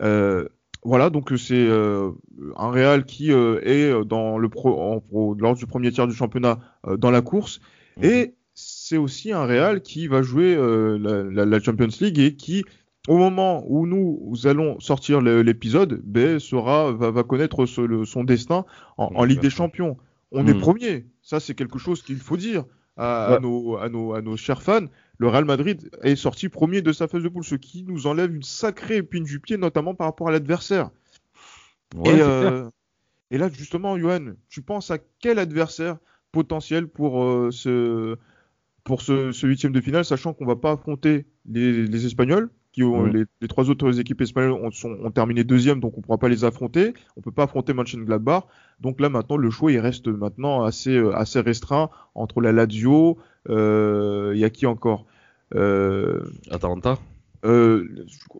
Euh, 0.01 0.47
voilà, 0.85 1.09
donc 1.09 1.31
c'est 1.37 1.53
euh, 1.55 2.11
un 2.57 2.71
Real 2.71 3.05
qui 3.05 3.31
euh, 3.31 3.59
est 3.63 4.05
dans 4.05 4.37
le 4.37 4.49
pro, 4.49 4.79
en, 4.79 5.35
lors 5.39 5.55
du 5.55 5.65
premier 5.65 5.91
tiers 5.91 6.07
du 6.07 6.13
championnat 6.13 6.59
euh, 6.87 6.97
dans 6.97 7.11
la 7.11 7.21
course, 7.21 7.61
mhm. 7.97 8.03
et 8.03 8.35
c'est 8.53 8.97
aussi 8.97 9.31
un 9.31 9.45
Real 9.45 9.81
qui 9.81 10.07
va 10.07 10.21
jouer 10.21 10.55
la, 10.55 11.59
Champions 11.59 11.87
League 12.01 12.19
et 12.19 12.35
qui, 12.35 12.63
au 13.07 13.17
moment 13.17 13.63
où 13.67 13.85
nous, 13.85 14.47
allons 14.47 14.79
sortir 14.79 15.21
l'épisode, 15.21 16.01
ben, 16.03 16.39
sera 16.39 16.91
va, 16.91 17.11
va 17.11 17.23
connaître 17.23 17.65
ce, 17.65 17.81
le, 17.81 18.05
son 18.05 18.23
destin 18.23 18.65
en, 18.97 19.11
en 19.13 19.23
Ligue 19.25 19.41
des 19.41 19.49
Champions. 19.49 19.97
On 20.31 20.47
est 20.47 20.53
mhm. 20.53 20.61
premier, 20.61 21.05
ça 21.21 21.39
c'est 21.39 21.53
quelque 21.53 21.77
chose 21.77 22.01
qu'il 22.01 22.17
faut 22.17 22.37
dire 22.37 22.65
à, 22.97 23.39
nos, 23.41 23.77
à, 23.77 23.89
nos, 23.89 24.13
à 24.13 24.21
nos 24.21 24.37
chers 24.37 24.61
fans, 24.61 24.85
le 25.17 25.27
Real 25.27 25.45
Madrid 25.45 25.89
est 26.01 26.15
sorti 26.15 26.49
premier 26.49 26.81
de 26.81 26.91
sa 26.91 27.07
phase 27.07 27.23
de 27.23 27.29
poule, 27.29 27.43
ce 27.43 27.55
qui 27.55 27.83
nous 27.83 28.07
enlève 28.07 28.33
une 28.33 28.43
sacrée 28.43 28.97
épine 28.97 29.23
du 29.23 29.39
pied, 29.39 29.57
notamment 29.57 29.95
par 29.95 30.07
rapport 30.07 30.27
à 30.27 30.31
l'adversaire. 30.31 30.89
et, 32.05 32.09
euh, 32.09 32.69
et, 33.31 33.37
là, 33.37 33.49
justement, 33.49 33.97
Johan, 33.97 34.33
tu 34.49 34.61
penses 34.61 34.91
à 34.91 34.97
quel 35.19 35.39
adversaire 35.39 35.97
potentiel 36.31 36.87
pour 36.87 37.23
euh, 37.23 37.51
ce 37.51 38.17
pour 38.83 39.01
ce, 39.01 39.31
ce 39.31 39.47
huitième 39.47 39.71
de 39.71 39.79
finale, 39.79 40.03
sachant 40.03 40.33
qu'on 40.33 40.45
va 40.45 40.57
pas 40.57 40.73
affronter 40.73 41.25
les, 41.45 41.87
les 41.87 42.05
Espagnols, 42.05 42.49
qui 42.73 42.83
ont, 42.83 43.05
les, 43.05 43.25
trois 43.47 43.69
autres 43.69 43.99
équipes 43.99 44.21
espagnoles 44.21 44.51
ont, 44.51 44.71
sont, 44.71 44.97
ont 45.01 45.11
terminé 45.11 45.43
deuxième, 45.43 45.79
donc 45.79 45.97
on 45.97 46.01
pourra 46.01 46.17
pas 46.17 46.27
les 46.27 46.43
affronter. 46.43 46.93
On 47.15 47.21
peut 47.21 47.31
pas 47.31 47.43
affronter 47.43 47.73
Mönchengladbach. 47.73 48.47
Donc 48.81 48.99
là 48.99 49.09
maintenant 49.09 49.37
le 49.37 49.49
choix 49.49 49.71
il 49.71 49.79
reste 49.79 50.07
maintenant 50.07 50.63
assez 50.63 50.97
euh, 50.97 51.15
assez 51.15 51.39
restreint 51.39 51.89
entre 52.15 52.41
la 52.41 52.51
Lazio, 52.51 53.17
euh, 53.49 54.31
il 54.33 54.39
y 54.39 54.43
a 54.43 54.49
qui 54.49 54.65
encore 54.65 55.05
euh, 55.55 56.25
Atalanta. 56.49 56.97
Euh, 57.45 57.87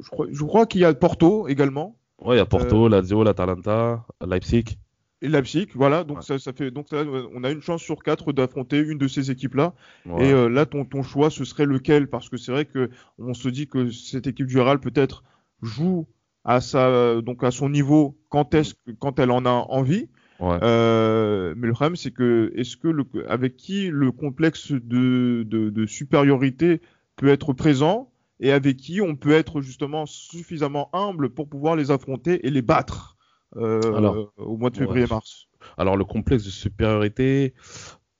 je, 0.01 0.09
crois, 0.09 0.27
je 0.31 0.43
crois 0.43 0.65
qu'il 0.65 0.81
y 0.81 0.85
a 0.85 0.93
Porto 0.93 1.47
également. 1.47 1.95
Ouais, 2.19 2.35
il 2.35 2.39
y 2.39 2.41
a 2.41 2.45
Porto, 2.45 2.87
Lazio, 2.87 3.23
l'Atalanta, 3.23 4.05
Leipzig 4.25 4.77
et 5.23 5.29
Leipzig, 5.29 5.69
voilà. 5.73 6.03
Donc 6.03 6.21
ça, 6.21 6.37
ça 6.37 6.53
fait 6.53 6.69
donc 6.69 6.87
ça, 6.89 7.03
on 7.33 7.43
a 7.43 7.49
une 7.49 7.61
chance 7.61 7.81
sur 7.81 8.03
quatre 8.03 8.33
d'affronter 8.33 8.77
une 8.77 8.99
de 8.99 9.07
ces 9.07 9.31
équipes-là. 9.31 9.73
Et 10.19 10.31
euh, 10.31 10.49
là, 10.49 10.65
ton, 10.65 10.85
ton 10.85 11.01
choix, 11.01 11.29
ce 11.31 11.45
serait 11.45 11.65
lequel? 11.65 12.07
Parce 12.07 12.29
que 12.29 12.37
c'est 12.37 12.51
vrai 12.51 12.65
que 12.65 12.89
on 13.17 13.33
se 13.33 13.49
dit 13.49 13.67
que 13.67 13.89
cette 13.89 14.27
équipe 14.27 14.47
du 14.47 14.59
Real 14.59 14.79
peut-être 14.79 15.23
joue 15.61 16.05
à 16.43 16.61
sa 16.61 17.21
donc 17.21 17.43
à 17.43 17.51
son 17.51 17.69
niveau 17.69 18.15
quand 18.29 18.53
est-ce 18.53 18.75
quand 18.99 19.17
elle 19.17 19.31
en 19.31 19.45
a 19.45 19.49
envie. 19.49 20.09
Ouais. 20.39 20.57
Euh, 20.61 21.53
mais 21.55 21.67
le 21.67 21.73
problème, 21.73 21.95
c'est 21.95 22.11
que 22.11 22.51
est-ce 22.55 22.75
que 22.75 22.89
le, 22.89 23.05
avec 23.29 23.55
qui 23.55 23.89
le 23.89 24.11
complexe 24.11 24.73
de, 24.73 25.43
de, 25.47 25.69
de 25.69 25.85
supériorité 25.85 26.81
peut 27.15 27.29
être 27.29 27.53
présent? 27.53 28.09
Et 28.39 28.51
avec 28.51 28.75
qui 28.75 28.99
on 28.99 29.15
peut 29.15 29.31
être 29.31 29.61
justement 29.61 30.05
suffisamment 30.05 30.89
humble 30.91 31.29
pour 31.29 31.47
pouvoir 31.47 31.77
les 31.77 31.91
affronter 31.91 32.45
et 32.45 32.49
les 32.49 32.61
battre? 32.61 33.15
Alors, 33.55 34.33
au 34.37 34.57
mois 34.57 34.69
de 34.69 34.77
février-mars. 34.77 35.47
Alors 35.77 35.97
le 35.97 36.05
complexe 36.05 36.43
de 36.43 36.49
supériorité, 36.49 37.53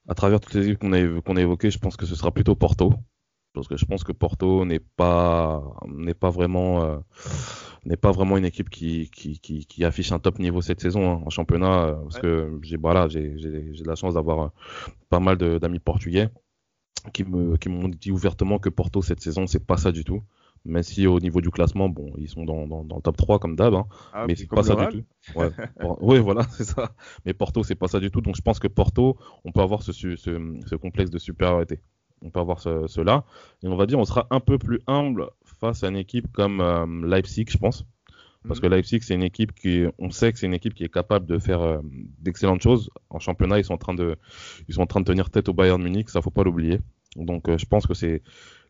à 0.07 0.13
travers 0.13 0.39
toutes 0.39 0.53
les 0.53 0.67
équipes 0.67 0.79
qu'on 0.79 0.93
a, 0.93 1.21
qu'on 1.21 1.35
a 1.35 1.41
évoquées, 1.41 1.71
je 1.71 1.79
pense 1.79 1.97
que 1.97 2.05
ce 2.05 2.15
sera 2.15 2.31
plutôt 2.31 2.55
Porto. 2.55 2.93
Parce 3.53 3.67
que 3.67 3.77
je 3.77 3.85
pense 3.85 4.03
que 4.03 4.11
Porto 4.11 4.65
n'est 4.65 4.79
pas 4.79 5.63
n'est 5.87 6.15
pas 6.15 6.31
vraiment 6.31 6.83
euh, 6.83 6.97
n'est 7.85 7.97
pas 7.97 8.11
vraiment 8.11 8.37
une 8.37 8.45
équipe 8.45 8.69
qui, 8.69 9.11
qui, 9.11 9.39
qui, 9.39 9.67
qui, 9.67 9.85
affiche 9.85 10.11
un 10.11 10.17
top 10.17 10.39
niveau 10.39 10.61
cette 10.61 10.81
saison 10.81 11.11
hein, 11.11 11.21
en 11.23 11.29
championnat 11.29 11.85
euh, 11.85 11.93
parce 12.01 12.19
que 12.19 12.59
j'ai 12.63 12.77
voilà 12.77 13.07
j'ai 13.09 13.35
j'ai 13.37 13.83
la 13.83 13.93
chance 13.93 14.15
d'avoir 14.15 14.53
pas 15.09 15.19
mal 15.19 15.37
d'amis 15.37 15.77
portugais 15.77 16.29
qui 17.13 17.23
me 17.25 17.55
qui 17.57 17.69
m'ont 17.69 17.89
dit 17.89 18.11
ouvertement 18.11 18.57
que 18.57 18.69
Porto 18.69 19.03
cette 19.03 19.21
saison 19.21 19.45
c'est 19.45 19.63
pas 19.63 19.77
ça 19.77 19.91
du 19.91 20.03
tout 20.03 20.23
même 20.65 20.84
si 20.84 21.08
au 21.08 21.19
niveau 21.19 21.41
du 21.41 21.49
classement, 21.49 21.89
bon, 21.89 22.13
ils 22.17 22.30
sont 22.30 22.45
dans, 22.45 22.67
dans, 22.67 22.84
dans 22.84 22.95
le 22.95 23.02
top 23.02 23.17
3 23.17 23.39
comme 23.39 23.56
d'hab, 23.56 23.73
hein, 23.73 23.86
ah, 24.13 24.26
mais 24.28 24.36
c'est 24.36 24.47
pas 24.47 24.63
ça 24.63 24.76
du 24.76 24.99
tout. 24.99 25.39
Ouais, 25.39 25.49
ouais 26.02 26.19
voilà, 26.19 26.43
c'est 26.52 26.63
ça. 26.63 26.91
Mais 27.26 27.34
Porto, 27.34 27.63
c'est 27.63 27.76
pas 27.76 27.88
ça 27.88 27.99
du 27.99 28.12
tout. 28.12 28.21
Donc 28.21 28.36
je 28.36 28.41
pense 28.41 28.60
que 28.60 28.67
Porto, 28.67 29.17
on 29.43 29.52
peut 29.52 29.62
avoir 29.62 29.84
ce, 29.84 29.91
ce, 29.91 30.15
ce 30.15 30.76
complexe 30.76 31.12
de 31.12 31.19
supériorité. 31.19 31.82
On 32.21 32.30
peut 32.30 32.39
avoir 32.39 32.60
ce, 32.60 32.88
cela. 32.88 33.26
Et 33.63 33.67
on 33.67 33.76
va 33.76 33.86
dire, 33.86 33.99
on 33.99 34.06
sera 34.06 34.28
un 34.30 34.39
peu 34.39 34.58
plus 34.58 34.80
humble 34.88 35.30
face 35.43 35.84
à 35.84 35.89
une 35.89 35.97
équipe 35.97 36.32
comme 36.32 36.62
euh, 36.62 36.86
Leipzig, 37.06 37.45
je 37.49 37.58
pense. 37.58 37.86
Parce 38.47 38.60
que 38.60 38.67
mhm. 38.67 38.73
Leipzig, 38.73 39.02
c'est 39.02 39.15
une 39.15 39.23
équipe 39.23 39.54
qui, 39.54 39.86
on 39.99 40.10
sait 40.12 40.32
que 40.32 40.39
c'est 40.39 40.47
une 40.47 40.54
équipe 40.54 40.73
qui 40.73 40.84
est 40.84 40.93
capable 40.93 41.26
de 41.26 41.39
faire 41.39 41.62
euh, 41.62 41.80
d'excellentes 42.19 42.62
choses. 42.62 42.89
En 43.10 43.19
championnat, 43.19 43.60
ils 43.60 43.65
sont 43.65 43.73
en 43.73 43.78
train 43.78 43.93
de, 43.93 44.17
ils 44.67 44.76
sont 44.76 44.82
en 44.82 44.88
train 44.88 45.02
de 45.02 45.06
tenir 45.06 45.30
tête 45.30 45.49
au 45.49 45.54
Bayern 45.54 45.82
Munich, 45.82 46.10
ça 46.10 46.21
faut 46.21 46.30
pas 46.30 46.43
l'oublier. 46.43 46.80
Donc, 47.15 47.47
euh, 47.47 47.58
je 47.58 47.65
pense 47.65 47.86
que 47.86 47.93
c'est, 47.93 48.21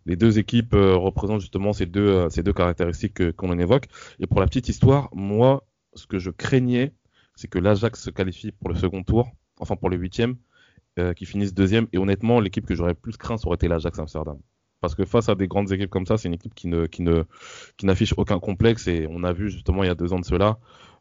les 0.05 0.15
deux 0.15 0.39
équipes 0.39 0.73
euh, 0.73 0.95
représentent 0.95 1.41
justement 1.41 1.73
ces 1.73 1.85
deux, 1.85 2.07
euh, 2.07 2.29
ces 2.29 2.43
deux 2.43 2.53
caractéristiques 2.53 3.31
qu'on 3.33 3.49
en 3.49 3.59
évoque. 3.59 3.85
Et 4.19 4.27
pour 4.27 4.39
la 4.39 4.47
petite 4.47 4.69
histoire, 4.69 5.09
moi, 5.13 5.65
ce 5.93 6.07
que 6.07 6.19
je 6.19 6.29
craignais, 6.29 6.93
c'est 7.35 7.47
que 7.47 7.59
l'Ajax 7.59 8.01
se 8.01 8.09
qualifie 8.09 8.51
pour 8.51 8.69
le 8.69 8.75
second 8.75 9.03
tour, 9.03 9.31
enfin 9.59 9.75
pour 9.75 9.89
le 9.89 9.97
huitième, 9.97 10.35
euh, 10.99 11.13
qui 11.13 11.25
finissent 11.25 11.53
deuxième. 11.53 11.87
Et 11.93 11.97
honnêtement, 11.97 12.39
l'équipe 12.39 12.65
que 12.65 12.75
j'aurais 12.75 12.93
plus 12.93 13.17
craint, 13.17 13.37
ça 13.37 13.47
aurait 13.47 13.55
été 13.55 13.67
l'Ajax 13.67 13.97
Amsterdam. 13.99 14.37
Parce 14.83 14.95
que 14.95 15.05
face 15.05 15.29
à 15.29 15.35
des 15.35 15.47
grandes 15.47 15.71
équipes 15.71 15.89
comme 15.89 16.05
ça, 16.05 16.17
c'est 16.17 16.27
une 16.27 16.33
équipe 16.33 16.53
qui 16.53 16.67
ne, 16.67 16.87
qui 16.87 17.03
ne, 17.03 17.23
qui 17.77 17.85
n'affiche 17.85 18.13
aucun 18.17 18.37
complexe. 18.37 18.85
Et 18.89 19.07
on 19.09 19.23
a 19.23 19.31
vu 19.31 19.49
justement 19.49 19.81
il 19.81 19.87
y 19.87 19.89
a 19.89 19.95
deux 19.95 20.11
ans 20.11 20.19
de 20.19 20.25
cela, 20.25 20.57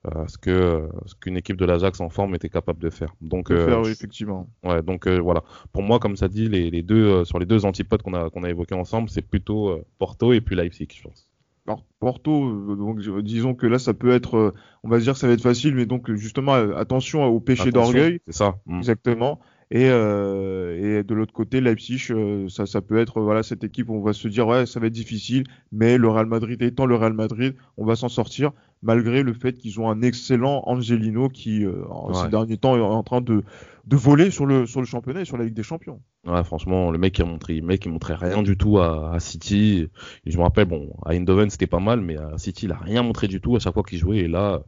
euh, 0.07 0.25
ce 0.29 0.39
que 0.39 0.89
ce 1.07 1.17
qu'une 1.17 1.37
équipe 1.37 1.57
de 1.57 1.65
l'Ajax 1.65 2.01
en 2.01 2.09
forme 2.09 2.37
était 2.37 2.49
capable 2.49 2.79
de 2.79 2.91
faire. 2.91 3.13
Donc 3.21 3.51
de 3.51 3.57
faire, 3.57 3.81
euh, 3.81 3.91
effectivement. 3.91 4.49
Ouais, 4.63 4.83
donc 4.83 5.09
euh, 5.09 5.19
voilà. 5.19 5.43
Pour 5.73 5.83
moi, 5.83 5.99
comme 5.99 6.15
ça 6.15 6.29
dit, 6.29 6.49
les, 6.49 6.71
les 6.71 6.83
deux 6.83 7.25
sur 7.25 7.41
les 7.41 7.45
deux 7.45 7.65
antipodes 7.65 8.03
qu'on 8.03 8.15
a 8.15 8.31
qu'on 8.31 8.45
a 8.45 8.51
évoqués 8.51 8.77
ensemble, 8.77 9.09
c'est 9.11 9.21
plutôt 9.21 9.77
Porto 9.99 10.33
et 10.33 10.41
puis 10.41 10.55
Leipzig, 10.55 10.87
je 10.95 11.03
pense. 11.03 11.27
Alors, 11.67 11.85
Porto, 11.99 12.77
donc 12.77 13.01
disons 13.25 13.57
que 13.57 13.67
là 13.67 13.81
ça 13.81 13.95
peut 13.95 14.13
être, 14.13 14.55
on 14.85 14.89
va 14.89 15.01
dire 15.01 15.15
que 15.15 15.19
ça 15.19 15.27
va 15.27 15.33
être 15.33 15.43
facile, 15.43 15.75
mais 15.75 15.87
donc 15.87 16.09
justement 16.13 16.53
attention 16.53 17.25
au 17.25 17.41
péché 17.41 17.73
d'orgueil. 17.73 18.21
C'est 18.29 18.35
ça. 18.35 18.61
Mmh. 18.67 18.79
Exactement. 18.79 19.41
Et, 19.75 19.89
euh, 19.89 20.99
et 21.01 21.03
de 21.03 21.15
l'autre 21.15 21.33
côté, 21.33 21.63
Leipzig, 21.63 22.09
euh, 22.11 22.47
ça, 22.51 22.67
ça 22.67 22.83
peut 22.83 22.99
être 22.99 23.23
voilà 23.23 23.43
cette 23.43 23.65
équipe 23.65 23.89
on 23.89 24.03
va 24.03 24.13
se 24.13 24.29
dire 24.29 24.47
ouais 24.47 24.67
ça 24.67 24.81
va 24.81 24.89
être 24.89 24.93
difficile, 24.93 25.45
mais 25.73 25.97
le 25.97 26.09
Real 26.11 26.27
Madrid 26.27 26.61
étant 26.61 26.85
le 26.85 26.95
Real 26.95 27.15
Madrid, 27.15 27.57
on 27.79 27.87
va 27.87 27.97
s'en 27.97 28.11
sortir 28.11 28.53
malgré 28.83 29.23
le 29.23 29.33
fait 29.33 29.55
qu'ils 29.55 29.81
ont 29.81 29.89
un 29.89 30.03
excellent 30.03 30.63
Angelino 30.67 31.29
qui 31.29 31.65
euh, 31.65 31.85
en 31.89 32.13
ces 32.13 32.29
derniers 32.29 32.57
temps 32.57 32.77
est 32.77 32.81
en 32.81 33.03
train 33.03 33.21
de, 33.21 33.45
de 33.87 33.97
voler 33.97 34.31
sur 34.31 34.47
le 34.47 34.67
sur 34.67 34.81
le 34.81 34.87
championnat 34.87 35.23
et 35.23 35.25
sur 35.25 35.37
la 35.37 35.45
Ligue 35.45 35.55
des 35.55 35.63
Champions. 35.63 36.01
Ouais, 36.27 36.43
franchement, 36.45 36.91
le 36.91 36.99
mec 36.99 37.15
qui 37.15 37.23
a 37.23 37.25
montré, 37.25 37.55
le 37.55 37.67
mec 37.67 37.85
il 37.85 37.93
montrait 37.93 38.15
rien 38.15 38.43
du 38.43 38.57
tout 38.57 38.79
à, 38.79 39.15
à 39.15 39.21
City. 39.21 39.89
Et 40.27 40.31
je 40.31 40.37
me 40.39 40.43
rappelle, 40.43 40.67
bon, 40.67 40.95
à 41.05 41.15
Eindhoven 41.15 41.51
c'était 41.51 41.67
pas 41.67 41.81
mal, 41.81 42.01
mais 42.01 42.17
à 42.17 42.39
City 42.39 42.67
il 42.67 42.73
a 42.73 42.77
rien 42.77 43.03
montré 43.03 43.29
du 43.29 43.41
tout 43.41 43.57
à 43.57 43.59
chaque 43.59 43.75
fois 43.75 43.83
qu'il 43.83 43.99
jouait. 43.99 44.19
Et 44.19 44.29
là, 44.29 44.63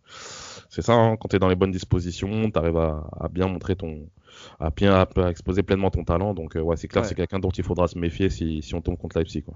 c'est 0.69 0.83
ça, 0.83 0.95
hein, 0.95 1.17
quand 1.17 1.29
tu 1.29 1.37
es 1.37 1.39
dans 1.39 1.49
les 1.49 1.57
bonnes 1.57 1.73
dispositions, 1.73 2.51
tu 2.51 2.59
arrives 2.59 2.77
à, 2.77 3.09
à 3.21 3.29
bien 3.29 3.49
montrer 3.49 3.77
ton 3.77 4.09
à 4.61 4.71
bien 4.71 4.95
à, 4.95 5.31
exposer 5.31 5.63
pleinement 5.63 5.91
ton 5.91 6.05
talent. 6.05 6.35
Donc, 6.35 6.57
euh, 6.57 6.61
ouais, 6.61 6.77
c'est 6.77 6.89
clair, 6.89 7.05
c'est 7.05 7.15
quelqu'un 7.15 7.39
dont 7.39 7.51
il 7.51 7.65
faudra 7.65 7.89
se 7.89 7.99
méfier 7.99 8.31
si, 8.31 8.63
si 8.63 8.75
on 8.75 8.83
tombe 8.83 8.97
contre 8.97 9.19
Leipzig. 9.19 9.43
Quoi. 9.43 9.55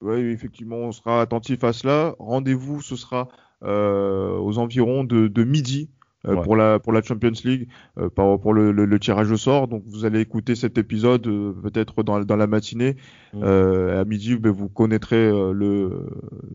Oui, 0.00 0.20
effectivement, 0.30 0.76
on 0.76 0.92
sera 0.92 1.20
attentif 1.20 1.64
à 1.64 1.72
cela. 1.72 2.14
Rendez-vous, 2.18 2.82
ce 2.82 2.96
sera 2.96 3.28
aux 3.62 4.58
environs 4.58 5.04
de, 5.04 5.28
de 5.28 5.44
midi. 5.44 5.90
Euh, 6.26 6.34
pour 6.42 6.56
la 6.56 6.80
pour 6.80 6.92
la 6.92 7.00
Champions 7.00 7.30
League 7.44 7.68
euh, 7.96 8.08
pour 8.08 8.52
le, 8.52 8.72
le, 8.72 8.86
le, 8.86 8.98
tirage 8.98 9.30
au 9.30 9.36
sort 9.36 9.68
donc 9.68 9.84
vous 9.86 10.04
allez 10.04 10.18
écouter 10.18 10.56
cet 10.56 10.76
épisode 10.76 11.24
euh, 11.28 11.52
peut-être 11.62 12.02
dans, 12.02 12.18
dans 12.18 12.34
la 12.34 12.48
matinée 12.48 12.96
mmh. 13.34 13.44
à 13.44 14.04
midi 14.04 14.34
ben, 14.34 14.50
vous 14.50 14.68
connaîtrez 14.68 15.30
le 15.30 16.08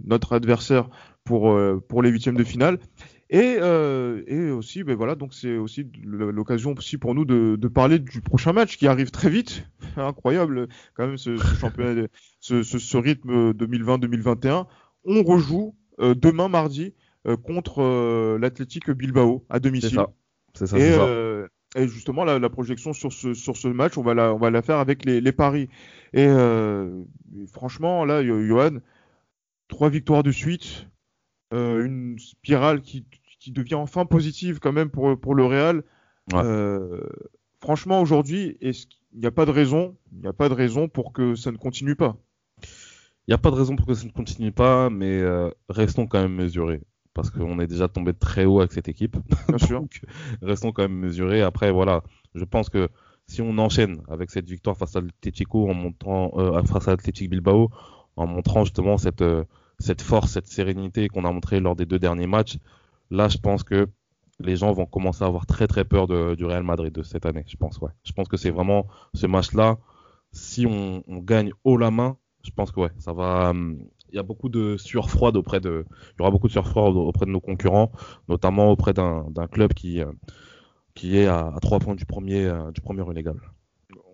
notre 0.05 0.33
adversaire 0.33 0.89
pour 1.23 1.57
pour 1.87 2.03
les 2.03 2.09
huitièmes 2.09 2.35
de 2.35 2.43
finale 2.43 2.77
et, 3.33 3.57
euh, 3.59 4.21
et 4.27 4.51
aussi, 4.51 4.83
ben 4.83 4.95
voilà, 4.95 5.15
donc 5.15 5.33
c'est 5.33 5.57
aussi 5.57 5.87
l'occasion 6.03 6.75
aussi 6.77 6.99
pour 6.99 7.15
nous 7.15 7.25
de, 7.25 7.55
de, 7.59 7.67
parler 7.67 7.97
du 7.97 8.21
prochain 8.21 8.53
match 8.53 8.77
qui 8.77 8.85
arrive 8.85 9.09
très 9.09 9.31
vite. 9.31 9.65
Incroyable, 9.97 10.67
quand 10.93 11.07
même, 11.07 11.17
ce, 11.17 11.37
ce 11.37 11.55
championnat, 11.55 12.07
ce, 12.39 12.61
ce, 12.61 12.77
ce, 12.77 12.95
rythme 12.95 13.51
2020-2021. 13.53 14.67
On 15.05 15.23
rejoue 15.23 15.73
euh, 15.73 15.82
demain 15.99 16.47
mardi 16.47 16.93
euh, 17.27 17.37
contre 17.37 17.81
euh, 17.81 18.37
l'Athletic 18.39 18.89
Bilbao 18.91 19.45
à 19.49 19.59
domicile. 19.59 19.95
ça. 19.95 20.09
C'est 20.55 20.67
ça, 20.67 20.77
Et, 20.77 20.81
c'est 20.81 20.93
ça. 20.93 21.05
euh, 21.07 21.47
et 21.75 21.87
justement, 21.87 22.23
la, 22.23 22.37
la 22.37 22.49
projection 22.49 22.93
sur 22.93 23.11
ce, 23.11 23.33
sur 23.33 23.57
ce 23.57 23.67
match, 23.67 23.97
on 23.97 24.03
va 24.03 24.13
la, 24.13 24.33
on 24.33 24.37
va 24.37 24.51
la 24.51 24.61
faire 24.61 24.77
avec 24.77 25.05
les, 25.05 25.21
les 25.21 25.31
paris. 25.31 25.69
Et 26.13 26.27
euh, 26.27 27.03
franchement, 27.51 28.05
là, 28.05 28.23
Johan, 28.23 28.77
trois 29.67 29.89
victoires 29.89 30.21
de 30.21 30.31
suite, 30.31 30.87
euh, 31.53 31.83
une 31.83 32.19
spirale 32.19 32.81
qui, 32.81 33.05
qui 33.39 33.51
devient 33.51 33.75
enfin 33.75 34.05
positive 34.05 34.59
quand 34.59 34.71
même 34.71 34.89
pour, 34.89 35.19
pour 35.19 35.33
le 35.33 35.45
Real. 35.45 35.83
Ouais. 36.31 36.41
Euh, 36.43 37.01
franchement, 37.59 38.01
aujourd'hui, 38.01 38.57
qu'il 38.59 39.19
n'y 39.19 39.25
a 39.25 39.31
pas 39.31 39.45
de 39.45 39.51
raison, 39.51 39.95
il 40.11 40.19
n'y 40.19 40.27
a 40.27 40.33
pas 40.33 40.49
de 40.49 40.53
raison 40.53 40.87
pour 40.87 41.11
que 41.13 41.33
ça 41.35 41.51
ne 41.51 41.57
continue 41.57 41.95
pas? 41.95 42.17
Il 43.27 43.31
n'y 43.31 43.35
a 43.35 43.37
pas 43.37 43.51
de 43.51 43.55
raison 43.55 43.75
pour 43.75 43.85
que 43.87 43.93
ça 43.93 44.05
ne 44.05 44.11
continue 44.11 44.51
pas, 44.51 44.89
mais 44.89 45.19
euh, 45.21 45.49
restons 45.69 46.07
quand 46.07 46.21
même 46.21 46.35
mesurés. 46.35 46.81
Parce 47.13 47.29
qu'on 47.29 47.59
est 47.59 47.67
déjà 47.67 47.87
tombé 47.87 48.13
très 48.13 48.45
haut 48.45 48.59
avec 48.59 48.71
cette 48.73 48.87
équipe. 48.89 49.17
Bien 49.47 49.57
sûr. 49.67 49.79
Donc, 49.81 50.01
restons 50.41 50.71
quand 50.71 50.81
même 50.83 50.97
mesurés. 50.97 51.41
Après, 51.41 51.71
voilà, 51.71 52.03
je 52.35 52.43
pense 52.43 52.69
que 52.69 52.89
si 53.27 53.41
on 53.41 53.57
enchaîne 53.59 54.01
avec 54.09 54.29
cette 54.31 54.47
victoire 54.49 54.75
face 54.77 54.95
à 54.95 55.01
l'Atletico 55.01 55.69
en 55.69 55.73
montrant, 55.73 56.31
euh, 56.35 56.61
face 56.63 56.87
à 56.87 56.91
l'Athletic 56.91 57.29
Bilbao, 57.29 57.69
en 58.17 58.27
montrant 58.27 58.65
justement 58.65 58.97
cette, 58.97 59.21
euh, 59.21 59.45
cette 59.79 60.01
force, 60.01 60.31
cette 60.31 60.47
sérénité 60.47 61.07
qu'on 61.07 61.23
a 61.25 61.31
montré 61.31 61.59
lors 61.59 61.75
des 61.75 61.85
deux 61.85 61.99
derniers 61.99 62.27
matchs, 62.27 62.57
là, 63.11 63.29
je 63.29 63.37
pense 63.37 63.63
que 63.63 63.87
les 64.39 64.55
gens 64.57 64.71
vont 64.73 64.85
commencer 64.85 65.23
à 65.23 65.27
avoir 65.27 65.45
très 65.45 65.67
très 65.67 65.85
peur 65.85 66.07
de- 66.07 66.35
du 66.35 66.45
Real 66.45 66.63
Madrid 66.63 66.91
de 66.93 67.03
cette 67.03 67.25
année. 67.25 67.45
Je 67.47 67.55
pense, 67.55 67.77
ouais. 67.79 67.91
Je 68.03 68.11
pense 68.11 68.27
que 68.27 68.37
c'est 68.37 68.49
vraiment 68.49 68.87
ce 69.13 69.27
match-là. 69.27 69.77
Si 70.31 70.65
on, 70.65 71.03
on 71.07 71.19
gagne 71.19 71.51
haut 71.63 71.77
la 71.77 71.91
main, 71.91 72.17
je 72.43 72.51
pense 72.51 72.71
que 72.71 72.79
ouais, 72.81 72.89
ça 72.99 73.13
va. 73.13 73.49
hum, 73.49 73.77
Il 74.11 74.15
y 74.15 74.19
a 74.19 74.23
beaucoup 74.23 74.49
de 74.49 74.77
sueur 74.77 75.09
froide 75.09 75.35
auprès 75.37 75.59
de, 75.59 75.85
il 75.89 76.19
y 76.19 76.21
aura 76.21 76.31
beaucoup 76.31 76.47
de 76.47 76.51
sueur 76.51 76.67
froide 76.67 76.95
auprès 76.95 77.25
de 77.25 77.31
nos 77.31 77.39
concurrents, 77.41 77.91
notamment 78.29 78.71
auprès 78.71 78.93
d'un 78.93 79.25
club 79.51 79.73
qui 79.73 80.01
euh, 80.01 80.11
qui 80.93 81.17
est 81.17 81.25
à, 81.25 81.51
trois 81.61 81.79
points 81.79 81.95
du 81.95 82.05
premier 82.05 82.45
euh, 82.45 82.71
du 82.71 82.81
premier 82.81 83.01
relégable. 83.01 83.41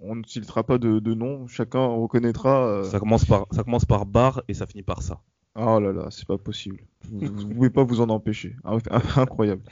On 0.02 0.16
ne 0.16 0.24
citera 0.24 0.64
pas 0.64 0.78
de, 0.78 1.00
de 1.00 1.14
nom, 1.14 1.48
chacun 1.48 1.86
reconnaîtra. 1.86 2.66
euh, 2.68 2.84
Ça 2.84 3.00
commence 3.00 3.26
par 3.26 3.46
ça 3.52 3.64
commence 3.64 3.86
par 3.86 4.06
bar 4.06 4.42
et 4.48 4.54
ça 4.54 4.66
finit 4.66 4.84
par 4.84 5.02
ça. 5.02 5.20
Oh 5.56 5.80
là 5.80 5.92
là, 5.92 6.08
c'est 6.10 6.26
pas 6.28 6.38
possible. 6.38 6.80
Vous, 7.12 7.20
vous 7.20 7.50
pouvez 7.50 7.70
pas 7.70 7.84
vous 7.84 8.00
en 8.00 8.08
empêcher. 8.10 8.56
Ah, 8.64 8.78
Incroyable. 9.18 9.64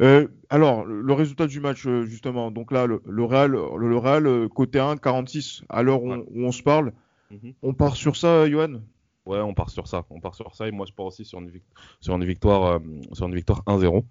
Euh, 0.00 0.26
alors, 0.50 0.84
le 0.84 1.12
résultat 1.12 1.46
du 1.46 1.60
match, 1.60 1.86
euh, 1.86 2.06
justement. 2.06 2.50
Donc 2.50 2.72
là, 2.72 2.86
le, 2.86 3.02
le 3.06 3.24
Real, 3.24 3.50
le, 3.52 3.60
le 3.76 3.96
Real, 3.98 4.26
euh, 4.26 4.48
côté 4.48 4.80
1, 4.80 4.96
46, 4.96 5.62
à 5.68 5.82
l'heure 5.84 6.02
où, 6.02 6.10
on- 6.10 6.18
Ouais. 6.18 6.24
où 6.34 6.44
on 6.46 6.50
se 6.50 6.62
parle. 6.62 6.92
Mhm. 7.30 7.54
On 7.62 7.74
part 7.74 7.96
sur 7.96 8.16
ça, 8.16 8.48
Johan? 8.48 8.80
Ouais, 9.26 9.40
on 9.40 9.52
part 9.54 9.70
sur 9.70 9.86
ça. 9.86 10.06
On 10.10 10.20
part 10.20 10.34
sur 10.34 10.54
ça 10.54 10.66
et 10.66 10.70
moi 10.70 10.86
je 10.88 10.92
pars 10.94 11.06
aussi 11.06 11.24
sur 11.24 11.38
une, 11.38 11.50
vic- 11.50 11.62
sur 12.00 12.14
une 12.16 12.24
victoire 12.24 12.64
euh, 12.64 12.78
sur 13.12 13.26
une 13.26 13.34
victoire 13.34 13.62
1-0 13.66 14.04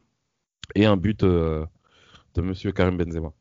et 0.75 0.85
un 0.85 0.95
but 0.97 1.23
euh, 1.23 1.65
de 2.35 2.41
Monsieur 2.41 2.71
Karim 2.71 2.97
Benzema. 2.97 3.33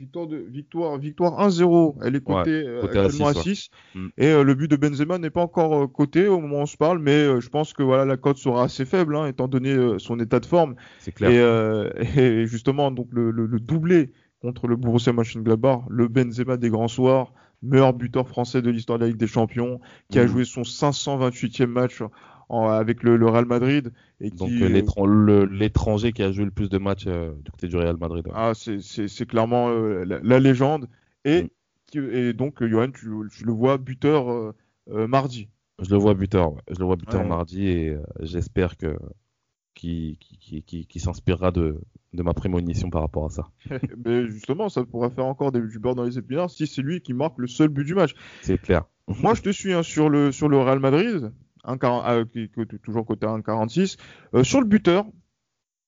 Victoire, 0.00 0.26
de, 0.26 0.36
victoire, 0.38 0.98
victoire 0.98 1.40
1-0. 1.40 1.96
Elle 2.02 2.16
est 2.16 2.20
cotée, 2.24 2.50
euh, 2.66 2.80
cotée 2.80 2.98
à 2.98 3.02
actuellement 3.04 3.28
à 3.28 3.34
6, 3.34 3.42
6. 3.42 3.70
Mm. 3.94 4.08
Et 4.18 4.26
euh, 4.26 4.42
le 4.42 4.54
but 4.56 4.68
de 4.68 4.74
Benzema 4.74 5.18
n'est 5.18 5.30
pas 5.30 5.42
encore 5.42 5.84
euh, 5.84 5.86
coté 5.86 6.26
au 6.26 6.40
moment 6.40 6.56
où 6.58 6.62
on 6.62 6.66
se 6.66 6.76
parle, 6.76 6.98
mais 6.98 7.12
euh, 7.12 7.40
je 7.40 7.48
pense 7.48 7.72
que 7.72 7.84
voilà, 7.84 8.04
la 8.04 8.16
cote 8.16 8.38
sera 8.38 8.64
assez 8.64 8.84
faible, 8.84 9.14
hein, 9.14 9.26
étant 9.28 9.46
donné 9.46 9.70
euh, 9.70 10.00
son 10.00 10.18
état 10.18 10.40
de 10.40 10.46
forme. 10.46 10.74
C'est 10.98 11.12
clair. 11.12 11.30
Et, 11.30 11.38
euh, 11.38 11.90
et 12.16 12.46
justement, 12.48 12.90
donc 12.90 13.06
le, 13.12 13.30
le, 13.30 13.46
le 13.46 13.60
doublé 13.60 14.12
contre 14.40 14.66
le 14.66 14.74
Borussia 14.74 15.12
Mönchengladbach, 15.12 15.82
le 15.88 16.08
Benzema 16.08 16.56
des 16.56 16.70
grands 16.70 16.88
soirs, 16.88 17.32
meilleur 17.64 17.92
buteur 17.94 18.28
français 18.28 18.62
de 18.62 18.70
l'histoire 18.70 18.98
de 18.98 19.04
la 19.04 19.08
Ligue 19.10 19.18
des 19.18 19.26
Champions, 19.26 19.80
qui 20.10 20.18
a 20.18 20.26
Mhm. 20.26 20.28
joué 20.28 20.44
son 20.44 20.64
528e 20.64 21.70
match 21.70 22.02
en- 22.48 22.68
avec 22.68 23.02
le, 23.02 23.16
le 23.16 23.26
Real 23.28 23.46
Madrid 23.46 23.92
et 24.20 24.30
Donc 24.30 24.50
qui 24.50 24.62
euh, 24.62 24.68
le- 25.06 25.44
l'étranger 25.46 26.12
qui 26.12 26.22
a 26.22 26.30
joué 26.32 26.44
le 26.44 26.50
plus 26.50 26.68
de 26.68 26.78
matchs 26.78 27.06
euh, 27.06 27.32
du 27.44 27.50
côté 27.50 27.68
du 27.68 27.76
Real 27.76 27.96
Madrid. 27.96 28.26
ouais. 28.26 28.34
ah, 28.34 28.52
c'est 28.54 29.26
clairement 29.26 29.68
euh, 29.70 30.04
la, 30.04 30.18
la 30.20 30.38
légende 30.40 30.88
et, 31.24 31.44
Mhm. 31.44 31.48
et 31.94 32.32
donc 32.32 32.62
euh, 32.62 32.68
Johan, 32.68 32.90
tu, 32.90 33.08
tu 33.30 33.44
le 33.44 33.52
vois 33.52 33.78
buteur 33.78 34.30
euh, 34.30 34.54
euh, 34.90 35.06
mardi. 35.06 35.48
Je 35.80 35.88
le 35.90 35.96
vois 35.98 36.14
buteur, 36.14 36.52
ouais. 36.54 36.62
je 36.70 36.78
le 36.80 36.84
vois 36.84 36.96
buteur 36.96 37.20
Ouais. 37.20 37.28
mardi 37.28 37.66
et 37.66 37.90
euh, 37.90 38.02
j'espère 38.20 38.76
que 38.76 38.96
qui, 39.74 40.18
qui, 40.20 40.62
qui, 40.62 40.86
qui 40.86 41.00
s'inspirera 41.00 41.50
de, 41.50 41.80
de 42.12 42.22
ma 42.22 42.32
prémonition 42.34 42.90
par 42.90 43.02
rapport 43.02 43.26
à 43.26 43.30
ça. 43.30 43.48
Mais 44.04 44.26
justement, 44.28 44.68
ça 44.68 44.84
pourra 44.84 45.10
faire 45.10 45.26
encore 45.26 45.52
des, 45.52 45.60
du 45.60 45.78
beurre 45.78 45.94
dans 45.94 46.04
les 46.04 46.18
épinards 46.18 46.50
si 46.50 46.66
c'est 46.66 46.82
lui 46.82 47.00
qui 47.00 47.12
marque 47.12 47.38
le 47.38 47.46
seul 47.46 47.68
but 47.68 47.84
du 47.84 47.94
match. 47.94 48.14
C'est 48.42 48.58
clair. 48.58 48.84
Moi, 49.22 49.34
je 49.34 49.42
te 49.42 49.50
suis 49.50 49.72
hein, 49.72 49.82
sur 49.82 50.08
le 50.08 50.32
sur 50.32 50.48
le 50.48 50.58
Real 50.58 50.78
Madrid, 50.80 51.32
euh, 51.68 52.24
toujours 52.82 53.04
côté 53.06 53.26
1,46. 53.26 53.96
Euh, 54.34 54.44
sur 54.44 54.60
le 54.60 54.66
buteur, 54.66 55.04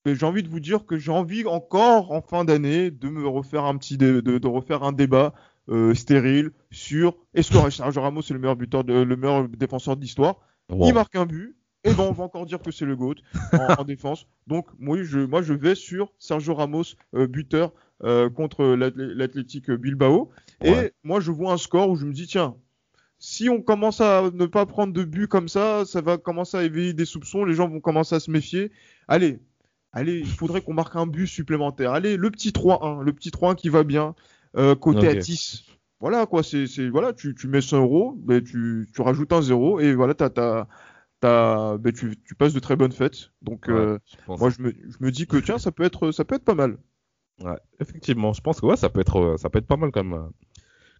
j'ai 0.06 0.26
envie 0.26 0.42
de 0.42 0.48
vous 0.48 0.60
dire 0.60 0.86
que 0.86 0.98
j'ai 0.98 1.10
envie 1.10 1.44
encore 1.46 2.12
en 2.12 2.20
fin 2.22 2.44
d'année 2.44 2.90
de 2.90 3.08
me 3.08 3.26
refaire 3.26 3.64
un 3.64 3.76
petit 3.76 3.96
dé- 3.96 4.22
de, 4.22 4.38
de 4.38 4.46
refaire 4.48 4.82
un 4.82 4.92
débat 4.92 5.34
euh, 5.68 5.94
stérile 5.94 6.50
sur 6.70 7.16
est-ce 7.34 7.50
que 7.50 7.70
Sergio 7.70 8.00
Ramos 8.02 8.20
est 8.20 8.30
le 8.32 8.38
meilleur 8.38 8.56
buteur 8.56 8.84
de, 8.84 8.92
le 9.02 9.16
meilleur 9.16 9.48
défenseur 9.48 9.96
de 9.96 10.02
l'histoire? 10.02 10.36
Wow. 10.70 10.88
Il 10.88 10.94
marque 10.94 11.16
un 11.16 11.26
but. 11.26 11.56
Et 11.86 11.94
ben 11.94 12.02
on 12.04 12.12
va 12.12 12.24
encore 12.24 12.46
dire 12.46 12.60
que 12.60 12.70
c'est 12.70 12.84
le 12.84 12.96
GOAT 12.96 13.16
en, 13.52 13.80
en 13.80 13.84
défense. 13.84 14.26
Donc 14.46 14.66
moi 14.78 15.02
je, 15.02 15.20
moi 15.20 15.42
je 15.42 15.54
vais 15.54 15.74
sur 15.74 16.12
Sergio 16.18 16.54
Ramos 16.54 16.82
euh, 17.14 17.26
buteur 17.26 17.72
euh, 18.04 18.28
contre 18.28 18.64
l'Athletic 18.64 19.70
Bilbao. 19.70 20.30
Et 20.62 20.92
moi 21.04 21.20
je 21.20 21.30
vois 21.30 21.52
un 21.52 21.58
score 21.58 21.88
où 21.88 21.96
je 21.96 22.04
me 22.04 22.12
dis 22.12 22.26
tiens 22.26 22.56
si 23.18 23.48
on 23.48 23.62
commence 23.62 24.00
à 24.00 24.30
ne 24.32 24.46
pas 24.46 24.66
prendre 24.66 24.92
de 24.92 25.04
but 25.04 25.26
comme 25.26 25.48
ça, 25.48 25.84
ça 25.86 26.00
va 26.00 26.18
commencer 26.18 26.56
à 26.56 26.64
éveiller 26.64 26.92
des 26.92 27.04
soupçons, 27.04 27.44
les 27.44 27.54
gens 27.54 27.68
vont 27.68 27.80
commencer 27.80 28.14
à 28.14 28.20
se 28.20 28.30
méfier. 28.30 28.70
Allez, 29.08 29.38
allez, 29.92 30.18
il 30.18 30.26
faudrait 30.26 30.60
qu'on 30.60 30.74
marque 30.74 30.96
un 30.96 31.06
but 31.06 31.26
supplémentaire. 31.26 31.92
Allez, 31.92 32.16
le 32.16 32.30
petit 32.30 32.50
3-1, 32.50 33.02
le 33.02 33.12
petit 33.12 33.30
3-1 33.30 33.54
qui 33.54 33.68
va 33.68 33.84
bien, 33.84 34.14
euh, 34.56 34.74
côté 34.74 35.08
Ok. 35.08 35.14
à 35.14 35.14
10. 35.14 35.64
Voilà 35.98 36.26
quoi, 36.26 36.42
c'est 36.42 36.66
voilà, 36.90 37.14
tu, 37.14 37.34
tu 37.34 37.48
mets 37.48 37.62
100 37.62 37.78
euros, 37.78 38.14
ben, 38.18 38.42
tu, 38.44 38.86
tu 38.94 39.00
rajoutes 39.00 39.32
un 39.32 39.40
zéro 39.40 39.80
et 39.80 39.94
voilà, 39.94 40.12
t'as, 40.12 40.66
ben, 41.22 41.92
tu, 41.94 42.16
tu 42.24 42.34
passes 42.34 42.52
de 42.54 42.60
très 42.60 42.76
bonnes 42.76 42.92
fêtes. 42.92 43.32
Donc 43.42 43.68
Ouais, 43.68 43.70
euh, 43.70 43.98
moi 44.38 44.50
je 44.50 44.62
me, 44.62 44.72
je 44.72 44.96
me 45.00 45.10
dis 45.10 45.26
que 45.26 45.36
tiens, 45.38 45.58
ça 45.58 45.72
peut 45.72 45.84
être, 45.84 46.12
ça 46.12 46.24
peut 46.24 46.34
être 46.36 46.44
pas 46.44 46.54
mal. 46.54 46.78
ouais, 47.40 47.58
effectivement, 47.80 48.32
je 48.32 48.40
pense 48.40 48.60
que 48.60 48.66
ouais, 48.66 48.76
ça 48.76 48.88
peut 48.90 49.00
être 49.00 49.36
ça 49.38 49.50
peut 49.50 49.58
être 49.58 49.66
pas 49.66 49.76
mal 49.76 49.90
comme 49.90 50.14
euh, 50.14 50.28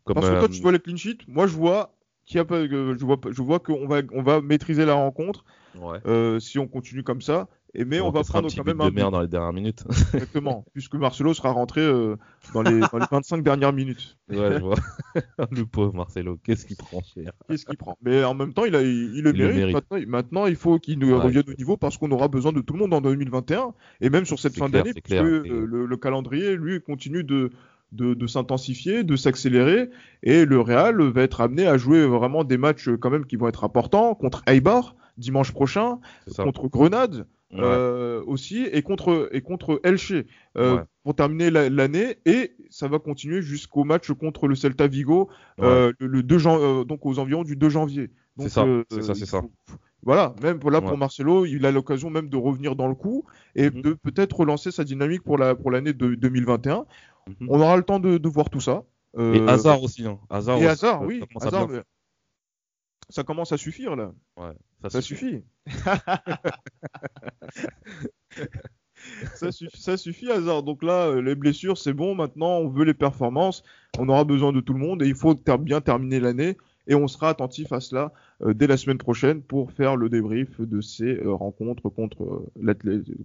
comme 0.05 0.22
Parce 0.22 0.29
que 0.29 0.35
toi 0.35 0.48
euh, 0.48 0.48
tu 0.48 0.62
vois 0.62 0.72
les 0.72 0.79
clean 0.81 0.96
sheets, 0.96 1.24
moi 1.29 1.46
je 1.46 1.55
vois 1.55 1.94
qu'il 2.24 2.37
y 2.38 2.40
a 2.40 2.44
pas, 2.44 2.57
euh, 2.57 2.96
je 2.98 3.05
vois, 3.05 3.18
je 3.31 3.42
vois 3.42 3.61
qu'on 3.61 3.87
va, 3.87 4.02
on 4.12 4.22
va 4.22 4.40
maîtriser 4.40 4.85
la 4.85 4.94
rencontre. 4.94 5.44
Ouais. 5.81 5.99
euh, 6.07 6.39
si 6.41 6.59
on 6.59 6.67
continue 6.69 7.03
comme 7.03 7.21
ça. 7.23 7.49
Et 7.79 7.85
mais 7.85 8.01
on 8.01 8.11
va 8.11 8.21
encaissera 8.21 8.41
prendre 8.41 8.47
un 8.47 8.49
petit 8.49 8.57
quand 8.57 8.65
même 8.65 8.79
de 8.79 8.83
un 8.85 8.91
merde 8.91 9.12
dans 9.12 9.21
les 9.21 9.29
dernières 9.29 9.53
minutes. 9.53 9.85
exactement, 10.15 10.65
puisque 10.73 10.95
Marcelo 10.95 11.35
sera 11.35 11.51
rentré 11.51 11.83
euh, 11.83 12.17
dans, 12.55 12.62
les, 12.62 12.81
dans 12.81 12.99
les 12.99 13.05
25 13.11 13.43
dernières 13.43 13.75
minutes. 13.75 14.17
ouais, 14.31 14.37
je 14.55 14.59
vois. 14.62 14.77
le 15.51 15.65
pauvre 15.67 15.95
Marcelo, 15.95 16.39
qu'est-ce 16.43 16.65
qu'il 16.65 16.77
prend 16.77 17.03
cher? 17.03 17.33
Qu'est-ce 17.49 17.67
qu'il 17.67 17.77
prend? 17.77 17.99
Mais 18.03 18.25
en 18.25 18.33
même 18.33 18.55
temps, 18.55 18.65
il, 18.65 18.75
a, 18.77 18.81
il, 18.81 19.17
il 19.17 19.23
le 19.23 19.31
Il 19.35 19.39
le 19.43 19.53
mérite. 19.53 19.75
Maintenant, 19.75 19.97
il- 19.99 20.07
maintenant, 20.09 20.47
il 20.47 20.57
faut 20.57 20.79
qu'il 20.79 20.99
nous 20.99 21.09
Ouais. 21.11 21.21
revienne 21.23 21.45
au 21.49 21.55
niveau 21.55 21.77
parce 21.77 21.99
qu'on 21.99 22.11
aura 22.12 22.29
besoin 22.29 22.53
de 22.53 22.62
tout 22.62 22.73
le 22.73 22.79
monde 22.79 22.95
en 22.95 23.03
2021 23.03 23.75
et 24.01 24.09
même 24.09 24.25
sur 24.25 24.39
cette 24.39 24.57
fin 24.57 24.71
d'année, 24.71 24.95
puisque 24.95 25.21
le 25.23 25.97
calendrier, 25.97 26.57
lui, 26.57 26.81
continue 26.81 27.25
de 27.25 27.51
de, 27.92 28.27
s'intensifier, 28.27 29.05
de 29.05 29.16
s'accélérer, 29.16 29.90
et 30.22 30.44
le 30.44 30.61
Real 30.61 31.01
va 31.01 31.22
être 31.22 31.40
amené 31.40 31.66
à 31.66 31.77
jouer 31.77 32.07
vraiment 32.07 32.44
des 32.44 32.59
matchs 32.59 32.88
euh, 32.88 32.96
quand 32.96 33.11
même 33.11 33.27
qui 33.27 33.37
vont 33.37 33.49
être 33.49 33.64
importants 33.64 34.14
contre 34.14 34.42
Eibar 34.46 34.96
dimanche 35.16 35.53
prochain, 35.53 35.99
contre 36.37 36.68
Grenade 36.68 37.27
euh, 37.55 38.22
aussi, 38.27 38.66
et 38.70 38.83
contre 38.83 39.31
et 39.33 39.40
contre 39.40 39.81
Elche. 39.83 40.12
Euh, 40.59 40.83
pour 41.05 41.14
terminer 41.14 41.51
l'année, 41.51 42.18
et 42.27 42.57
ça 42.68 42.88
va 42.88 42.99
continuer 42.99 43.40
jusqu'au 43.40 43.85
match 43.85 44.11
contre 44.12 44.49
le 44.49 44.57
Celta 44.57 44.88
Vigo 44.88 45.31
le, 45.57 45.92
2 46.01 46.85
donc 46.85 47.07
aux 47.07 47.18
environs 47.20 47.44
du 47.44 47.55
2 47.55 47.68
janvier. 47.68 48.11
C'est 48.38 48.49
ça, 48.49 48.66
c'est 48.90 49.25
ça, 49.25 49.40
voilà, 50.07 50.35
même 50.40 50.61
là 50.70 50.81
pour. 50.81 50.96
Marcelo, 50.96 51.46
il 51.46 51.66
a 51.66 51.72
l'occasion 51.72 52.11
même 52.11 52.29
de 52.29 52.37
revenir 52.37 52.77
dans 52.77 52.87
le 52.87 52.94
coup 52.94 53.25
et 53.57 53.70
mhm. 53.70 53.83
de 53.83 53.92
peut-être 53.92 54.38
relancer 54.38 54.70
sa 54.70 54.85
dynamique 54.85 55.22
pour 55.22 55.37
la 55.37 55.57
pour 55.57 55.72
l'année 55.72 55.92
2021. 55.92 56.87
Mhm. 57.29 57.49
On 57.49 57.61
aura 57.61 57.77
le 57.77 57.83
temps 57.83 58.01
de, 58.01 58.29
voir 58.29 58.51
tout 58.51 58.61
ça. 58.61 58.85
Et 59.15 59.21
euh, 59.21 59.47
hasard 59.47 59.83
aussi. 59.83 60.07
Hein. 60.07 60.19
Et 60.31 60.67
hasard, 60.67 61.03
oui. 61.03 61.23
Ça 61.41 61.51
commence, 61.51 61.83
ça 63.09 63.25
commence, 63.25 63.53
à 63.53 63.57
suffire 63.57 63.97
là. 63.97 64.12
Ouais, 64.37 64.53
ça, 64.91 65.01
suffit. 65.01 65.43
ça, 69.35 69.97
suffit, 69.97 70.31
hasard. 70.31 70.62
Donc 70.62 70.83
là, 70.83 71.09
euh, 71.09 71.23
les 71.23 71.35
blessures, 71.35 71.79
c'est 71.79 71.95
bon. 71.95 72.15
Maintenant, 72.15 72.59
on 72.59 72.69
veut 72.69 72.85
les 72.85 72.95
performances. 72.95 73.65
On 73.99 74.09
aura 74.09 74.25
besoin 74.25 74.53
de 74.53 74.61
tout 74.61 74.75
le 74.75 74.81
monde 74.81 75.03
et 75.03 75.07
il 75.07 75.15
faut 75.15 75.35
bien 75.35 75.81
terminer 75.81 76.20
l'année. 76.20 76.57
Et 76.89 76.95
on 76.95 77.09
sera 77.09 77.31
attentif 77.31 77.72
à 77.72 77.81
cela 77.81 78.12
euh, 78.43 78.55
dès 78.55 78.68
la 78.68 78.77
semaine 78.77 78.99
prochaine 78.99 79.43
pour 79.43 79.72
faire 79.72 79.97
le 79.97 80.09
débrief 80.09 80.61
de 80.61 80.81
ces 80.81 81.18
rencontres 81.24 81.89
contre, 81.89 82.45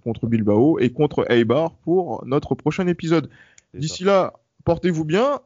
contre 0.04 0.26
Bilbao 0.26 0.80
et 0.80 0.92
contre 0.92 1.30
Eibar 1.30 1.76
pour 1.84 2.26
notre 2.26 2.56
prochain 2.56 2.88
épisode. 2.88 3.30
D'ici 3.74 4.04
là, 4.04 4.34
portez-vous 4.66 5.06
bien. 5.06 5.40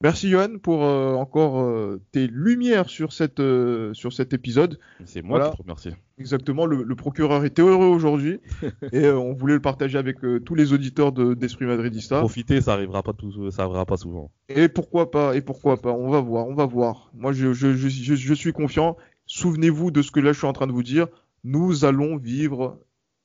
Merci 0.00 0.30
Johan 0.30 0.58
pour 0.62 0.84
euh, 0.84 1.14
encore 1.14 1.58
euh, 1.60 2.00
tes 2.12 2.28
lumières 2.28 2.88
sur, 2.88 3.12
cette, 3.12 3.40
euh, 3.40 3.92
sur 3.94 4.12
cet 4.12 4.32
épisode. 4.32 4.78
C'est 5.04 5.22
moi 5.22 5.38
Voilà. 5.38 5.50
qui 5.50 5.56
te 5.56 5.62
remercie. 5.62 5.90
Exactement, 6.18 6.66
le, 6.66 6.84
le 6.84 6.94
procureur 6.94 7.44
était 7.44 7.62
heureux 7.62 7.86
aujourd'hui 7.88 8.38
et 8.92 9.08
on 9.10 9.32
voulait 9.32 9.54
le 9.54 9.60
partager 9.60 9.98
avec 9.98 10.18
tous 10.44 10.54
les 10.54 10.72
auditeurs 10.72 11.10
de- 11.10 11.34
d'Esprit 11.34 11.64
Madridista. 11.66 12.20
Profiter, 12.20 12.60
ça 12.60 12.74
arrivera 12.74 13.02
pas 13.02 13.12
tout, 13.12 13.50
ça 13.50 13.62
arrivera 13.62 13.86
pas 13.86 13.96
souvent. 13.96 14.30
Et 14.48 14.68
pourquoi 14.68 15.10
pas, 15.10 15.34
et 15.34 15.40
pourquoi 15.40 15.78
pas, 15.80 15.90
on 15.92 16.10
va 16.10 16.20
voir, 16.20 16.46
on 16.46 16.54
va 16.54 16.66
voir. 16.66 17.10
Moi, 17.14 17.32
je, 17.32 17.52
je, 17.52 17.74
je, 17.74 17.88
je, 17.88 18.14
je 18.14 18.34
suis 18.34 18.52
confiant. 18.52 18.96
Souvenez-vous 19.26 19.90
de 19.90 20.02
ce 20.02 20.12
que 20.12 20.20
là, 20.20 20.32
je 20.32 20.38
suis 20.38 20.46
en 20.46 20.52
train 20.52 20.68
de 20.68 20.72
vous 20.72 20.84
dire. 20.84 21.08
Nous 21.42 21.84
allons 21.84 22.16
vivre 22.18 22.78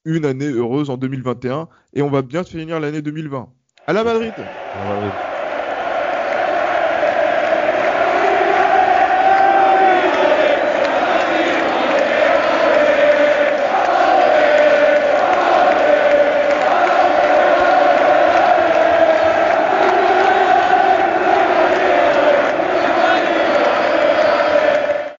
une 0.06 0.26
année 0.26 0.50
heureuse 0.50 0.90
en 0.90 0.98
2021 0.98 1.68
et 1.94 2.02
on 2.02 2.10
va 2.10 2.24
bien 2.24 2.44
finir 2.44 2.80
l'année 2.80 3.02
2020. 3.04 3.48
À 3.88 3.94
la 3.94 4.04
Madrid 4.04 4.50
À 4.74 4.84
Madrid. 4.84 5.18